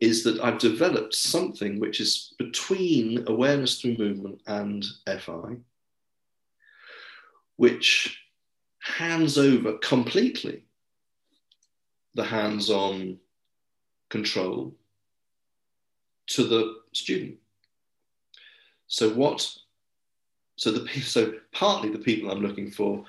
is 0.00 0.24
that 0.24 0.40
I've 0.40 0.58
developed 0.58 1.14
something 1.14 1.80
which 1.80 2.00
is 2.00 2.34
between 2.38 3.24
awareness 3.28 3.80
through 3.80 3.96
movement 3.96 4.42
and 4.46 4.84
FI, 5.06 5.56
which 7.56 8.20
hands 8.80 9.38
over 9.38 9.78
completely 9.78 10.64
the 12.14 12.24
hands-on 12.24 13.18
control 14.08 14.74
to 16.28 16.44
the 16.44 16.76
student. 16.92 17.36
So 18.88 19.10
what? 19.10 19.48
So 20.56 20.70
the 20.70 20.88
so 21.00 21.34
partly 21.52 21.90
the 21.90 21.98
people 21.98 22.30
I'm 22.30 22.42
looking 22.42 22.70
for 22.70 23.04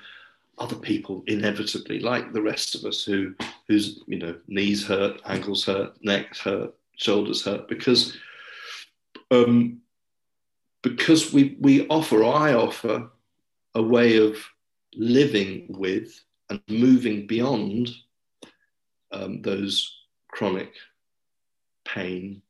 other 0.58 0.76
people 0.76 1.22
inevitably, 1.26 2.00
like 2.00 2.32
the 2.32 2.42
rest 2.42 2.74
of 2.74 2.84
us, 2.84 3.04
who 3.04 3.34
whose 3.68 4.00
you 4.06 4.18
know 4.18 4.34
knees 4.48 4.86
hurt, 4.86 5.20
ankles 5.26 5.64
hurt, 5.64 5.96
necks 6.02 6.40
hurt, 6.40 6.74
shoulders 6.96 7.44
hurt, 7.44 7.68
because 7.68 8.16
um, 9.30 9.80
because 10.82 11.32
we, 11.32 11.56
we 11.60 11.86
offer, 11.88 12.22
or 12.22 12.34
I 12.34 12.54
offer 12.54 13.10
a 13.74 13.82
way 13.82 14.16
of 14.16 14.36
living 14.94 15.66
with 15.68 16.24
and 16.50 16.60
moving 16.68 17.26
beyond 17.26 17.90
um, 19.12 19.42
those 19.42 19.97
chronic 20.38 20.72
pain 21.84 22.40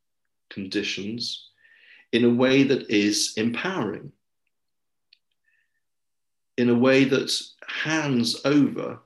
conditions 0.50 1.48
in 2.12 2.22
a 2.22 2.28
way 2.28 2.62
that 2.62 2.90
is 2.90 3.32
empowering, 3.38 4.12
in 6.58 6.68
a 6.68 6.74
way 6.74 7.04
that 7.04 7.32
hands 7.66 8.42
over, 8.44 8.98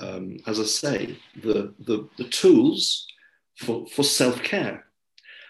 um, 0.00 0.38
as 0.48 0.58
I 0.58 0.64
say, 0.64 1.16
the, 1.44 1.72
the, 1.78 2.08
the 2.16 2.24
tools 2.24 3.06
for, 3.54 3.86
for 3.86 4.02
self 4.02 4.42
care. 4.42 4.84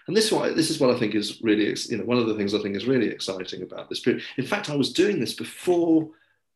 And 0.05 0.15
this, 0.15 0.31
why, 0.31 0.51
this 0.51 0.69
is 0.69 0.79
what 0.79 0.91
I 0.91 0.99
think 0.99 1.15
is 1.15 1.41
really, 1.41 1.75
you 1.89 1.97
know, 1.97 2.05
one 2.05 2.19
of 2.19 2.27
the 2.27 2.35
things 2.35 2.53
I 2.53 2.61
think 2.61 2.75
is 2.75 2.85
really 2.85 3.07
exciting 3.07 3.63
about 3.63 3.89
this 3.89 4.01
period. 4.01 4.21
In 4.37 4.45
fact, 4.45 4.69
I 4.69 4.75
was 4.75 4.93
doing 4.93 5.19
this 5.19 5.33
before 5.33 6.07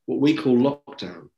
what 0.06 0.20
we 0.20 0.36
call 0.36 0.56
lockdown. 0.56 1.30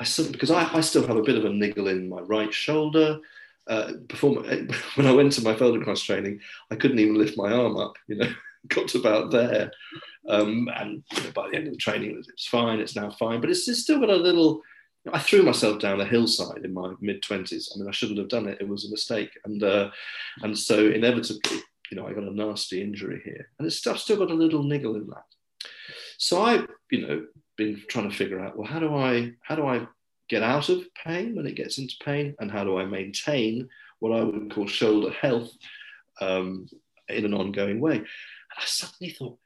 I 0.00 0.06
because 0.32 0.50
I, 0.50 0.68
I 0.74 0.80
still 0.80 1.06
have 1.06 1.16
a 1.16 1.22
bit 1.22 1.38
of 1.38 1.44
a 1.44 1.50
niggle 1.50 1.86
in 1.86 2.08
my 2.08 2.20
right 2.20 2.52
shoulder. 2.52 3.20
Uh, 3.68 3.92
before 4.08 4.34
my, 4.34 4.66
when 4.96 5.06
I 5.06 5.12
went 5.12 5.32
to 5.34 5.42
my 5.42 5.54
Feldenkrais 5.54 6.04
training, 6.04 6.40
I 6.70 6.76
couldn't 6.76 6.98
even 6.98 7.16
lift 7.16 7.36
my 7.36 7.52
arm 7.52 7.76
up. 7.76 7.94
You 8.08 8.16
know, 8.16 8.32
got 8.68 8.88
to 8.88 8.98
about 8.98 9.30
there, 9.30 9.70
um, 10.28 10.68
and 10.74 11.02
you 11.12 11.22
know, 11.24 11.30
by 11.34 11.48
the 11.48 11.56
end 11.56 11.66
of 11.68 11.74
the 11.74 11.78
training, 11.78 12.22
it's 12.28 12.46
fine. 12.46 12.80
It's 12.80 12.96
now 12.96 13.10
fine, 13.10 13.40
but 13.40 13.50
it's, 13.50 13.66
still 13.80 14.00
got 14.00 14.10
a 14.10 14.16
little 14.16 14.62
I 15.12 15.18
threw 15.18 15.42
myself 15.42 15.80
down 15.80 16.00
a 16.00 16.04
hillside 16.04 16.64
in 16.64 16.72
my 16.72 16.92
mid 17.00 17.22
twenties. 17.22 17.72
I 17.74 17.78
mean, 17.78 17.88
I 17.88 17.92
shouldn't 17.92 18.18
have 18.18 18.28
done 18.28 18.46
it. 18.46 18.58
It 18.60 18.68
was 18.68 18.84
a 18.84 18.90
mistake, 18.90 19.30
and 19.44 19.62
uh, 19.62 19.90
and 20.42 20.56
so 20.56 20.90
inevitably, 20.90 21.58
you 21.90 21.96
know, 21.96 22.06
I 22.06 22.12
got 22.12 22.24
a 22.24 22.34
nasty 22.34 22.80
injury 22.80 23.20
here, 23.24 23.48
and 23.58 23.66
it's, 23.66 23.84
I've 23.86 23.98
still 23.98 24.18
got 24.18 24.30
a 24.30 24.34
little 24.34 24.62
niggle 24.62 24.94
in 24.96 25.08
that. 25.08 25.24
So 26.18 26.42
I, 26.42 26.64
you 26.90 27.06
know, 27.06 27.26
been 27.56 27.82
trying 27.88 28.08
to 28.08 28.16
figure 28.16 28.40
out, 28.40 28.56
well, 28.56 28.68
how 28.68 28.78
do 28.78 28.94
I 28.94 29.32
how 29.42 29.56
do 29.56 29.66
I 29.66 29.86
get 30.28 30.42
out 30.42 30.68
of 30.68 30.84
pain 30.94 31.36
when 31.36 31.46
it 31.46 31.56
gets 31.56 31.78
into 31.78 31.94
pain, 32.04 32.34
and 32.38 32.50
how 32.50 32.64
do 32.64 32.78
I 32.78 32.84
maintain 32.84 33.68
what 34.00 34.12
I 34.12 34.22
would 34.22 34.52
call 34.52 34.66
shoulder 34.66 35.10
health 35.10 35.52
um, 36.20 36.66
in 37.08 37.24
an 37.24 37.34
ongoing 37.34 37.80
way? 37.80 37.96
And 37.96 38.06
I 38.58 38.64
suddenly 38.64 39.12
thought, 39.12 39.38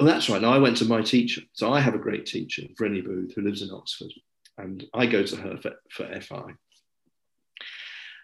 oh, 0.00 0.04
that's 0.04 0.28
right. 0.28 0.42
Now 0.42 0.52
I 0.52 0.58
went 0.58 0.76
to 0.78 0.84
my 0.84 1.02
teacher. 1.02 1.42
So 1.52 1.72
I 1.72 1.80
have 1.80 1.94
a 1.94 1.98
great 1.98 2.26
teacher, 2.26 2.62
Vreni 2.80 3.04
Booth, 3.04 3.32
who 3.34 3.42
lives 3.42 3.62
in 3.62 3.70
Oxford 3.70 4.12
and 4.58 4.84
I 4.92 5.06
go 5.06 5.22
to 5.22 5.36
her 5.36 5.56
for, 5.56 5.72
for 5.90 6.20
FI. 6.20 6.52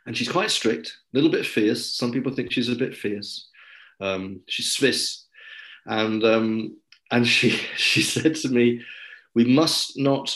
And 0.06 0.16
she's 0.16 0.30
quite 0.30 0.50
strict, 0.50 0.88
a 0.88 1.16
little 1.16 1.30
bit 1.30 1.46
fierce. 1.46 1.94
Some 1.94 2.12
people 2.12 2.32
think 2.32 2.52
she's 2.52 2.68
a 2.68 2.76
bit 2.76 2.96
fierce. 2.96 3.48
Um, 4.00 4.40
she's 4.46 4.72
Swiss. 4.72 5.24
And, 5.86 6.24
um, 6.24 6.76
and 7.10 7.26
she, 7.26 7.50
she 7.76 8.02
said 8.02 8.34
to 8.36 8.48
me, 8.48 8.82
We 9.34 9.44
must 9.44 9.98
not 9.98 10.34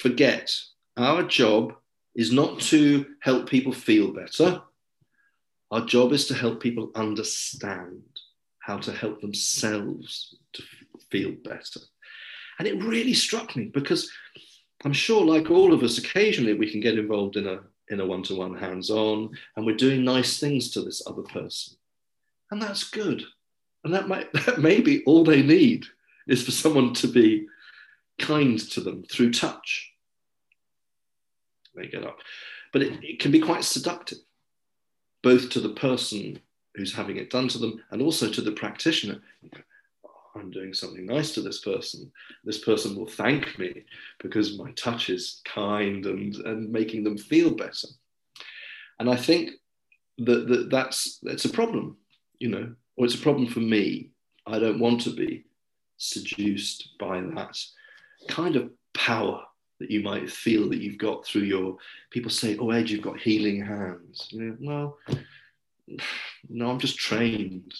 forget 0.00 0.54
our 0.96 1.22
job 1.22 1.74
is 2.14 2.32
not 2.32 2.60
to 2.60 3.06
help 3.20 3.48
people 3.48 3.72
feel 3.72 4.12
better. 4.12 4.62
Our 5.70 5.84
job 5.84 6.12
is 6.12 6.26
to 6.28 6.34
help 6.34 6.60
people 6.60 6.90
understand 6.94 8.02
how 8.60 8.78
to 8.78 8.92
help 8.92 9.20
themselves 9.20 10.36
to 10.54 10.62
feel 11.10 11.32
better. 11.44 11.80
And 12.58 12.66
it 12.66 12.82
really 12.82 13.14
struck 13.14 13.54
me 13.54 13.66
because 13.66 14.10
I'm 14.84 14.92
sure, 14.92 15.24
like 15.24 15.50
all 15.50 15.72
of 15.72 15.82
us, 15.82 15.98
occasionally 15.98 16.54
we 16.54 16.70
can 16.70 16.80
get 16.80 16.98
involved 16.98 17.36
in 17.36 17.46
a 17.46 17.60
in 17.88 18.00
a 18.00 18.06
one-to-one 18.06 18.56
hands-on, 18.56 19.30
and 19.56 19.64
we're 19.64 19.76
doing 19.76 20.04
nice 20.04 20.40
things 20.40 20.70
to 20.70 20.80
this 20.80 21.02
other 21.06 21.22
person, 21.22 21.76
and 22.50 22.60
that's 22.60 22.90
good. 22.90 23.22
And 23.84 23.94
that 23.94 24.08
might 24.08 24.32
that 24.46 24.60
may 24.60 24.80
be 24.80 25.04
all 25.04 25.24
they 25.24 25.42
need 25.42 25.86
is 26.26 26.44
for 26.44 26.50
someone 26.50 26.92
to 26.94 27.08
be 27.08 27.46
kind 28.18 28.58
to 28.58 28.80
them 28.80 29.04
through 29.04 29.32
touch. 29.32 29.92
They 31.76 31.86
get 31.86 32.04
up, 32.04 32.18
but 32.72 32.82
it, 32.82 33.04
it 33.04 33.20
can 33.20 33.30
be 33.30 33.40
quite 33.40 33.64
seductive, 33.64 34.18
both 35.22 35.50
to 35.50 35.60
the 35.60 35.74
person 35.74 36.40
who's 36.74 36.94
having 36.94 37.16
it 37.16 37.30
done 37.30 37.48
to 37.48 37.58
them 37.58 37.82
and 37.90 38.02
also 38.02 38.30
to 38.30 38.40
the 38.40 38.52
practitioner. 38.52 39.20
Oh, 40.04 40.40
I'm 40.40 40.50
doing 40.50 40.74
something 40.74 41.06
nice 41.06 41.32
to 41.32 41.40
this 41.40 41.60
person. 41.60 42.10
This 42.44 42.58
person 42.58 42.96
will 42.96 43.06
thank 43.06 43.58
me 43.58 43.84
because 44.20 44.58
my 44.58 44.72
touch 44.72 45.10
is 45.10 45.40
kind 45.44 46.04
and, 46.06 46.34
and 46.36 46.70
making 46.70 47.04
them 47.04 47.16
feel 47.16 47.50
better. 47.50 47.88
And 48.98 49.10
I 49.10 49.16
think 49.16 49.52
that, 50.18 50.48
that 50.48 50.70
that's, 50.70 51.18
that's 51.22 51.44
a 51.44 51.50
problem, 51.50 51.96
you 52.38 52.48
know, 52.48 52.74
or 52.96 53.04
it's 53.04 53.14
a 53.14 53.18
problem 53.18 53.46
for 53.46 53.60
me. 53.60 54.10
I 54.46 54.58
don't 54.58 54.78
want 54.78 55.00
to 55.02 55.10
be 55.10 55.44
seduced 55.98 56.90
by 56.98 57.20
that 57.20 57.58
kind 58.28 58.56
of 58.56 58.70
power 58.94 59.42
that 59.78 59.90
you 59.90 60.02
might 60.02 60.30
feel 60.30 60.68
that 60.68 60.80
you've 60.80 60.98
got 60.98 61.24
through 61.24 61.42
your 61.42 61.76
people 62.10 62.30
say 62.30 62.56
oh 62.58 62.70
ed 62.70 62.88
you've 62.88 63.02
got 63.02 63.18
healing 63.18 63.64
hands 63.64 64.28
you 64.30 64.40
know 64.40 64.56
well 64.60 64.98
no, 66.48 66.70
I'm 66.70 66.78
just 66.78 66.98
trained 66.98 67.74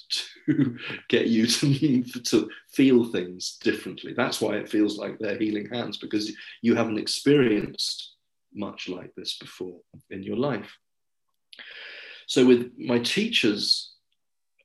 to 0.46 0.76
get 1.08 1.26
you 1.26 1.46
to, 1.46 2.02
to 2.24 2.50
feel 2.68 3.04
things 3.04 3.58
differently. 3.62 4.14
That's 4.14 4.40
why 4.40 4.56
it 4.56 4.68
feels 4.68 4.98
like 4.98 5.18
they're 5.18 5.38
healing 5.38 5.68
hands 5.68 5.98
because 5.98 6.32
you 6.62 6.74
haven't 6.74 6.98
experienced 6.98 8.14
much 8.54 8.88
like 8.88 9.14
this 9.16 9.36
before 9.38 9.78
in 10.10 10.22
your 10.22 10.36
life. 10.36 10.70
So, 12.26 12.44
with 12.44 12.72
my 12.78 12.98
teacher's 12.98 13.92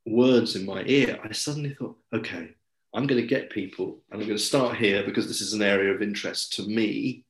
words 0.05 0.55
in 0.55 0.65
my 0.65 0.83
ear, 0.85 1.19
I 1.23 1.31
suddenly 1.31 1.73
thought, 1.73 1.97
okay, 2.13 2.51
I'm 2.93 3.07
going 3.07 3.21
to 3.21 3.27
get 3.27 3.49
people, 3.49 3.99
and 4.11 4.21
I'm 4.21 4.27
going 4.27 4.37
to 4.37 4.43
start 4.43 4.77
here 4.77 5.03
because 5.03 5.27
this 5.27 5.41
is 5.41 5.53
an 5.53 5.61
area 5.61 5.93
of 5.93 6.01
interest 6.01 6.53
to 6.53 6.63
me. 6.63 7.23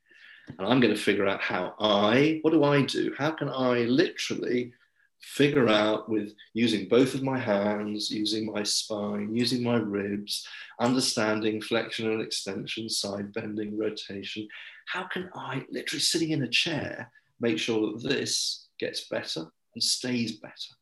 And 0.58 0.68
I'm 0.68 0.80
going 0.80 0.94
to 0.94 1.00
figure 1.00 1.28
out 1.28 1.42
how 1.42 1.76
I, 1.80 2.40
what 2.42 2.52
do 2.52 2.64
I 2.64 2.82
do? 2.82 3.14
How 3.18 3.32
can 3.32 3.48
I 3.48 3.84
literally 3.84 4.74
figure 5.22 5.70
out 5.70 6.10
with 6.10 6.34
using 6.54 6.88
both 6.88 7.14
of 7.14 7.24
my 7.24 7.38
hands, 7.38 8.10
using 8.10 8.52
my 8.52 8.64
spine, 8.64 9.36
using 9.36 9.64
my 9.64 9.76
ribs, 9.76 10.48
understanding 10.80 11.62
flexion 11.62 12.12
and 12.12 12.22
extension, 12.22 12.90
side 12.90 13.32
bending, 13.34 13.78
rotation. 13.78 14.48
How 14.88 15.04
can 15.04 15.30
I, 15.36 15.66
literally 15.70 16.02
sitting 16.02 16.32
in 16.32 16.44
a 16.44 16.48
chair, 16.48 17.12
make 17.40 17.60
sure 17.60 17.94
that 17.94 18.04
this 18.08 18.68
gets 18.80 19.08
better 19.08 19.46
and 19.74 19.84
stays 19.84 20.34
better? 20.34 20.74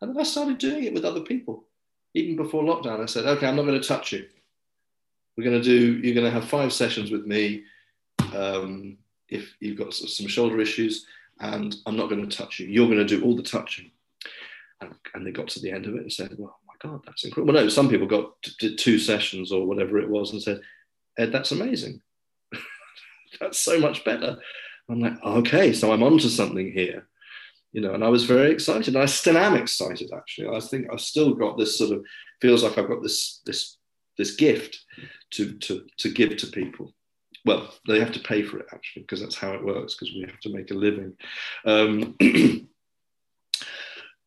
And 0.00 0.10
then 0.10 0.20
I 0.20 0.24
started 0.24 0.58
doing 0.58 0.84
it 0.84 0.94
with 0.94 1.04
other 1.04 1.20
people. 1.20 1.64
Even 2.14 2.36
before 2.36 2.62
lockdown, 2.62 3.00
I 3.00 3.06
said, 3.06 3.24
okay, 3.24 3.46
I'm 3.46 3.56
not 3.56 3.66
going 3.66 3.80
to 3.80 3.86
touch 3.88 4.12
you. 4.12 4.26
We're 5.36 5.44
going 5.44 5.62
to 5.62 5.64
do, 5.64 5.98
you're 5.98 6.14
going 6.14 6.26
to 6.26 6.30
have 6.30 6.48
five 6.48 6.72
sessions 6.72 7.10
with 7.10 7.26
me. 7.26 7.64
Um, 8.34 8.98
if 9.28 9.54
you've 9.60 9.78
got 9.78 9.94
some 9.94 10.26
shoulder 10.26 10.60
issues, 10.60 11.06
and 11.40 11.74
I'm 11.86 11.96
not 11.96 12.08
going 12.08 12.26
to 12.28 12.36
touch 12.36 12.60
you. 12.60 12.66
You're 12.66 12.86
going 12.86 12.98
to 12.98 13.04
do 13.04 13.22
all 13.22 13.34
the 13.34 13.42
touching. 13.42 13.90
And, 14.80 14.94
and, 15.14 15.26
they 15.26 15.30
got 15.30 15.48
to 15.48 15.60
the 15.60 15.70
end 15.70 15.86
of 15.86 15.94
it 15.94 16.02
and 16.02 16.12
said, 16.12 16.34
well, 16.38 16.58
my 16.66 16.74
God, 16.80 17.02
that's 17.06 17.24
incredible. 17.24 17.54
Well, 17.54 17.64
no, 17.64 17.68
some 17.68 17.88
people 17.88 18.06
got 18.06 18.40
to, 18.42 18.74
two 18.74 18.98
sessions 18.98 19.52
or 19.52 19.66
whatever 19.66 19.98
it 19.98 20.08
was 20.08 20.32
and 20.32 20.42
said, 20.42 20.60
Ed, 21.18 21.32
that's 21.32 21.52
amazing. 21.52 22.00
that's 23.40 23.58
so 23.58 23.78
much 23.78 24.04
better. 24.04 24.38
I'm 24.88 25.00
like, 25.00 25.22
okay, 25.22 25.72
so 25.72 25.92
I'm 25.92 26.02
onto 26.02 26.28
something 26.28 26.72
here. 26.72 27.06
You 27.72 27.80
know, 27.80 27.94
and 27.94 28.04
I 28.04 28.08
was 28.08 28.24
very 28.24 28.50
excited. 28.50 28.96
I 28.96 29.06
still 29.06 29.38
am 29.38 29.54
excited, 29.54 30.10
actually. 30.14 30.54
I 30.54 30.60
think 30.60 30.88
I've 30.92 31.00
still 31.00 31.34
got 31.34 31.56
this 31.56 31.78
sort 31.78 31.92
of 31.92 32.04
feels 32.40 32.62
like 32.62 32.76
I've 32.76 32.88
got 32.88 33.02
this 33.02 33.40
this 33.46 33.78
this 34.18 34.36
gift 34.36 34.78
to 35.32 35.52
to 35.58 35.86
to 35.98 36.10
give 36.10 36.36
to 36.36 36.46
people 36.48 36.92
well, 37.44 37.74
they 37.86 37.98
have 37.98 38.12
to 38.12 38.20
pay 38.20 38.42
for 38.42 38.58
it 38.58 38.66
actually, 38.72 39.02
because 39.02 39.20
that's 39.20 39.36
how 39.36 39.52
it 39.52 39.64
works, 39.64 39.94
because 39.94 40.14
we 40.14 40.22
have 40.22 40.40
to 40.40 40.52
make 40.52 40.70
a 40.70 40.74
living. 40.74 41.14
Um, 41.64 42.16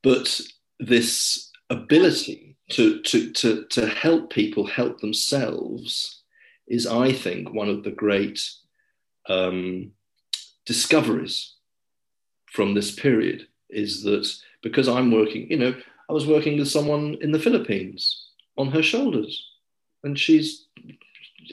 but 0.04 0.42
this 0.80 1.52
ability 1.70 2.58
to, 2.72 3.02
to, 3.04 3.32
to, 3.32 3.66
to 3.66 3.88
help 3.88 4.32
people 4.32 4.66
help 4.66 5.00
themselves 5.00 6.24
is, 6.68 6.86
I 6.88 7.14
think, 7.14 7.54
one 7.54 7.70
of 7.70 7.84
the 7.84 7.92
great 7.92 8.42
um, 9.30 9.92
discoveries 10.66 11.55
from 12.56 12.74
this 12.74 12.92
period 12.96 13.48
is 13.70 14.02
that 14.04 14.32
because 14.64 14.88
I'm 14.88 15.12
working, 15.12 15.52
you 15.52 15.58
know, 15.58 15.76
I 16.10 16.14
was 16.14 16.26
working 16.26 16.58
with 16.58 16.70
someone 16.70 17.18
in 17.22 17.32
the 17.32 17.40
Philippines 17.40 18.30
on 18.58 18.72
her 18.72 18.82
shoulders, 18.82 19.46
and 20.04 20.18
she's 20.18 20.68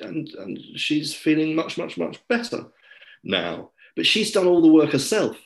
and, 0.00 0.28
and 0.38 0.58
she's 0.76 1.14
feeling 1.14 1.54
much, 1.54 1.76
much, 1.76 1.98
much 1.98 2.20
better 2.28 2.66
now. 3.24 3.70
But 3.96 4.06
she's 4.06 4.32
done 4.32 4.46
all 4.46 4.62
the 4.62 4.72
work 4.72 4.90
herself 4.90 5.36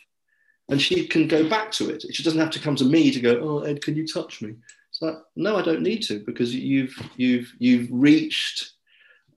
and 0.69 0.81
she 0.81 1.07
can 1.07 1.27
go 1.27 1.49
back 1.49 1.73
to 1.73 1.91
it. 1.91 2.05
She 2.13 2.23
doesn't 2.23 2.41
have 2.41 2.51
to 2.51 2.61
come 2.61 2.77
to 2.77 2.85
me 2.85 3.11
to 3.11 3.21
go, 3.21 3.41
oh, 3.41 3.59
Ed, 3.61 3.83
can 3.83 3.97
you 3.97 4.07
touch 4.07 4.43
me? 4.43 4.55
So 4.93 5.23
no, 5.35 5.57
I 5.57 5.63
don't 5.63 5.83
need 5.83 6.03
to 6.03 6.21
because 6.21 6.55
you've, 6.55 6.95
you've, 7.17 7.53
you've 7.59 7.89
reached 7.91 8.73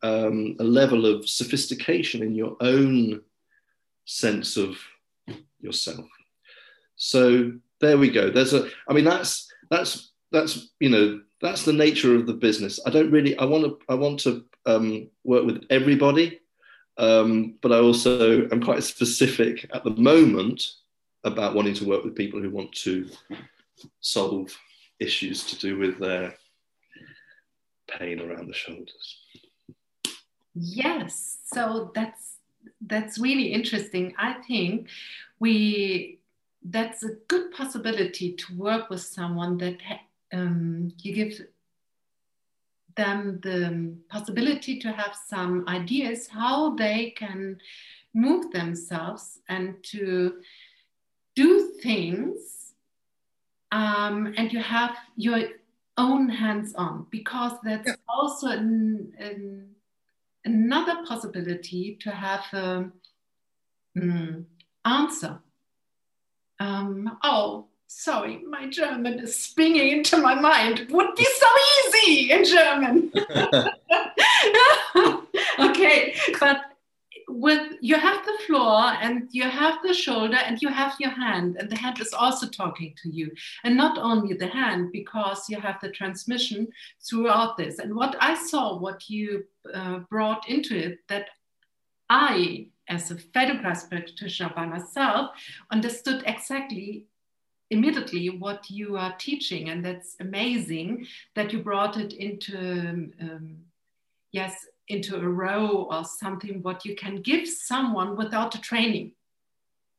um, 0.03 0.55
a 0.59 0.63
level 0.63 1.05
of 1.05 1.27
sophistication 1.27 2.21
in 2.21 2.35
your 2.35 2.55
own 2.61 3.21
sense 4.05 4.57
of 4.57 4.77
yourself. 5.59 6.05
So 6.95 7.53
there 7.79 7.97
we 7.97 8.09
go. 8.09 8.29
There's 8.29 8.53
a, 8.53 8.69
I 8.87 8.93
mean, 8.93 9.05
that's, 9.05 9.51
that's, 9.69 10.11
that's, 10.31 10.69
you 10.79 10.89
know, 10.89 11.21
that's 11.41 11.63
the 11.63 11.73
nature 11.73 12.15
of 12.15 12.27
the 12.27 12.33
business. 12.33 12.79
I 12.85 12.89
don't 12.89 13.11
really. 13.11 13.37
I 13.37 13.45
want 13.45 13.63
to. 13.63 13.79
I 13.87 13.95
want 13.95 14.19
to 14.21 14.43
um, 14.65 15.09
work 15.23 15.45
with 15.45 15.65
everybody, 15.69 16.41
um, 16.97 17.55
but 17.61 17.71
I 17.71 17.77
also 17.77 18.47
am 18.49 18.61
quite 18.61 18.83
specific 18.83 19.65
at 19.73 19.85
the 19.85 19.91
moment 19.91 20.73
about 21.23 21.55
wanting 21.55 21.75
to 21.75 21.87
work 21.87 22.03
with 22.03 22.15
people 22.15 22.41
who 22.41 22.49
want 22.49 22.73
to 22.73 23.09
solve 24.01 24.55
issues 24.99 25.45
to 25.45 25.57
do 25.57 25.77
with 25.77 25.97
their 25.97 26.35
pain 27.87 28.19
around 28.19 28.47
the 28.47 28.53
shoulders. 28.53 29.17
Yes, 30.53 31.37
so 31.45 31.91
that's 31.95 32.28
that's 32.81 33.19
really 33.19 33.53
interesting. 33.53 34.13
I 34.17 34.33
think 34.33 34.89
we 35.39 36.19
that's 36.63 37.03
a 37.03 37.15
good 37.27 37.51
possibility 37.51 38.33
to 38.33 38.57
work 38.57 38.89
with 38.89 39.01
someone 39.01 39.57
that 39.57 39.77
um, 40.33 40.91
you 41.01 41.13
give 41.13 41.41
them 42.95 43.39
the 43.43 43.95
possibility 44.09 44.77
to 44.79 44.91
have 44.91 45.15
some 45.27 45.65
ideas 45.69 46.27
how 46.27 46.75
they 46.75 47.11
can 47.11 47.57
move 48.13 48.51
themselves 48.51 49.39
and 49.47 49.81
to 49.83 50.41
do 51.35 51.71
things 51.81 52.73
um, 53.71 54.33
and 54.35 54.51
you 54.51 54.59
have 54.59 54.97
your 55.15 55.47
own 55.97 56.27
hands 56.27 56.73
on 56.75 57.05
because 57.09 57.53
that's 57.63 57.87
yeah. 57.87 57.95
also 58.07 58.47
an, 58.47 59.13
an, 59.17 59.69
another 60.45 61.03
possibility 61.05 61.97
to 62.01 62.11
have 62.11 62.45
an 62.53 62.91
um, 64.01 64.45
answer 64.85 65.39
um, 66.59 67.17
oh 67.23 67.67
sorry, 67.87 68.43
my 68.47 68.69
German 68.69 69.19
is 69.19 69.35
spinning 69.37 69.89
into 69.89 70.17
my 70.17 70.35
mind. 70.35 70.79
It 70.79 70.91
would 70.91 71.15
be 71.15 71.25
so 71.25 71.47
easy 71.87 72.31
in 72.31 72.45
German. 72.45 73.11
okay, 75.59 76.15
but 76.39 76.68
with 77.29 77.73
you 77.81 77.95
have 77.95 78.25
the 78.25 78.37
floor 78.45 78.93
and 79.01 79.29
you 79.31 79.43
have 79.43 79.79
the 79.83 79.93
shoulder 79.93 80.37
and 80.37 80.61
you 80.61 80.69
have 80.69 80.95
your 80.99 81.11
hand 81.11 81.57
and 81.59 81.69
the 81.69 81.77
hand 81.77 81.99
is 81.99 82.13
also 82.13 82.47
talking 82.47 82.93
to 83.03 83.09
you. 83.09 83.31
And 83.63 83.77
not 83.77 83.97
only 83.97 84.33
the 84.35 84.47
hand 84.47 84.91
because 84.91 85.49
you 85.49 85.59
have 85.59 85.79
the 85.81 85.91
transmission 85.91 86.67
throughout 87.07 87.57
this. 87.57 87.79
And 87.79 87.95
what 87.95 88.15
i 88.19 88.35
saw 88.35 88.77
what 88.77 89.09
you 89.09 89.45
uh, 89.73 89.99
brought 90.09 90.49
into 90.49 90.77
it 90.77 90.99
that 91.07 91.29
i 92.09 92.67
as 92.87 93.11
a 93.11 93.15
Feldenkrais 93.15 93.87
practitioner 93.87 94.51
by 94.55 94.65
myself 94.65 95.31
understood 95.71 96.23
exactly 96.25 97.05
immediately 97.69 98.29
what 98.29 98.69
you 98.69 98.97
are 98.97 99.15
teaching. 99.19 99.69
And 99.69 99.85
that's 99.85 100.15
amazing 100.19 101.05
that 101.35 101.53
you 101.53 101.59
brought 101.59 101.97
it 101.97 102.13
into 102.13 103.11
um, 103.21 103.57
yes 104.31 104.65
into 104.89 105.15
a 105.15 105.27
row 105.27 105.87
or 105.91 106.03
something 106.03 106.61
what 106.61 106.85
you 106.85 106.95
can 106.95 107.21
give 107.21 107.47
someone 107.47 108.17
without 108.17 108.55
a 108.55 108.61
training. 108.61 109.13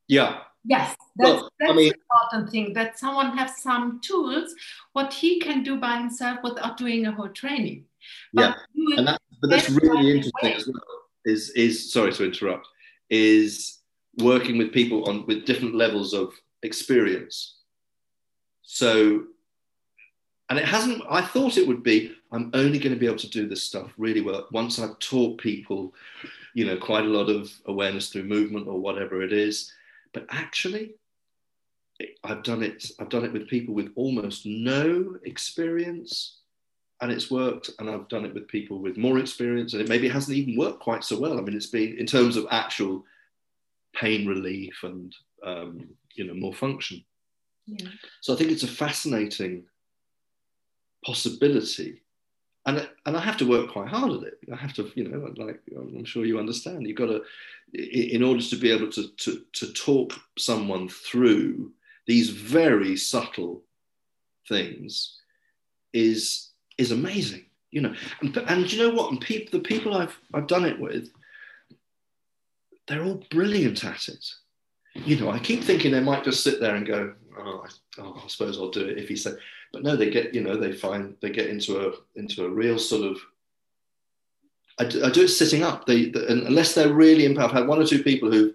Yeah. 0.08 0.40
Yes 0.64 0.94
that's, 1.16 1.40
well, 1.40 1.50
that's 1.58 1.72
I 1.72 1.74
mean, 1.74 1.88
the 1.88 1.96
important 1.96 2.50
thing 2.50 2.72
that 2.74 2.98
someone 2.98 3.36
has 3.38 3.62
some 3.62 4.00
tools 4.02 4.54
what 4.92 5.10
he 5.12 5.40
can 5.40 5.62
do 5.62 5.78
by 5.80 5.96
himself 5.96 6.40
without 6.42 6.76
doing 6.76 7.06
a 7.06 7.12
whole 7.12 7.30
training. 7.30 7.86
But 8.34 8.42
yeah 8.76 8.98
and 8.98 9.08
that, 9.08 9.20
but 9.40 9.48
that's 9.48 9.70
really 9.70 10.16
interesting 10.16 10.52
as 10.52 10.66
well 10.66 10.82
is 11.24 11.50
is 11.50 11.90
sorry 11.90 12.12
to 12.12 12.24
interrupt 12.24 12.66
is 13.08 13.78
working 14.18 14.58
with 14.58 14.72
people 14.72 15.08
on 15.08 15.26
with 15.26 15.46
different 15.46 15.74
levels 15.74 16.12
of 16.12 16.34
experience. 16.62 17.56
So, 18.62 19.24
and 20.48 20.58
it 20.58 20.64
hasn't, 20.64 21.02
I 21.08 21.22
thought 21.22 21.56
it 21.56 21.66
would 21.66 21.82
be, 21.82 22.12
I'm 22.32 22.50
only 22.54 22.78
going 22.78 22.94
to 22.94 22.98
be 22.98 23.06
able 23.06 23.16
to 23.18 23.30
do 23.30 23.48
this 23.48 23.62
stuff 23.62 23.92
really 23.96 24.20
well 24.20 24.46
once 24.52 24.78
I've 24.78 24.98
taught 24.98 25.38
people, 25.38 25.94
you 26.54 26.64
know, 26.64 26.76
quite 26.76 27.04
a 27.04 27.08
lot 27.08 27.28
of 27.28 27.50
awareness 27.66 28.10
through 28.10 28.24
movement 28.24 28.68
or 28.68 28.78
whatever 28.78 29.22
it 29.22 29.32
is. 29.32 29.72
But 30.12 30.26
actually, 30.30 30.94
I've 32.24 32.42
done 32.42 32.62
it, 32.62 32.90
I've 32.98 33.08
done 33.08 33.24
it 33.24 33.32
with 33.32 33.48
people 33.48 33.74
with 33.74 33.92
almost 33.96 34.46
no 34.46 35.16
experience 35.24 36.36
and 37.02 37.10
it's 37.10 37.30
worked 37.30 37.70
and 37.78 37.88
i've 37.88 38.08
done 38.08 38.26
it 38.26 38.34
with 38.34 38.46
people 38.46 38.78
with 38.78 38.98
more 38.98 39.18
experience 39.18 39.72
and 39.72 39.80
it 39.80 39.88
maybe 39.88 40.06
hasn't 40.06 40.36
even 40.36 40.54
worked 40.54 40.80
quite 40.80 41.02
so 41.02 41.18
well 41.18 41.38
i 41.38 41.40
mean 41.40 41.56
it's 41.56 41.64
been 41.64 41.96
in 41.96 42.04
terms 42.04 42.36
of 42.36 42.46
actual 42.50 43.02
pain 43.94 44.26
relief 44.26 44.78
and 44.82 45.16
um, 45.42 45.88
you 46.14 46.26
know 46.26 46.34
more 46.34 46.52
function 46.52 47.02
so 48.20 48.32
I 48.32 48.36
think 48.36 48.50
it's 48.50 48.62
a 48.62 48.68
fascinating 48.68 49.64
possibility. 51.04 52.02
And, 52.70 52.88
and 53.04 53.16
I 53.16 53.20
have 53.20 53.36
to 53.38 53.48
work 53.48 53.72
quite 53.72 53.88
hard 53.88 54.12
at 54.12 54.22
it. 54.22 54.38
I 54.52 54.54
have 54.54 54.72
to, 54.74 54.92
you 54.94 55.08
know, 55.08 55.34
like 55.36 55.60
I'm 55.76 56.04
sure 56.04 56.24
you 56.24 56.38
understand, 56.38 56.86
you've 56.86 56.96
got 56.96 57.06
to, 57.06 57.22
in 57.74 58.22
order 58.22 58.40
to 58.40 58.56
be 58.56 58.70
able 58.70 58.88
to, 58.92 59.08
to, 59.08 59.42
to 59.54 59.72
talk 59.72 60.12
someone 60.38 60.88
through 60.88 61.72
these 62.06 62.30
very 62.30 62.96
subtle 62.96 63.62
things 64.48 65.18
is, 65.92 66.50
is 66.78 66.92
amazing, 66.92 67.46
you 67.72 67.80
know. 67.80 67.94
And, 68.20 68.36
and 68.36 68.72
you 68.72 68.78
know 68.78 68.94
what? 68.94 69.10
And 69.10 69.20
people, 69.20 69.58
the 69.58 69.64
people 69.64 69.96
I've, 69.96 70.16
I've 70.32 70.46
done 70.46 70.64
it 70.64 70.78
with, 70.78 71.10
they're 72.86 73.02
all 73.02 73.24
brilliant 73.30 73.84
at 73.84 74.08
it. 74.08 74.24
You 74.94 75.18
know, 75.18 75.30
I 75.30 75.40
keep 75.40 75.64
thinking 75.64 75.90
they 75.90 75.98
might 75.98 76.22
just 76.22 76.44
sit 76.44 76.60
there 76.60 76.76
and 76.76 76.86
go, 76.86 77.14
oh, 77.36 77.64
I, 77.66 78.00
oh, 78.00 78.22
I 78.24 78.28
suppose 78.28 78.58
I'll 78.58 78.70
do 78.70 78.86
it 78.86 78.98
if 78.98 79.08
he 79.08 79.16
said. 79.16 79.38
But 79.72 79.82
no, 79.82 79.96
they 79.96 80.10
get, 80.10 80.34
you 80.34 80.42
know, 80.42 80.56
they 80.56 80.72
find 80.72 81.14
they 81.20 81.30
get 81.30 81.48
into 81.48 81.88
a 81.88 81.92
into 82.16 82.44
a 82.44 82.50
real 82.50 82.78
sort 82.78 83.10
of. 83.10 83.18
I 84.78 84.84
do, 84.84 85.04
I 85.04 85.10
do 85.10 85.24
it 85.24 85.28
sitting 85.28 85.62
up. 85.62 85.86
They, 85.86 86.06
the, 86.06 86.26
unless 86.46 86.74
they're 86.74 86.92
really 86.92 87.26
in 87.26 87.38
I've 87.38 87.52
had 87.52 87.68
one 87.68 87.80
or 87.80 87.86
two 87.86 88.02
people 88.02 88.32
who, 88.32 88.54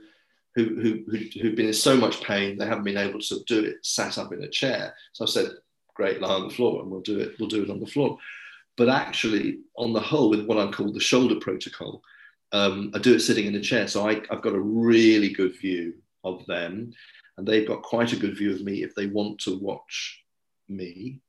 who, 0.55 0.63
who, 0.82 1.03
who, 1.09 1.18
who've 1.39 1.55
been 1.55 1.68
in 1.68 1.74
so 1.74 1.95
much 1.95 2.22
pain 2.24 2.57
they 2.57 2.66
haven't 2.66 2.84
been 2.84 2.97
able 2.97 3.20
to 3.20 3.43
do 3.45 3.63
it 3.63 3.86
sat 3.86 4.18
up 4.18 4.34
in 4.34 4.43
a 4.43 4.49
chair. 4.49 4.95
So 5.13 5.24
I 5.24 5.28
said, 5.28 5.51
great, 5.93 6.22
lie 6.22 6.34
on 6.34 6.47
the 6.47 6.53
floor, 6.53 6.82
and 6.82 6.89
we'll 6.89 7.01
do 7.01 7.20
it. 7.20 7.34
We'll 7.39 7.49
do 7.49 7.63
it 7.63 7.70
on 7.70 7.80
the 7.80 7.86
floor. 7.86 8.18
But 8.76 8.89
actually, 8.89 9.59
on 9.78 9.93
the 9.93 10.01
whole, 10.01 10.30
with 10.30 10.45
what 10.45 10.57
I 10.57 10.70
call 10.72 10.91
the 10.91 10.99
shoulder 10.99 11.36
protocol, 11.36 12.01
um, 12.51 12.91
I 12.93 12.99
do 12.99 13.13
it 13.13 13.20
sitting 13.20 13.45
in 13.45 13.55
a 13.55 13.61
chair. 13.61 13.88
So 13.88 14.09
I, 14.09 14.22
I've 14.30 14.41
got 14.41 14.53
a 14.53 14.59
really 14.59 15.30
good 15.30 15.57
view 15.59 15.93
of 16.24 16.45
them 16.47 16.93
and 17.38 17.47
they've 17.47 17.68
got 17.68 17.84
quite 17.84 18.13
a 18.13 18.18
good 18.18 18.38
view 18.38 18.53
of 18.53 18.61
me 18.61 18.84
if 18.84 18.95
they 18.95 19.07
want 19.07 19.39
to 19.39 19.59
watch 19.59 20.24
me. 20.68 21.20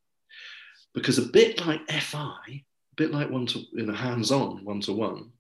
Because 0.95 1.19
a 1.19 1.23
bit 1.23 1.65
like 1.67 1.89
FI, 1.91 2.37
a 2.49 2.63
bit 2.97 3.13
like 3.13 3.31
one 3.31 3.47
to 3.47 3.63
in 3.77 3.91
a 3.91 3.95
hands-on 3.95 4.65
one-to-one, 4.65 5.31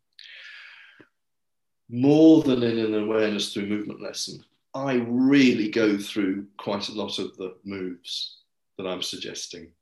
more 1.88 2.42
than 2.42 2.62
in 2.62 2.78
an 2.78 2.94
awareness 2.94 3.52
through 3.52 3.66
movement 3.66 4.02
lesson, 4.02 4.44
I 4.74 4.94
really 5.08 5.70
go 5.70 5.96
through 5.96 6.46
quite 6.58 6.88
a 6.88 6.92
lot 6.92 7.18
of 7.18 7.36
the 7.36 7.54
moves 7.64 8.38
that 8.76 8.86
I'm 8.86 9.02
suggesting 9.02 9.72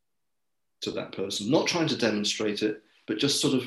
to 0.82 0.92
that 0.92 1.12
person. 1.12 1.50
Not 1.50 1.66
trying 1.66 1.88
to 1.88 1.96
demonstrate 1.96 2.62
it, 2.62 2.82
but 3.06 3.18
just 3.18 3.40
sort 3.40 3.54
of, 3.54 3.64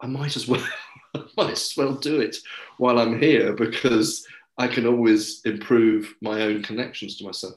I 0.00 0.06
might 0.06 0.36
as 0.36 0.46
well, 0.46 0.64
I 1.14 1.24
might 1.36 1.52
as 1.52 1.74
well 1.76 1.94
do 1.94 2.20
it 2.20 2.36
while 2.78 2.98
I'm 2.98 3.20
here 3.20 3.54
because 3.54 4.26
I 4.56 4.68
can 4.68 4.86
always 4.86 5.40
improve 5.44 6.14
my 6.20 6.42
own 6.42 6.62
connections 6.62 7.16
to 7.16 7.24
myself. 7.24 7.54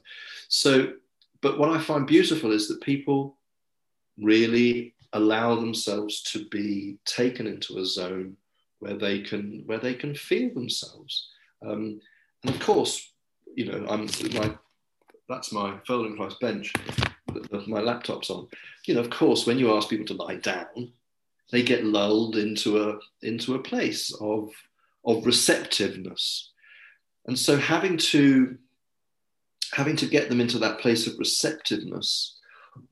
So, 0.48 0.94
but 1.44 1.60
what 1.60 1.70
I 1.70 1.80
find 1.80 2.08
beautiful 2.08 2.52
is 2.52 2.68
that 2.68 2.82
people 2.82 3.38
really 4.18 4.96
allow 5.14 5.56
themselves 5.56 6.24
to 6.24 6.46
be 6.50 6.98
taken 7.06 7.46
into 7.46 7.78
a 7.78 7.86
zone 7.86 8.36
where 8.80 8.96
they 8.96 9.22
can 9.22 9.64
where 9.68 9.78
they 9.78 9.94
can 9.94 10.16
feel 10.16 10.52
themselves. 10.54 11.30
Um, 11.66 12.02
and 12.44 12.56
of 12.56 12.60
course, 12.60 13.12
you 13.56 13.72
know, 13.72 13.86
I'm 13.88 14.08
my 14.34 14.58
that's 15.30 15.52
my 15.52 15.78
Feldenkrais 15.88 16.40
bench 16.40 16.74
my 17.68 17.80
laptop's 17.80 18.30
on. 18.30 18.48
You 18.86 18.96
know, 18.96 19.02
of 19.02 19.10
course, 19.10 19.46
when 19.46 19.60
you 19.60 19.76
ask 19.76 19.90
people 19.90 20.06
to 20.08 20.24
lie 20.24 20.38
down, 20.38 20.94
they 21.52 21.62
get 21.62 21.86
lulled 21.86 22.38
into 22.38 22.90
a 22.90 23.00
into 23.22 23.56
a 23.56 23.64
place 23.64 24.12
of 24.20 24.50
of 25.06 25.26
receptiveness 25.26 26.54
and 27.26 27.38
so 27.38 27.58
having 27.58 27.98
to 27.98 28.58
having 29.74 29.96
to 29.98 30.06
get 30.06 30.30
them 30.30 30.40
into 30.40 30.60
that 30.60 30.80
place 30.80 31.08
of 31.08 31.18
receptiveness 31.18 32.38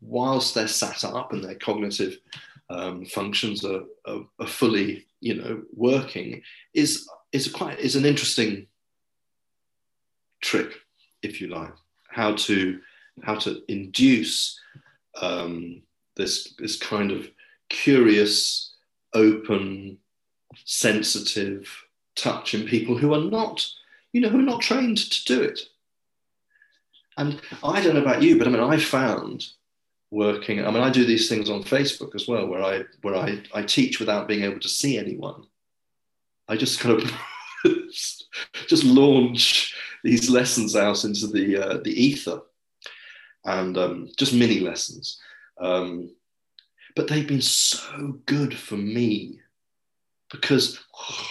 whilst 0.02 0.56
they're 0.56 0.68
sat 0.68 1.04
up 1.04 1.32
and 1.32 1.44
their 1.44 1.56
cognitive 1.56 2.18
um, 2.70 3.06
functions 3.06 3.64
are, 3.66 3.84
are, 4.06 4.22
are, 4.40 4.48
fully 4.48 5.06
you 5.20 5.36
know 5.36 5.62
working 5.74 6.42
is 6.74 7.08
is 7.32 7.52
quite 7.52 7.80
is 7.80 7.96
an 7.96 8.06
interesting 8.06 8.68
trick 10.42 10.74
if 11.22 11.42
you 11.42 11.48
like 11.48 11.74
how 12.10 12.34
to 12.34 12.80
how 13.24 13.36
to 13.36 13.62
induce 13.68 14.60
um, 15.22 15.82
this 16.16 16.54
this 16.58 16.78
kind 16.78 17.12
of 17.12 17.30
curious 17.70 18.74
open 19.14 19.98
sensitive 20.66 21.68
touch 22.16 22.54
in 22.54 22.66
people 22.66 22.98
who 22.98 23.14
are 23.14 23.24
not 23.24 23.66
you 24.14 24.22
know, 24.22 24.30
who 24.30 24.40
are 24.40 24.44
not 24.44 24.62
trained 24.62 24.98
to 24.98 25.26
do 25.26 25.42
it. 25.42 25.60
And 27.22 27.40
I 27.64 27.80
don't 27.82 27.94
know 27.94 28.02
about 28.02 28.24
you, 28.24 28.40
but 28.40 28.48
I 28.48 28.50
mean, 28.50 28.64
I 28.64 28.78
found 28.78 29.46
working. 30.10 30.66
I 30.66 30.72
mean, 30.72 30.82
I 30.82 30.90
do 30.90 31.06
these 31.06 31.30
things 31.30 31.52
on 31.52 31.64
Facebook 31.64 32.16
as 32.16 32.28
well, 32.28 32.48
where 32.48 32.64
I 32.64 32.84
where 33.04 33.16
I, 33.16 33.44
I 33.54 33.62
teach 33.62 34.00
without 34.00 34.28
being 34.28 34.44
able 34.44 34.60
to 34.60 34.68
see 34.68 34.98
anyone. 34.98 35.44
I 36.48 36.58
just 36.58 36.80
kind 36.80 37.00
of 37.00 37.12
just 38.68 38.84
launch 38.84 39.76
these 40.04 40.32
lessons 40.32 40.76
out 40.76 41.04
into 41.06 41.28
the 41.28 41.58
uh, 41.58 41.78
the 41.84 41.92
ether, 41.92 42.42
and 43.46 43.78
um, 43.78 44.10
just 44.18 44.34
mini 44.34 44.60
lessons. 44.60 45.20
Um, 45.60 46.16
but 46.96 47.08
they've 47.08 47.28
been 47.28 47.42
so 47.42 48.20
good 48.26 48.58
for 48.58 48.78
me 48.78 49.42
because 50.32 50.84
oh, 51.00 51.28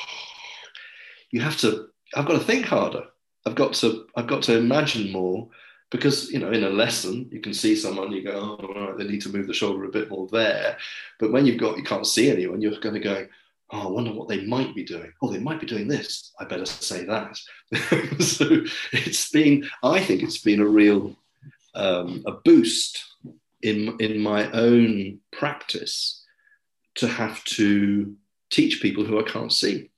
you 1.32 1.40
have 1.40 1.58
to. 1.58 1.88
I've 2.14 2.26
got 2.26 2.34
to 2.34 2.44
think 2.44 2.66
harder. 2.66 3.06
I've 3.44 3.56
got 3.56 3.72
to. 3.82 4.06
I've 4.14 4.28
got 4.28 4.42
to 4.44 4.56
imagine 4.56 5.10
more 5.10 5.48
because 5.90 6.30
you 6.30 6.38
know 6.38 6.50
in 6.50 6.64
a 6.64 6.70
lesson 6.70 7.28
you 7.30 7.40
can 7.40 7.52
see 7.52 7.74
someone 7.74 8.12
you 8.12 8.22
go 8.22 8.56
oh 8.60 8.74
right, 8.74 8.96
they 8.96 9.04
need 9.04 9.20
to 9.20 9.28
move 9.28 9.46
the 9.46 9.54
shoulder 9.54 9.84
a 9.84 9.90
bit 9.90 10.08
more 10.08 10.26
there. 10.28 10.78
But 11.18 11.32
when 11.32 11.46
you've 11.46 11.60
got 11.60 11.76
you 11.76 11.82
can't 11.82 12.06
see 12.06 12.30
anyone 12.30 12.60
you're 12.60 12.78
going 12.78 12.94
to 12.94 13.00
go 13.00 13.26
oh 13.72 13.88
i 13.88 13.90
wonder 13.90 14.12
what 14.12 14.28
they 14.28 14.44
might 14.46 14.74
be 14.74 14.84
doing. 14.84 15.12
Oh 15.20 15.30
they 15.30 15.38
might 15.38 15.60
be 15.60 15.66
doing 15.66 15.88
this. 15.88 16.32
I 16.38 16.44
better 16.44 16.66
say 16.66 17.04
that. 17.04 17.38
So 18.20 18.64
it's 18.92 19.30
been 19.30 19.68
i 19.82 20.00
think 20.00 20.22
it's 20.22 20.38
been 20.38 20.60
a 20.60 20.66
real 20.66 21.16
um, 21.74 22.22
a 22.26 22.32
boost 22.32 23.04
in 23.62 23.96
in 24.00 24.18
my 24.20 24.50
own 24.52 25.18
practice 25.32 26.24
to 26.96 27.06
have 27.06 27.42
to 27.44 28.14
teach 28.50 28.82
people 28.82 29.04
who 29.04 29.18
i 29.18 29.22
can't 29.22 29.52
see. 29.52 29.90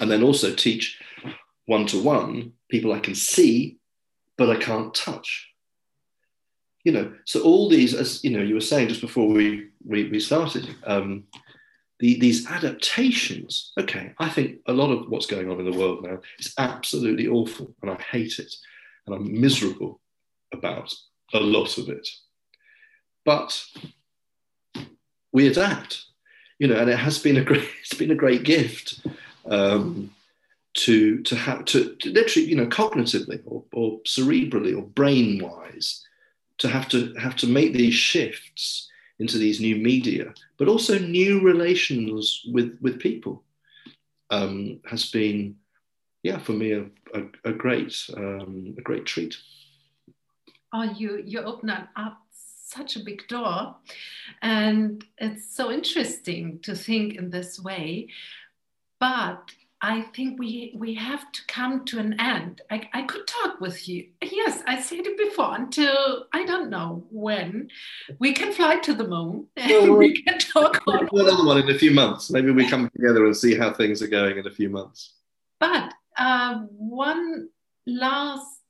And 0.00 0.10
then 0.10 0.22
also 0.22 0.54
teach 0.54 1.00
one 1.66 1.86
to 1.86 2.02
one 2.02 2.52
people 2.68 2.92
i 2.92 2.98
can 3.00 3.14
see 3.14 3.78
but 4.36 4.50
I 4.50 4.56
can't 4.56 4.94
touch. 4.94 5.50
You 6.84 6.92
know, 6.92 7.14
so 7.24 7.40
all 7.42 7.68
these, 7.68 7.94
as 7.94 8.22
you 8.22 8.30
know, 8.30 8.42
you 8.42 8.54
were 8.54 8.60
saying 8.60 8.88
just 8.88 9.00
before 9.00 9.28
we 9.28 9.68
we, 9.86 10.08
we 10.10 10.20
started, 10.20 10.68
um, 10.84 11.24
the, 11.98 12.18
these 12.18 12.46
adaptations. 12.46 13.72
Okay, 13.78 14.12
I 14.18 14.28
think 14.28 14.58
a 14.66 14.72
lot 14.72 14.90
of 14.90 15.08
what's 15.08 15.26
going 15.26 15.50
on 15.50 15.60
in 15.60 15.70
the 15.70 15.78
world 15.78 16.02
now 16.02 16.20
is 16.38 16.52
absolutely 16.58 17.26
awful, 17.26 17.74
and 17.82 17.90
I 17.90 17.96
hate 17.96 18.38
it, 18.38 18.54
and 19.06 19.14
I'm 19.14 19.40
miserable 19.40 20.00
about 20.52 20.92
a 21.32 21.40
lot 21.40 21.78
of 21.78 21.88
it. 21.88 22.06
But 23.24 23.64
we 25.32 25.48
adapt, 25.48 26.04
you 26.58 26.68
know, 26.68 26.76
and 26.76 26.90
it 26.90 26.98
has 26.98 27.18
been 27.18 27.36
a 27.36 27.44
great, 27.44 27.68
it's 27.80 27.94
been 27.98 28.10
a 28.10 28.16
great 28.16 28.42
gift. 28.44 29.06
Um, 29.46 30.13
to 30.74 31.22
to 31.22 31.36
have 31.36 31.64
to, 31.66 31.94
to 31.96 32.10
literally 32.10 32.48
you 32.48 32.56
know 32.56 32.66
cognitively 32.66 33.40
or, 33.46 33.64
or 33.72 34.00
cerebrally 34.00 34.76
or 34.76 34.82
brain 34.82 35.42
wise 35.42 36.04
to 36.58 36.68
have 36.68 36.88
to 36.88 37.14
have 37.14 37.36
to 37.36 37.46
make 37.46 37.72
these 37.72 37.94
shifts 37.94 38.90
into 39.18 39.38
these 39.38 39.60
new 39.60 39.76
media 39.76 40.34
but 40.58 40.68
also 40.68 40.98
new 40.98 41.40
relations 41.40 42.42
with 42.52 42.76
with 42.80 42.98
people 42.98 43.42
um, 44.30 44.80
has 44.88 45.10
been 45.10 45.56
yeah 46.22 46.38
for 46.38 46.52
me 46.52 46.72
a, 46.72 46.84
a, 47.14 47.22
a 47.44 47.52
great 47.52 47.94
um, 48.16 48.74
a 48.78 48.82
great 48.82 49.06
treat. 49.06 49.36
Oh 50.72 50.82
you 50.82 51.22
you 51.24 51.40
open 51.40 51.70
up 51.70 52.18
such 52.32 52.96
a 52.96 53.04
big 53.04 53.28
door 53.28 53.76
and 54.42 55.04
it's 55.18 55.54
so 55.54 55.70
interesting 55.70 56.58
to 56.60 56.74
think 56.74 57.14
in 57.14 57.30
this 57.30 57.60
way 57.60 58.08
but 58.98 59.52
I 59.84 60.00
think 60.16 60.38
we 60.38 60.72
we 60.74 60.94
have 60.94 61.30
to 61.30 61.40
come 61.46 61.84
to 61.84 61.98
an 61.98 62.18
end. 62.18 62.62
I, 62.70 62.88
I 62.94 63.02
could 63.02 63.26
talk 63.26 63.60
with 63.60 63.86
you. 63.86 64.06
Yes, 64.22 64.62
I 64.66 64.80
said 64.80 65.06
it 65.06 65.18
before 65.18 65.54
until 65.54 66.24
I 66.32 66.46
don't 66.46 66.70
know 66.70 67.04
when 67.10 67.68
we 68.18 68.32
can 68.32 68.50
fly 68.54 68.76
to 68.78 68.94
the 68.94 69.06
moon 69.06 69.46
and 69.58 69.90
well, 69.90 69.98
we 69.98 70.22
can 70.22 70.38
talk. 70.38 70.82
We'll 70.86 71.28
another 71.28 71.44
one 71.44 71.58
in 71.58 71.68
a 71.68 71.78
few 71.78 71.90
months. 71.90 72.30
Maybe 72.30 72.50
we 72.50 72.66
come 72.66 72.88
together 72.96 73.26
and 73.26 73.36
see 73.36 73.58
how 73.58 73.74
things 73.74 74.00
are 74.00 74.06
going 74.08 74.38
in 74.38 74.46
a 74.46 74.50
few 74.50 74.70
months. 74.70 75.16
But 75.60 75.92
uh, 76.16 76.60
one 76.70 77.50
last 77.86 78.62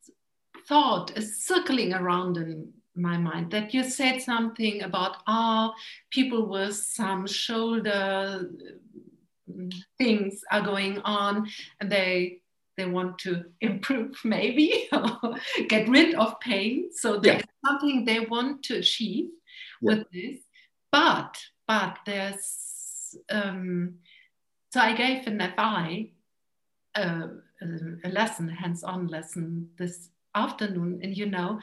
thought 0.67 1.17
is 1.17 1.45
circling 1.47 1.95
around 1.95 2.39
in 2.39 2.73
my 2.97 3.17
mind 3.17 3.53
that 3.53 3.73
you 3.73 3.85
said 3.85 4.21
something 4.21 4.83
about 4.83 5.19
ah 5.29 5.73
people 6.11 6.49
with 6.49 6.75
some 6.75 7.25
shoulder 7.27 8.51
things 9.99 10.41
are 10.51 10.63
going 10.63 10.99
on 11.01 11.49
and 11.81 11.91
they 11.91 12.41
they 12.77 12.87
want 12.87 13.19
to 13.19 13.45
improve 13.61 14.17
maybe 14.25 14.89
or 14.93 15.37
get 15.69 15.89
rid 15.89 16.15
of 16.15 16.39
pain 16.41 16.91
so 16.93 17.19
there's 17.19 17.43
yeah. 17.43 17.71
something 17.71 18.05
they 18.05 18.21
want 18.21 18.63
to 18.63 18.77
achieve 18.77 19.29
yeah. 19.81 19.95
with 19.95 20.07
this 20.13 20.39
but 20.93 21.37
but 21.67 21.99
there's 22.07 23.17
um, 23.31 23.95
so 24.73 24.81
i 24.81 24.93
gave 24.93 25.27
an 25.27 25.41
fi 25.57 26.11
uh, 26.97 27.29
a 28.05 28.09
lesson 28.09 28.49
a 28.49 28.55
hands-on 28.55 29.07
lesson 29.07 29.69
this 29.79 30.11
afternoon 30.35 31.01
and 31.03 31.17
you 31.17 31.27
know 31.27 31.61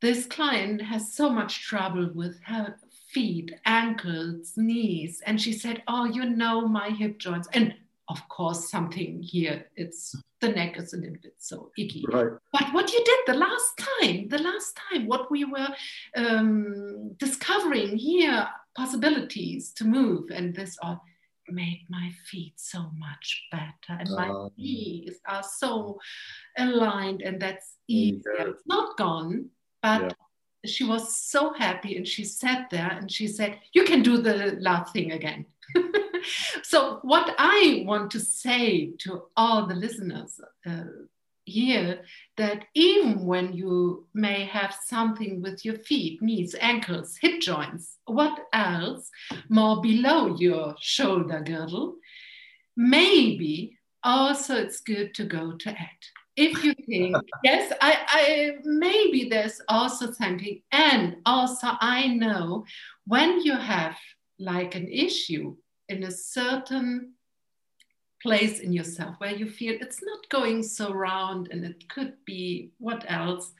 this 0.00 0.26
client 0.26 0.80
has 0.80 1.12
so 1.12 1.28
much 1.28 1.62
trouble 1.62 2.10
with 2.14 2.40
her 2.44 2.76
feet, 3.12 3.52
ankles, 3.64 4.52
knees. 4.56 5.22
And 5.26 5.40
she 5.40 5.52
said, 5.52 5.82
Oh, 5.88 6.04
you 6.04 6.24
know, 6.24 6.66
my 6.66 6.90
hip 6.90 7.18
joints. 7.18 7.48
And 7.52 7.74
of 8.08 8.26
course, 8.28 8.70
something 8.70 9.22
here, 9.22 9.66
it's 9.76 10.14
the 10.40 10.48
neck 10.48 10.78
is 10.78 10.94
a 10.94 10.96
little 10.96 11.16
bit 11.22 11.34
so 11.38 11.70
icky. 11.76 12.04
Right. 12.10 12.28
But 12.52 12.72
what 12.72 12.92
you 12.92 13.04
did 13.04 13.18
the 13.26 13.38
last 13.38 13.82
time, 14.00 14.28
the 14.28 14.38
last 14.38 14.78
time, 14.90 15.06
what 15.06 15.30
we 15.30 15.44
were 15.44 15.68
um, 16.16 17.14
discovering 17.18 17.96
here, 17.96 18.48
possibilities 18.76 19.72
to 19.74 19.84
move, 19.84 20.30
and 20.30 20.54
this 20.54 20.78
all 20.82 21.02
made 21.50 21.84
my 21.88 22.10
feet 22.30 22.54
so 22.56 22.90
much 22.96 23.46
better. 23.50 23.98
And 23.98 24.08
my 24.10 24.28
um, 24.28 24.50
knees 24.56 25.18
are 25.26 25.42
so 25.42 25.98
aligned, 26.56 27.22
and 27.22 27.40
that's 27.40 27.74
easier. 27.88 28.22
Yeah. 28.38 28.44
It's 28.48 28.62
not 28.66 28.96
gone, 28.96 29.50
but 29.82 30.02
yeah 30.02 30.08
she 30.64 30.84
was 30.84 31.16
so 31.16 31.52
happy 31.52 31.96
and 31.96 32.06
she 32.06 32.24
sat 32.24 32.70
there 32.70 32.90
and 32.90 33.10
she 33.10 33.26
said, 33.26 33.58
You 33.72 33.84
can 33.84 34.02
do 34.02 34.18
the 34.18 34.56
last 34.60 34.92
thing 34.92 35.12
again. 35.12 35.46
so, 36.62 36.98
what 37.02 37.34
I 37.38 37.84
want 37.86 38.10
to 38.12 38.20
say 38.20 38.92
to 38.98 39.24
all 39.36 39.66
the 39.66 39.74
listeners 39.74 40.40
uh, 40.66 40.84
here 41.44 42.00
that 42.36 42.66
even 42.74 43.24
when 43.24 43.52
you 43.52 44.06
may 44.14 44.44
have 44.44 44.76
something 44.84 45.42
with 45.42 45.64
your 45.64 45.76
feet, 45.76 46.20
knees, 46.22 46.54
ankles, 46.60 47.18
hip 47.20 47.40
joints, 47.40 47.96
what 48.04 48.38
else 48.52 49.10
more 49.48 49.80
below 49.80 50.36
your 50.36 50.74
shoulder 50.78 51.40
girdle, 51.40 51.96
maybe 52.76 53.78
also 54.02 54.56
it's 54.56 54.80
good 54.80 55.14
to 55.14 55.24
go 55.24 55.52
to 55.52 55.70
Ed 55.70 56.00
if 56.38 56.62
you 56.62 56.72
think 56.86 57.16
yes 57.42 57.72
I, 57.80 57.98
I 58.06 58.50
maybe 58.64 59.28
there's 59.28 59.60
also 59.68 60.12
something 60.12 60.62
and 60.70 61.16
also 61.26 61.68
i 61.80 62.06
know 62.06 62.64
when 63.06 63.40
you 63.40 63.56
have 63.56 63.96
like 64.38 64.76
an 64.76 64.88
issue 64.88 65.56
in 65.88 66.04
a 66.04 66.10
certain 66.10 67.14
place 68.22 68.60
in 68.60 68.72
yourself 68.72 69.16
where 69.18 69.34
you 69.34 69.48
feel 69.48 69.76
it's 69.80 70.02
not 70.02 70.28
going 70.28 70.62
so 70.62 70.92
round 70.92 71.48
and 71.50 71.64
it 71.64 71.88
could 71.88 72.14
be 72.24 72.70
what 72.78 73.04
else 73.08 73.52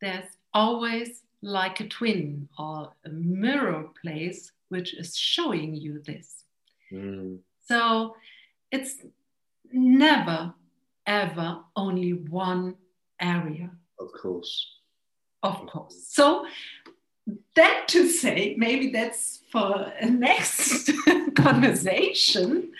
there's 0.00 0.30
always 0.54 1.22
like 1.42 1.80
a 1.80 1.88
twin 1.88 2.48
or 2.58 2.92
a 3.04 3.08
mirror 3.08 3.88
place 4.00 4.52
which 4.68 4.94
is 4.94 5.16
showing 5.16 5.74
you 5.74 6.00
this 6.06 6.44
mm. 6.92 7.38
so 7.66 8.14
it's 8.70 8.96
never 9.72 10.54
ever 11.06 11.60
only 11.74 12.12
one 12.12 12.76
area. 13.20 13.70
Of 13.98 14.08
course. 14.12 14.66
Of 15.42 15.66
course. 15.66 16.06
So 16.08 16.46
that 17.54 17.88
to 17.88 18.08
say, 18.08 18.54
maybe 18.56 18.90
that's 18.90 19.40
for 19.50 19.92
a 20.00 20.06
next 20.06 20.90
conversation, 21.34 22.72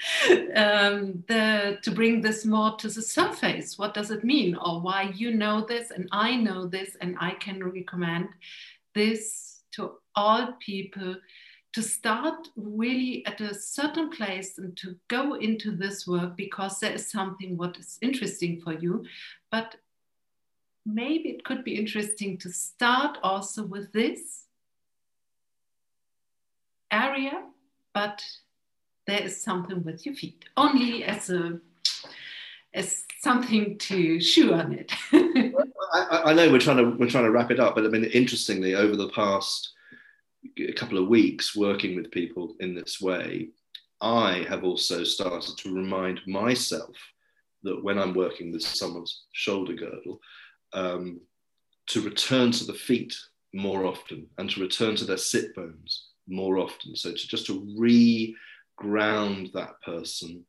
um, 0.55 1.25
the, 1.27 1.79
to 1.83 1.91
bring 1.91 2.21
this 2.21 2.45
more 2.45 2.77
to 2.77 2.89
the 2.89 3.03
surface. 3.03 3.79
What 3.79 3.95
does 3.95 4.11
it 4.11 4.25
mean? 4.25 4.57
Or 4.57 4.81
why 4.81 5.13
you 5.15 5.33
know 5.33 5.65
this 5.65 5.91
and 5.91 6.09
I 6.13 6.37
know 6.37 6.67
this 6.67 6.97
and 7.01 7.17
I 7.21 7.33
can 7.33 7.63
recommend 7.63 8.29
this 8.95 9.63
to 9.73 9.93
all 10.15 10.55
people 10.61 11.17
to 11.77 11.83
start 11.83 12.49
really 12.57 13.23
at 13.27 13.39
a 13.43 13.53
certain 13.53 14.09
place 14.09 14.57
and 14.57 14.75
to 14.79 14.97
go 15.09 15.35
into 15.35 15.71
this 15.71 16.07
work 16.07 16.35
because 16.35 16.81
there 16.81 16.93
is 16.93 17.11
something 17.11 17.55
what 17.59 17.77
is 17.77 17.99
interesting 18.01 18.63
for 18.63 18.73
you. 18.73 19.05
But 19.51 19.77
maybe 20.87 21.29
it 21.29 21.45
could 21.45 21.65
be 21.65 21.77
interesting 21.77 22.39
to 22.39 22.51
start 22.51 23.19
also 23.23 23.63
with 23.63 23.93
this 23.93 24.45
area 26.91 27.43
but 27.93 28.23
there 29.07 29.21
is 29.21 29.39
something 29.39 29.83
with 29.83 30.07
your 30.07 30.15
feet 30.15 30.47
only 30.57 31.05
as 31.05 31.29
a 31.29 31.61
as 32.73 33.05
something 33.21 33.77
to 33.79 34.21
chew 34.21 34.55
on 34.55 34.73
it. 34.73 34.93
I, 35.93 36.23
I 36.27 36.33
know 36.33 36.51
we're 36.51 36.59
trying 36.61 36.77
to 36.79 36.97
we're 36.97 37.11
trying 37.11 37.25
to 37.25 37.31
wrap 37.33 37.51
it 37.51 37.59
up 37.59 37.75
but 37.75 37.85
i 37.85 37.89
mean 37.89 38.05
interestingly 38.05 38.75
over 38.75 38.97
the 38.97 39.09
past 39.09 39.73
a 40.59 40.73
couple 40.73 40.99
of 40.99 41.09
weeks 41.09 41.57
working 41.57 41.97
with 41.97 42.11
people 42.11 42.57
in 42.61 42.75
this 42.75 43.01
way, 43.01 43.49
I 44.01 44.45
have 44.49 44.65
also 44.65 45.05
started 45.05 45.57
to 45.59 45.75
remind 45.75 46.21
myself 46.27 46.95
that 47.63 47.83
when 47.83 47.99
I'm 47.99 48.15
working 48.15 48.53
with 48.53 48.63
someone's 48.63 49.25
shoulder 49.33 49.75
girdle, 49.75 50.21
um, 50.73 51.21
to 51.89 52.01
return 52.01 52.51
to 52.53 52.65
the 52.65 52.75
feet 52.75 53.15
more 53.55 53.87
often 53.87 54.27
and 54.39 54.51
to 54.51 54.61
return 54.61 54.97
to 54.97 55.05
their 55.05 55.17
sit 55.17 55.55
bones 55.55 56.09
more 56.29 56.59
often. 56.59 56.97
So 56.97 57.13
to 57.13 57.17
just 57.29 57.47
to 57.47 57.67
re-ground 57.79 59.51
that 59.55 59.81
person 59.83 60.45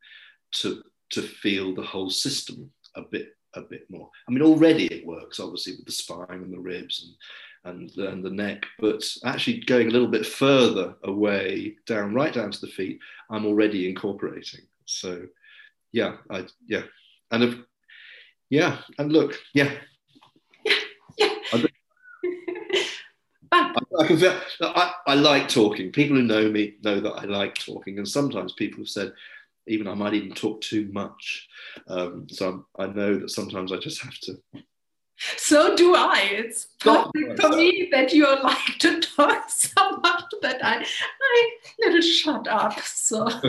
to 0.56 0.82
to 1.10 1.22
feel 1.22 1.74
the 1.74 1.82
whole 1.82 2.10
system 2.10 2.70
a 2.94 3.02
bit 3.02 3.28
a 3.54 3.62
bit 3.62 3.88
more. 3.90 4.10
I 4.28 4.32
mean, 4.32 4.42
already 4.42 4.86
it 4.86 5.06
works 5.06 5.40
obviously 5.40 5.74
with 5.76 5.86
the 5.86 5.92
spine 5.92 6.26
and 6.30 6.52
the 6.52 6.60
ribs 6.60 7.04
and 7.04 7.14
and, 7.64 7.90
and 7.96 8.24
the 8.24 8.30
neck, 8.30 8.66
but 8.78 9.04
actually 9.24 9.60
going 9.60 9.88
a 9.88 9.90
little 9.90 10.08
bit 10.08 10.26
further 10.26 10.94
away 11.04 11.76
down, 11.86 12.14
right 12.14 12.32
down 12.32 12.50
to 12.50 12.60
the 12.60 12.66
feet, 12.66 13.00
I'm 13.30 13.46
already 13.46 13.88
incorporating. 13.88 14.62
So, 14.84 15.26
yeah, 15.92 16.16
I 16.30 16.46
yeah, 16.66 16.82
and 17.30 17.44
if, 17.44 17.58
yeah, 18.50 18.78
and 18.98 19.12
look, 19.12 19.34
yeah, 19.54 19.72
yeah. 21.18 21.28
I, 21.50 21.68
I, 23.98 24.06
can 24.06 24.18
feel, 24.18 24.38
I, 24.60 24.92
I 25.06 25.14
like 25.14 25.48
talking. 25.48 25.90
People 25.90 26.16
who 26.16 26.22
know 26.22 26.50
me 26.50 26.76
know 26.82 27.00
that 27.00 27.12
I 27.12 27.24
like 27.24 27.54
talking, 27.54 27.98
and 27.98 28.08
sometimes 28.08 28.52
people 28.52 28.80
have 28.80 28.88
said, 28.88 29.12
even 29.68 29.88
I 29.88 29.94
might 29.94 30.14
even 30.14 30.32
talk 30.32 30.60
too 30.60 30.88
much. 30.92 31.48
Um, 31.88 32.28
so 32.28 32.64
I'm, 32.78 32.90
i 32.90 32.92
know 32.92 33.18
that 33.18 33.30
sometimes 33.30 33.72
I 33.72 33.78
just 33.78 34.02
have 34.02 34.18
to. 34.20 34.34
So 35.36 35.74
do 35.74 35.94
I. 35.94 36.28
It's 36.30 36.68
perfect 36.78 37.40
for 37.40 37.48
me 37.50 37.88
that 37.90 38.12
you 38.12 38.24
like 38.42 38.78
to 38.78 39.00
talk 39.00 39.50
so 39.50 39.96
much 40.02 40.24
that 40.42 40.64
I, 40.64 40.84
I 40.84 41.50
little 41.80 42.00
shut 42.00 42.46
up. 42.46 42.78
So 42.80 43.26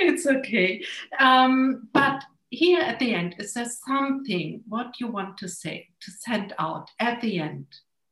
it's 0.00 0.26
okay. 0.26 0.82
Um, 1.20 1.88
but 1.92 2.24
here 2.50 2.80
at 2.80 2.98
the 2.98 3.14
end, 3.14 3.36
is 3.38 3.54
there 3.54 3.66
something 3.66 4.62
what 4.68 5.00
you 5.00 5.08
want 5.08 5.36
to 5.38 5.48
say 5.48 5.88
to 6.00 6.10
send 6.10 6.54
out 6.58 6.90
at 6.98 7.20
the 7.20 7.40
end? 7.40 7.66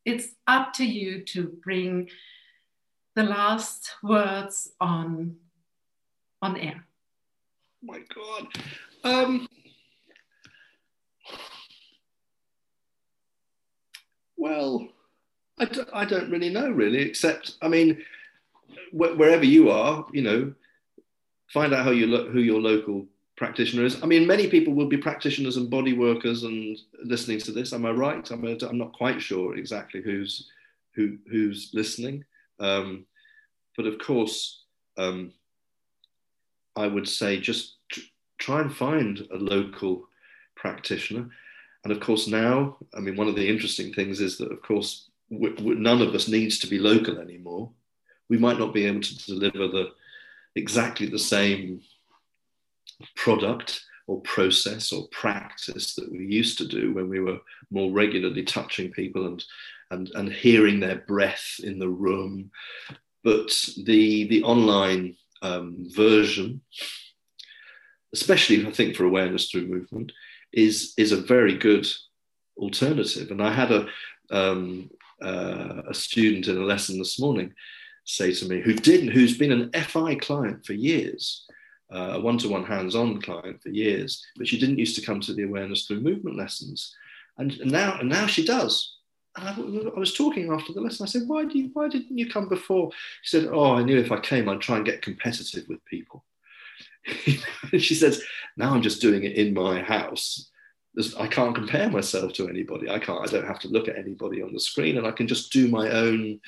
It's 0.04 0.28
up 0.46 0.74
to 0.74 0.84
you 0.84 1.24
to 1.26 1.44
bring 1.62 2.10
the 3.14 3.22
last 3.22 3.92
words 4.02 4.72
on 4.80 5.36
on 6.42 6.56
air? 6.56 6.84
Oh 7.82 7.86
my 7.86 8.00
God. 8.14 8.46
Um, 9.04 9.48
well, 14.36 14.88
I 15.58 15.64
d- 15.66 15.80
I 15.92 16.04
don't 16.04 16.30
really 16.30 16.50
know, 16.50 16.70
really, 16.70 16.98
except, 16.98 17.56
I 17.62 17.68
mean, 17.68 18.02
wh- 18.90 19.16
wherever 19.16 19.44
you 19.44 19.70
are, 19.70 20.06
you 20.12 20.22
know, 20.22 20.52
find 21.48 21.72
out 21.72 21.84
how 21.84 21.90
you 21.90 22.06
lo- 22.06 22.30
who 22.30 22.40
your 22.40 22.60
local 22.60 23.06
practitioner 23.36 23.84
is. 23.84 24.02
I 24.02 24.06
mean, 24.06 24.26
many 24.26 24.48
people 24.48 24.74
will 24.74 24.88
be 24.88 24.96
practitioners 24.96 25.56
and 25.56 25.70
body 25.70 25.92
workers 25.92 26.42
and 26.42 26.78
listening 27.04 27.38
to 27.40 27.52
this. 27.52 27.72
Am 27.72 27.86
I 27.86 27.90
right? 27.90 28.28
I'm, 28.30 28.44
a, 28.46 28.56
I'm 28.68 28.78
not 28.78 28.92
quite 28.92 29.20
sure 29.22 29.56
exactly 29.56 30.02
who's 30.02 30.48
who 30.94 31.18
who's 31.30 31.70
listening. 31.72 32.24
Um, 32.60 33.06
but 33.76 33.86
of 33.86 33.98
course, 33.98 34.64
um, 34.98 35.32
I 36.76 36.86
would 36.86 37.08
say 37.08 37.38
just 37.38 37.76
try 38.38 38.60
and 38.60 38.74
find 38.74 39.26
a 39.30 39.36
local 39.36 40.08
practitioner. 40.56 41.28
And 41.84 41.92
of 41.92 42.00
course, 42.00 42.26
now, 42.26 42.76
I 42.94 43.00
mean, 43.00 43.16
one 43.16 43.28
of 43.28 43.36
the 43.36 43.48
interesting 43.48 43.92
things 43.92 44.20
is 44.20 44.38
that, 44.38 44.52
of 44.52 44.62
course, 44.62 45.10
none 45.30 46.02
of 46.02 46.14
us 46.14 46.28
needs 46.28 46.58
to 46.60 46.66
be 46.66 46.78
local 46.78 47.18
anymore. 47.18 47.70
We 48.28 48.38
might 48.38 48.58
not 48.58 48.74
be 48.74 48.84
able 48.86 49.00
to 49.00 49.26
deliver 49.26 49.68
the 49.68 49.92
exactly 50.54 51.06
the 51.06 51.18
same 51.18 51.80
product 53.16 53.84
or 54.06 54.20
process 54.20 54.92
or 54.92 55.08
practice 55.08 55.94
that 55.94 56.10
we 56.10 56.26
used 56.26 56.58
to 56.58 56.66
do 56.66 56.92
when 56.92 57.08
we 57.08 57.20
were 57.20 57.38
more 57.70 57.90
regularly 57.90 58.42
touching 58.42 58.90
people 58.90 59.26
and 59.26 59.44
and, 59.90 60.10
and 60.14 60.32
hearing 60.32 60.80
their 60.80 60.96
breath 61.06 61.60
in 61.62 61.78
the 61.78 61.88
room. 61.88 62.50
But 63.22 63.52
the 63.84 64.26
the 64.28 64.42
online 64.42 65.16
um, 65.42 65.86
version, 65.94 66.62
especially 68.12 68.66
I 68.66 68.70
think 68.70 68.96
for 68.96 69.04
awareness 69.04 69.50
through 69.50 69.66
movement, 69.66 70.12
is 70.52 70.94
is 70.96 71.12
a 71.12 71.20
very 71.20 71.56
good 71.58 71.86
alternative. 72.56 73.30
And 73.30 73.42
I 73.42 73.52
had 73.52 73.70
a 73.70 73.86
um, 74.30 74.90
uh, 75.22 75.82
a 75.88 75.94
student 75.94 76.48
in 76.48 76.56
a 76.56 76.64
lesson 76.64 76.98
this 76.98 77.20
morning 77.20 77.52
say 78.04 78.32
to 78.32 78.48
me 78.48 78.60
who 78.60 78.74
didn't, 78.74 79.12
who's 79.12 79.38
been 79.38 79.52
an 79.52 79.70
FI 79.72 80.16
client 80.16 80.66
for 80.66 80.72
years, 80.72 81.46
uh, 81.92 82.14
a 82.14 82.20
one-to-one 82.20 82.64
hands-on 82.64 83.20
client 83.20 83.62
for 83.62 83.68
years, 83.68 84.24
but 84.36 84.48
she 84.48 84.58
didn't 84.58 84.78
used 84.78 84.96
to 84.96 85.06
come 85.06 85.20
to 85.20 85.34
the 85.34 85.44
awareness 85.44 85.86
through 85.86 86.00
movement 86.00 86.36
lessons, 86.36 86.94
and, 87.38 87.52
and 87.60 87.70
now 87.70 87.98
and 87.98 88.08
now 88.08 88.26
she 88.26 88.44
does. 88.44 88.96
I, 89.36 89.54
I, 89.96 89.98
was 89.98 90.14
talking 90.14 90.52
after 90.52 90.72
the 90.72 90.80
lesson. 90.80 91.04
I 91.04 91.08
said, 91.08 91.22
"Why 91.26 91.44
do 91.44 91.58
you, 91.58 91.70
Why 91.72 91.88
didn't 91.88 92.16
you 92.16 92.28
come 92.28 92.48
before?" 92.48 92.90
She 93.22 93.38
said, 93.38 93.48
"Oh, 93.50 93.72
I 93.72 93.82
knew 93.82 93.98
if 93.98 94.12
I 94.12 94.20
came, 94.20 94.48
I'd 94.48 94.60
try 94.60 94.76
and 94.76 94.86
get 94.86 95.02
competitive 95.02 95.64
with 95.68 95.84
people." 95.86 96.24
she 97.78 97.94
says, 97.94 98.22
"Now 98.56 98.74
I'm 98.74 98.82
just 98.82 99.00
doing 99.00 99.24
it 99.24 99.32
in 99.32 99.54
my 99.54 99.80
house. 99.80 100.50
I 101.18 101.26
can't 101.26 101.54
compare 101.54 101.88
myself 101.88 102.34
to 102.34 102.48
anybody. 102.48 102.90
I 102.90 102.98
can't. 102.98 103.26
I 103.26 103.30
don't 103.30 103.46
have 103.46 103.60
to 103.60 103.68
look 103.68 103.88
at 103.88 103.96
anybody 103.96 104.42
on 104.42 104.52
the 104.52 104.60
screen, 104.60 104.98
and 104.98 105.06
I 105.06 105.12
can 105.12 105.26
just 105.26 105.52
do 105.52 105.68
my 105.68 105.90
own 105.90 106.40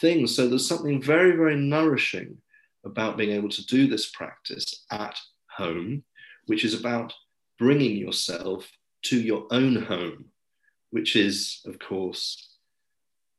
thing." 0.00 0.26
So 0.26 0.48
there's 0.48 0.66
something 0.66 1.02
very, 1.02 1.36
very 1.36 1.56
nourishing 1.56 2.38
about 2.84 3.16
being 3.16 3.30
able 3.30 3.50
to 3.50 3.66
do 3.66 3.86
this 3.86 4.10
practice 4.10 4.84
at 4.90 5.18
home, 5.50 6.02
which 6.46 6.64
is 6.64 6.78
about 6.78 7.12
bringing 7.58 7.96
yourself 7.96 8.70
to 9.02 9.20
your 9.20 9.46
own 9.50 9.76
home 9.76 10.31
which 10.92 11.16
is, 11.16 11.60
of 11.64 11.78
course, 11.78 12.56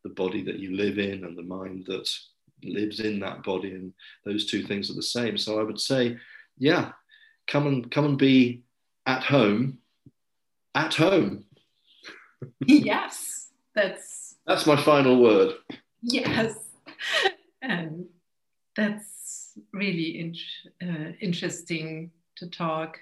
the 0.03 0.09
body 0.09 0.43
that 0.43 0.59
you 0.59 0.75
live 0.75 0.97
in 0.97 1.23
and 1.23 1.37
the 1.37 1.43
mind 1.43 1.85
that 1.87 2.09
lives 2.63 2.99
in 2.99 3.19
that 3.19 3.43
body. 3.43 3.71
And 3.71 3.93
those 4.25 4.47
two 4.47 4.63
things 4.63 4.89
are 4.89 4.95
the 4.95 5.03
same. 5.03 5.37
So 5.37 5.59
I 5.59 5.63
would 5.63 5.79
say, 5.79 6.17
yeah, 6.57 6.91
come 7.47 7.67
and 7.67 7.89
come 7.89 8.05
and 8.05 8.17
be 8.17 8.63
at 9.05 9.23
home, 9.23 9.77
at 10.73 10.95
home. 10.95 11.45
yes, 12.65 13.49
that's 13.75 14.35
that's 14.45 14.65
my 14.65 14.75
final 14.75 15.21
word. 15.21 15.53
Yes, 16.01 16.55
and 17.61 18.05
that's 18.75 19.57
really 19.71 20.19
in, 20.19 20.35
uh, 20.81 21.11
interesting 21.21 22.11
to 22.37 22.49
talk 22.49 22.97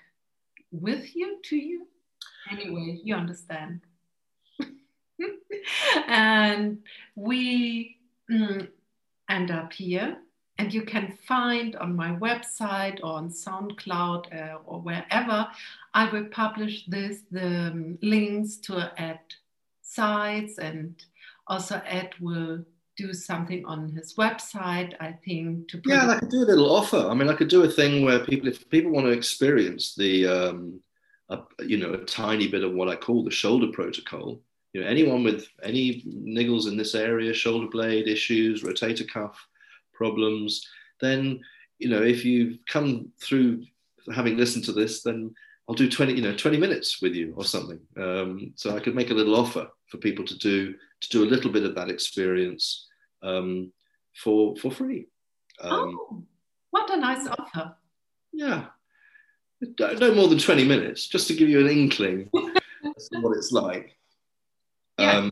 with 0.72 1.16
you 1.16 1.40
to 1.46 1.56
you. 1.56 1.88
Anyway, 2.52 3.00
you 3.04 3.16
understand. 3.16 3.82
And 6.08 6.80
we 7.16 7.98
mm, 8.30 8.68
end 9.30 9.52
up 9.52 9.74
here. 9.74 10.18
And 10.58 10.72
you 10.72 10.84
can 10.84 11.18
find 11.28 11.76
on 11.78 11.96
my 11.96 12.12
website 12.12 13.00
or 13.02 13.14
on 13.14 13.30
SoundCloud 13.30 14.24
uh, 14.32 14.58
or 14.66 14.80
wherever 14.80 15.48
I 15.94 16.12
will 16.12 16.26
publish 16.26 16.86
this 16.86 17.22
the 17.32 17.72
um, 17.72 17.98
links 18.04 18.58
to 18.68 18.92
Ed 18.98 19.22
sites 19.82 20.60
and 20.60 21.04
also 21.48 21.82
Ed 21.86 22.12
will 22.20 22.64
do 22.96 23.14
something 23.14 23.66
on 23.66 23.90
his 23.90 24.14
website. 24.16 24.94
I 25.00 25.14
think 25.26 25.68
to 25.70 25.82
yeah, 25.86 26.10
I 26.10 26.20
could 26.20 26.30
do 26.30 26.44
a 26.44 26.50
little 26.52 26.72
offer. 26.72 27.08
I 27.10 27.14
mean, 27.14 27.30
I 27.30 27.34
could 27.34 27.50
do 27.50 27.64
a 27.64 27.70
thing 27.70 28.06
where 28.06 28.20
people, 28.20 28.48
if 28.48 28.70
people 28.70 28.92
want 28.92 29.08
to 29.08 29.12
experience 29.12 29.96
the, 29.96 30.28
um, 30.28 30.80
a, 31.30 31.40
you 31.66 31.78
know, 31.78 31.94
a 31.94 32.06
tiny 32.06 32.48
bit 32.48 32.64
of 32.64 32.74
what 32.74 32.90
I 32.90 32.96
call 32.96 33.24
the 33.24 33.32
shoulder 33.32 33.68
protocol, 33.74 34.40
you 34.74 34.82
know, 34.82 34.88
anyone 34.88 35.24
with 35.24 35.48
any 35.64 36.04
niggles 36.04 36.68
in 36.68 36.78
this 36.78 36.96
area, 36.96 37.34
shoulder 37.34 37.68
blade 37.68 38.08
issues, 38.08 38.64
rotator 38.64 39.08
cuff 39.08 39.46
problems, 39.94 40.68
then, 41.02 41.42
you 41.80 41.90
know, 41.90 42.02
if 42.02 42.24
you've 42.24 42.58
come 42.68 43.12
through 43.22 43.66
having 44.14 44.38
listened 44.38 44.66
to 44.66 44.72
this, 44.72 45.04
then 45.04 45.34
I'll 45.68 45.76
do 45.76 45.90
20, 45.90 46.14
you 46.14 46.22
know, 46.22 46.36
20 46.36 46.58
minutes 46.58 47.02
with 47.02 47.14
you 47.14 47.34
or 47.36 47.44
something. 47.44 47.80
Um, 47.98 48.54
so 48.56 48.76
I 48.76 48.80
could 48.80 48.96
make 48.96 49.10
a 49.10 49.14
little 49.14 49.36
offer 49.36 49.68
for 49.88 49.98
people 49.98 50.26
to 50.26 50.38
do, 50.38 50.74
to 51.02 51.10
do 51.10 51.24
a 51.24 51.30
little 51.30 51.52
bit 51.52 51.66
of 51.66 51.76
that 51.76 51.90
experience 51.90 52.88
um, 53.22 53.72
for, 54.16 54.56
for 54.56 54.72
free. 54.72 55.08
Um, 55.60 56.00
oh, 56.00 56.24
what 56.72 56.90
a 56.92 56.98
nice 56.98 57.28
offer. 57.28 57.76
Yeah. 58.32 58.68
No 59.80 60.16
more 60.16 60.28
than 60.28 60.40
20 60.40 60.66
minutes, 60.66 61.08
just 61.08 61.28
to 61.28 61.36
give 61.36 61.50
you 61.50 61.60
an 61.60 61.70
inkling 61.70 62.30
as 62.98 63.10
to 63.10 63.20
what 63.20 63.38
it's 63.38 63.52
like. 63.52 63.98
Yeah. 65.02 65.18
Um, 65.18 65.32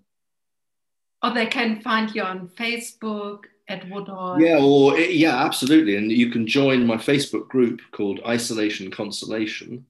or 1.22 1.34
they 1.34 1.48
can 1.48 1.82
find 1.82 2.14
you 2.16 2.24
on 2.24 2.48
Facebook 2.48 3.44
at 3.68 3.90
Woodhall. 3.90 4.41
Yeah, 4.41 4.60
or 4.60 4.98
yeah, 4.98 5.44
absolutely. 5.44 5.96
And 5.96 6.12
you 6.12 6.32
can 6.32 6.48
join 6.48 6.86
my 6.86 6.98
Facebook 6.98 7.48
group 7.48 7.82
called 7.91 8.22
Isolation 8.26 8.90
Consolation, 8.90 9.86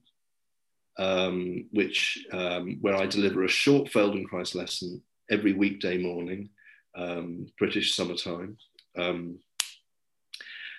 um, 0.98 1.66
which 1.72 2.26
um, 2.32 2.78
where 2.80 2.96
I 2.96 3.06
deliver 3.06 3.44
a 3.44 3.48
short 3.48 3.90
Feldenkrais 3.90 4.54
lesson 4.54 5.02
every 5.30 5.52
weekday 5.52 5.96
morning 5.98 6.50
um, 6.94 7.46
British 7.58 7.94
summertime. 7.94 8.56
Um, 8.96 9.38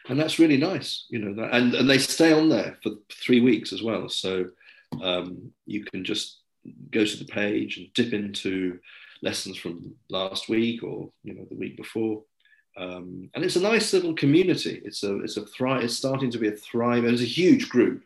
and 0.10 0.20
that's 0.20 0.40
really 0.40 0.58
nice, 0.58 1.06
you 1.10 1.20
know, 1.20 1.34
that, 1.36 1.56
and, 1.56 1.74
and 1.74 1.90
they 1.90 1.98
stay 1.98 2.34
on 2.34 2.50
there 2.50 2.78
for 2.84 2.94
three 3.10 3.40
weeks 3.40 3.72
as 3.72 3.82
well. 3.82 4.10
So 4.10 4.48
um, 5.02 5.52
you 5.66 5.86
can 5.86 6.04
just 6.04 6.41
go 6.92 7.06
to 7.06 7.18
the 7.18 7.26
page 7.26 7.78
and 7.78 7.94
dip 7.94 8.14
into 8.14 8.80
lessons 9.22 9.58
from 9.58 9.96
last 10.10 10.50
week 10.50 10.84
or 10.84 11.10
you 11.24 11.34
know 11.34 11.46
the 11.50 11.58
week 11.58 11.78
before. 11.78 12.24
Um, 12.78 13.30
and 13.34 13.44
it's 13.44 13.58
a 13.58 13.62
nice 13.62 13.92
little 13.94 14.14
community. 14.14 14.82
It's 14.86 15.04
a 15.04 15.20
it's 15.22 15.38
a 15.38 15.46
thrive. 15.46 15.84
It's 15.84 15.98
starting 15.98 16.32
to 16.32 16.38
be 16.38 16.48
a 16.48 16.54
thrive. 16.54 17.04
There's 17.04 17.22
a 17.22 17.26
huge 17.26 17.70
group. 17.70 18.04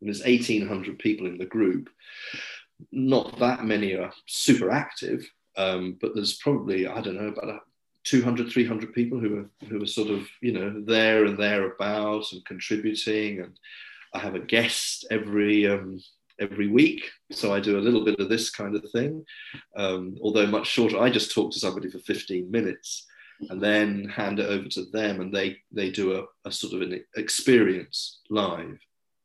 There's 0.00 0.24
1,800 0.24 0.98
people 0.98 1.26
in 1.26 1.36
the 1.36 1.44
group. 1.44 1.90
Not 2.90 3.38
that 3.38 3.64
many 3.64 3.94
are 3.94 4.12
super 4.26 4.70
active, 4.70 5.28
um, 5.58 5.98
but 6.00 6.14
there's 6.14 6.38
probably 6.38 6.86
I 6.86 7.00
don't 7.02 7.20
know 7.20 7.28
about 7.28 7.62
200, 8.04 8.50
300 8.50 8.94
people 8.94 9.20
who 9.20 9.40
are 9.40 9.66
who 9.68 9.82
are 9.82 9.86
sort 9.86 10.08
of 10.08 10.26
you 10.40 10.52
know 10.52 10.82
there 10.86 11.26
and 11.26 11.36
thereabouts 11.36 12.32
and 12.32 12.44
contributing. 12.46 13.40
And 13.40 13.58
I 14.14 14.18
have 14.18 14.34
a 14.34 14.40
guest 14.40 15.06
every 15.10 15.66
um, 15.66 16.00
every 16.40 16.68
week. 16.68 17.08
So 17.30 17.54
I 17.54 17.60
do 17.60 17.78
a 17.78 17.80
little 17.80 18.04
bit 18.04 18.18
of 18.18 18.28
this 18.28 18.50
kind 18.50 18.74
of 18.74 18.90
thing, 18.90 19.24
um, 19.76 20.16
although 20.22 20.46
much 20.46 20.66
shorter. 20.66 20.98
I 20.98 21.10
just 21.10 21.32
talk 21.32 21.52
to 21.52 21.58
somebody 21.58 21.90
for 21.90 21.98
15 21.98 22.50
minutes 22.50 23.06
and 23.48 23.62
then 23.62 24.08
hand 24.08 24.38
it 24.38 24.46
over 24.46 24.68
to 24.68 24.84
them 24.86 25.20
and 25.20 25.32
they, 25.32 25.58
they 25.72 25.90
do 25.90 26.18
a, 26.18 26.48
a 26.48 26.52
sort 26.52 26.74
of 26.74 26.82
an 26.82 27.02
experience 27.16 28.20
live. 28.28 28.78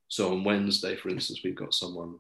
So 0.08 0.32
on 0.32 0.44
Wednesday, 0.44 0.96
for 0.96 1.10
instance, 1.10 1.42
we've 1.44 1.56
got 1.56 1.74
someone, 1.74 2.16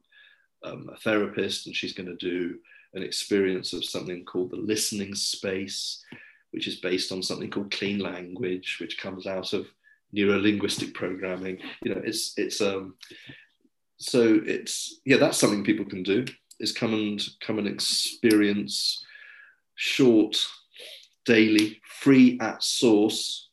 um, 0.63 0.89
a 0.91 0.97
therapist, 0.97 1.67
and 1.67 1.75
she's 1.75 1.93
going 1.93 2.07
to 2.07 2.15
do 2.15 2.57
an 2.93 3.03
experience 3.03 3.73
of 3.73 3.85
something 3.85 4.25
called 4.25 4.51
the 4.51 4.57
listening 4.57 5.13
space, 5.13 6.03
which 6.51 6.67
is 6.67 6.77
based 6.77 7.11
on 7.11 7.21
something 7.21 7.51
called 7.51 7.71
clean 7.71 7.99
language, 7.99 8.77
which 8.81 8.97
comes 8.97 9.27
out 9.27 9.53
of 9.53 9.67
neurolinguistic 10.15 10.93
programming. 10.93 11.59
You 11.83 11.93
know, 11.93 12.01
it's 12.03 12.33
it's 12.37 12.61
um, 12.61 12.95
so 13.97 14.39
it's 14.45 14.99
yeah 15.05 15.17
that's 15.17 15.37
something 15.37 15.63
people 15.63 15.85
can 15.85 16.03
do 16.03 16.25
is 16.59 16.71
come 16.71 16.93
and 16.93 17.21
come 17.41 17.59
and 17.59 17.67
experience 17.67 19.05
short 19.75 20.37
daily 21.25 21.81
free 21.83 22.37
at 22.39 22.63
source 22.63 23.49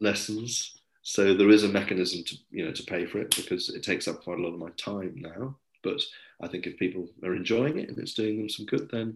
lessons. 0.00 0.76
So 1.02 1.34
there 1.34 1.50
is 1.50 1.64
a 1.64 1.68
mechanism 1.68 2.22
to 2.24 2.36
you 2.50 2.64
know 2.64 2.72
to 2.72 2.82
pay 2.84 3.06
for 3.06 3.20
it 3.20 3.34
because 3.34 3.68
it 3.68 3.82
takes 3.82 4.06
up 4.06 4.22
quite 4.22 4.38
a 4.38 4.42
lot 4.42 4.54
of 4.54 4.60
my 4.60 4.70
time 4.70 5.14
now. 5.16 5.56
But 5.82 6.00
i 6.42 6.48
think 6.48 6.66
if 6.66 6.78
people 6.78 7.08
are 7.22 7.34
enjoying 7.34 7.78
it 7.78 7.88
and 7.88 7.98
it's 7.98 8.14
doing 8.14 8.38
them 8.38 8.48
some 8.48 8.64
good 8.64 8.88
then 8.90 9.14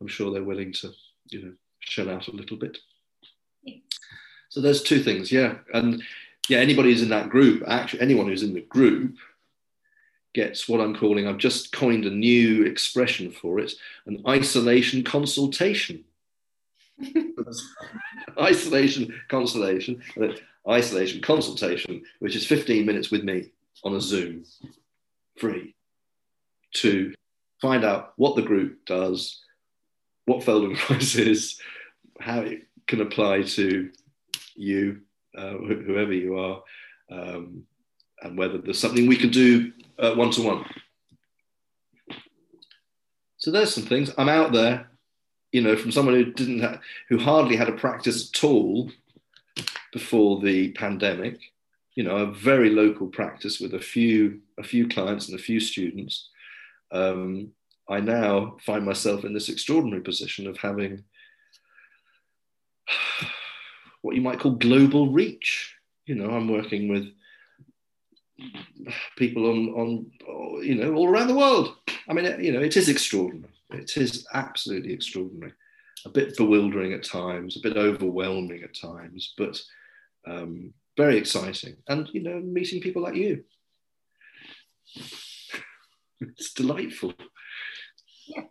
i'm 0.00 0.06
sure 0.06 0.30
they're 0.30 0.44
willing 0.44 0.72
to 0.72 0.92
you 1.28 1.42
know 1.42 1.52
shell 1.80 2.10
out 2.10 2.28
a 2.28 2.32
little 2.32 2.56
bit. 2.56 2.78
So 4.48 4.60
there's 4.60 4.82
two 4.82 5.02
things 5.02 5.30
yeah. 5.30 5.58
And 5.72 6.02
yeah 6.48 6.58
anybody 6.58 6.90
who's 6.90 7.02
in 7.02 7.08
that 7.10 7.30
group 7.30 7.62
actually 7.68 8.00
anyone 8.00 8.26
who's 8.26 8.42
in 8.42 8.54
the 8.54 8.62
group 8.62 9.16
gets 10.32 10.68
what 10.68 10.80
I'm 10.80 10.94
calling, 10.94 11.26
I've 11.26 11.38
just 11.38 11.72
coined 11.72 12.04
a 12.04 12.10
new 12.10 12.64
expression 12.64 13.30
for 13.30 13.58
it, 13.58 13.72
an 14.06 14.22
isolation 14.26 15.02
consultation. 15.02 16.04
isolation 18.40 19.20
consultation, 19.28 20.02
isolation 20.68 21.20
consultation, 21.20 22.02
which 22.20 22.36
is 22.36 22.46
15 22.46 22.86
minutes 22.86 23.10
with 23.10 23.24
me 23.24 23.50
on 23.84 23.96
a 23.96 24.00
Zoom, 24.00 24.44
free, 25.36 25.74
to 26.74 27.14
find 27.60 27.84
out 27.84 28.12
what 28.16 28.36
the 28.36 28.42
group 28.42 28.84
does, 28.84 29.40
what 30.26 30.44
Feldenkrais 30.44 31.18
is, 31.26 31.58
how 32.20 32.40
it 32.40 32.66
can 32.86 33.00
apply 33.00 33.42
to 33.42 33.90
you, 34.54 35.00
uh, 35.36 35.54
wh- 35.54 35.84
whoever 35.86 36.12
you 36.12 36.38
are, 36.38 36.62
um, 37.10 37.64
and 38.22 38.36
whether 38.36 38.58
there's 38.58 38.78
something 38.78 39.06
we 39.06 39.16
can 39.16 39.30
do 39.30 39.72
one 40.14 40.30
to 40.32 40.42
one. 40.42 40.64
So 43.36 43.50
there's 43.50 43.74
some 43.74 43.84
things. 43.84 44.12
I'm 44.18 44.28
out 44.28 44.52
there, 44.52 44.90
you 45.52 45.62
know, 45.62 45.76
from 45.76 45.92
someone 45.92 46.14
who 46.14 46.32
didn't 46.32 46.60
have, 46.60 46.80
who 47.08 47.18
hardly 47.18 47.56
had 47.56 47.68
a 47.68 47.72
practice 47.72 48.30
at 48.30 48.44
all 48.44 48.90
before 49.92 50.40
the 50.40 50.72
pandemic. 50.72 51.40
You 51.94 52.04
know, 52.04 52.16
a 52.16 52.32
very 52.32 52.70
local 52.70 53.08
practice 53.08 53.60
with 53.60 53.74
a 53.74 53.80
few 53.80 54.40
a 54.58 54.62
few 54.62 54.88
clients 54.88 55.28
and 55.28 55.38
a 55.38 55.42
few 55.42 55.60
students. 55.60 56.28
Um, 56.92 57.52
I 57.88 58.00
now 58.00 58.56
find 58.60 58.84
myself 58.84 59.24
in 59.24 59.34
this 59.34 59.48
extraordinary 59.48 60.02
position 60.02 60.46
of 60.46 60.56
having 60.56 61.04
what 64.02 64.14
you 64.14 64.22
might 64.22 64.38
call 64.38 64.52
global 64.52 65.10
reach. 65.10 65.74
You 66.06 66.14
know, 66.14 66.30
I'm 66.30 66.48
working 66.48 66.88
with 66.88 67.12
people 69.16 69.48
on 69.50 69.68
on 69.70 70.10
you 70.64 70.74
know 70.74 70.94
all 70.94 71.08
around 71.08 71.28
the 71.28 71.34
world. 71.34 71.76
I 72.08 72.12
mean, 72.12 72.42
you 72.42 72.52
know, 72.52 72.60
it 72.60 72.76
is 72.76 72.88
extraordinary. 72.88 73.52
It 73.70 73.96
is 73.96 74.26
absolutely 74.32 74.92
extraordinary. 74.92 75.52
A 76.06 76.08
bit 76.08 76.36
bewildering 76.36 76.92
at 76.94 77.04
times, 77.04 77.56
a 77.56 77.60
bit 77.60 77.76
overwhelming 77.76 78.62
at 78.62 78.74
times, 78.74 79.34
but 79.36 79.60
um, 80.26 80.72
very 80.96 81.18
exciting. 81.18 81.76
And 81.88 82.08
you 82.12 82.22
know, 82.22 82.40
meeting 82.40 82.80
people 82.80 83.02
like 83.02 83.16
you, 83.16 83.44
it's 86.20 86.54
delightful. 86.54 87.12
Yes. 88.26 88.46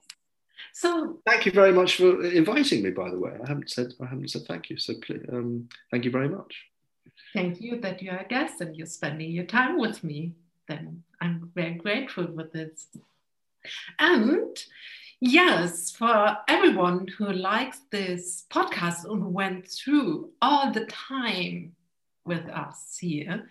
So 0.74 1.20
thank 1.26 1.46
you 1.46 1.52
very 1.52 1.74
much 1.74 1.98
for 1.98 2.24
inviting 2.24 2.84
me. 2.84 2.92
By 2.92 3.10
the 3.10 3.20
way, 3.20 3.32
I 3.44 3.48
haven't 3.48 3.70
said 3.70 3.94
I 4.02 4.06
haven't 4.06 4.30
said 4.30 4.44
thank 4.48 4.70
you. 4.70 4.78
So 4.78 4.94
um, 5.34 5.68
thank 5.92 6.06
you 6.06 6.12
very 6.12 6.30
much. 6.30 6.69
Thank 7.34 7.62
you 7.62 7.80
that 7.82 8.02
you're 8.02 8.18
a 8.18 8.28
guest 8.28 8.62
and 8.62 8.76
you're 8.76 8.88
spending 8.88 9.32
your 9.32 9.46
time 9.46 9.78
with 9.78 10.04
me. 10.04 10.34
Then 10.68 11.04
I'm 11.22 11.52
very 11.54 11.76
grateful 11.76 12.28
for 12.28 12.44
this. 12.44 12.88
And 14.00 14.58
yes, 15.20 15.92
for 15.92 16.38
everyone 16.48 17.08
who 17.18 17.32
likes 17.32 17.82
this 17.92 18.46
podcast 18.50 19.06
and 19.06 19.34
went 19.34 19.68
through 19.68 20.32
all 20.42 20.72
the 20.72 20.86
time 20.86 21.76
with 22.26 22.48
us 22.50 22.98
here, 23.00 23.48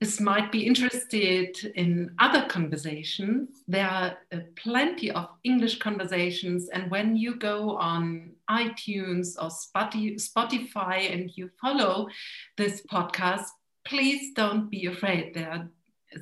this 0.00 0.20
might 0.20 0.52
be 0.52 0.66
interested 0.66 1.56
in 1.74 2.10
other 2.18 2.46
conversations. 2.46 3.62
There 3.68 3.88
are 3.88 4.16
plenty 4.56 5.10
of 5.10 5.28
English 5.44 5.78
conversations, 5.78 6.68
and 6.68 6.90
when 6.90 7.16
you 7.16 7.36
go 7.36 7.76
on 7.76 8.33
iTunes 8.50 9.36
or 9.40 9.50
Spotify 9.50 11.12
and 11.12 11.30
you 11.36 11.50
follow 11.60 12.08
this 12.56 12.82
podcast, 12.82 13.46
please 13.84 14.32
don't 14.34 14.70
be 14.70 14.86
afraid. 14.86 15.34
There 15.34 15.50
are 15.50 15.70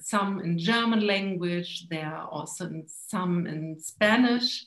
some 0.01 0.41
in 0.41 0.59
German 0.59 1.07
language, 1.07 1.89
there 1.89 2.07
are 2.07 2.29
also 2.29 2.71
some 2.87 3.47
in 3.47 3.79
Spanish, 3.79 4.65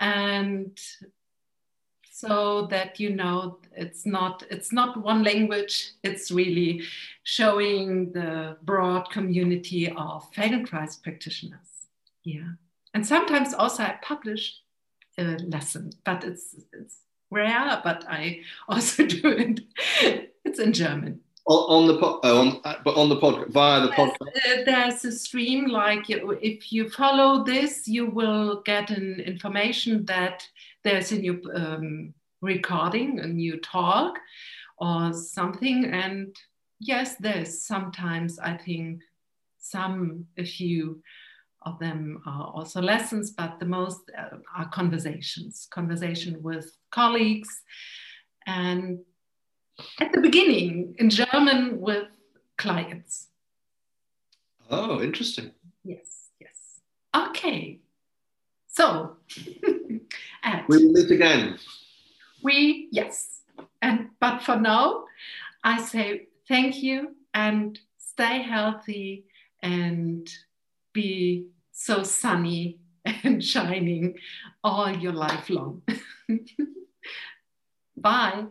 and 0.00 0.78
so 2.16 2.66
that 2.70 2.98
you 2.98 3.10
know 3.10 3.58
it's 3.76 4.06
not 4.06 4.42
it's 4.50 4.72
not 4.72 4.96
one 5.02 5.22
language 5.22 5.92
it's 6.02 6.30
really 6.30 6.82
showing 7.24 8.10
the 8.12 8.56
broad 8.62 9.10
community 9.10 9.90
of 9.90 10.24
feldenkrais 10.32 11.02
practitioners. 11.02 11.88
Yeah. 12.24 12.52
And 12.94 13.06
sometimes 13.06 13.52
also 13.52 13.82
i 13.82 13.98
publish 14.02 14.62
a 15.18 15.38
lesson 15.48 15.90
but 16.04 16.24
it's 16.24 16.56
it's 16.72 16.98
rare 17.30 17.80
but 17.82 18.04
i 18.08 18.40
also 18.68 19.06
do 19.06 19.28
it 19.28 19.60
it's 20.44 20.58
in 20.58 20.72
german 20.72 21.20
on 21.48 21.86
the 21.86 21.98
pod, 21.98 22.20
oh, 22.24 22.40
on, 22.40 22.60
but 22.84 22.96
on 22.96 23.08
the 23.08 23.16
podcast 23.16 23.50
via 23.50 23.80
the 23.80 23.92
podcast. 23.92 24.16
Uh, 24.20 24.64
there's 24.64 25.04
a 25.04 25.12
stream 25.12 25.66
like 25.66 26.06
if 26.08 26.72
you 26.72 26.88
follow 26.90 27.44
this, 27.44 27.86
you 27.86 28.06
will 28.06 28.62
get 28.62 28.90
an 28.90 29.20
information 29.20 30.04
that 30.06 30.46
there's 30.82 31.12
a 31.12 31.18
new 31.18 31.40
um, 31.54 32.12
recording, 32.40 33.20
a 33.20 33.26
new 33.26 33.58
talk, 33.60 34.18
or 34.78 35.12
something. 35.12 35.84
And 35.84 36.34
yes, 36.80 37.14
there's 37.16 37.62
sometimes 37.62 38.38
I 38.38 38.56
think 38.56 39.02
some 39.58 40.26
a 40.36 40.44
few 40.44 41.00
of 41.66 41.78
them 41.78 42.22
are 42.24 42.46
also 42.54 42.80
lessons, 42.80 43.32
but 43.32 43.58
the 43.58 43.66
most 43.66 44.10
uh, 44.16 44.36
are 44.56 44.68
conversations, 44.68 45.66
conversation 45.70 46.42
with 46.42 46.76
colleagues 46.90 47.60
and 48.46 49.00
at 50.00 50.12
the 50.12 50.20
beginning 50.20 50.94
in 50.98 51.10
German 51.10 51.80
with 51.80 52.08
clients. 52.56 53.28
Oh, 54.70 55.02
interesting. 55.02 55.50
Yes, 55.84 56.30
yes. 56.40 56.80
Okay. 57.14 57.80
So, 58.68 59.16
we 59.48 60.04
will 60.68 60.92
meet 60.92 61.10
again. 61.10 61.58
We, 62.42 62.88
yes. 62.92 63.40
And 63.82 64.10
but 64.20 64.42
for 64.42 64.56
now, 64.56 65.04
I 65.64 65.82
say 65.82 66.28
thank 66.48 66.82
you 66.82 67.16
and 67.34 67.78
stay 67.98 68.42
healthy 68.42 69.24
and 69.62 70.28
be 70.92 71.46
so 71.76 72.02
sunny 72.02 72.78
and 73.04 73.44
shining 73.44 74.16
all 74.64 74.90
your 74.90 75.12
life 75.12 75.50
long. 75.50 75.82
Bye. 77.96 78.46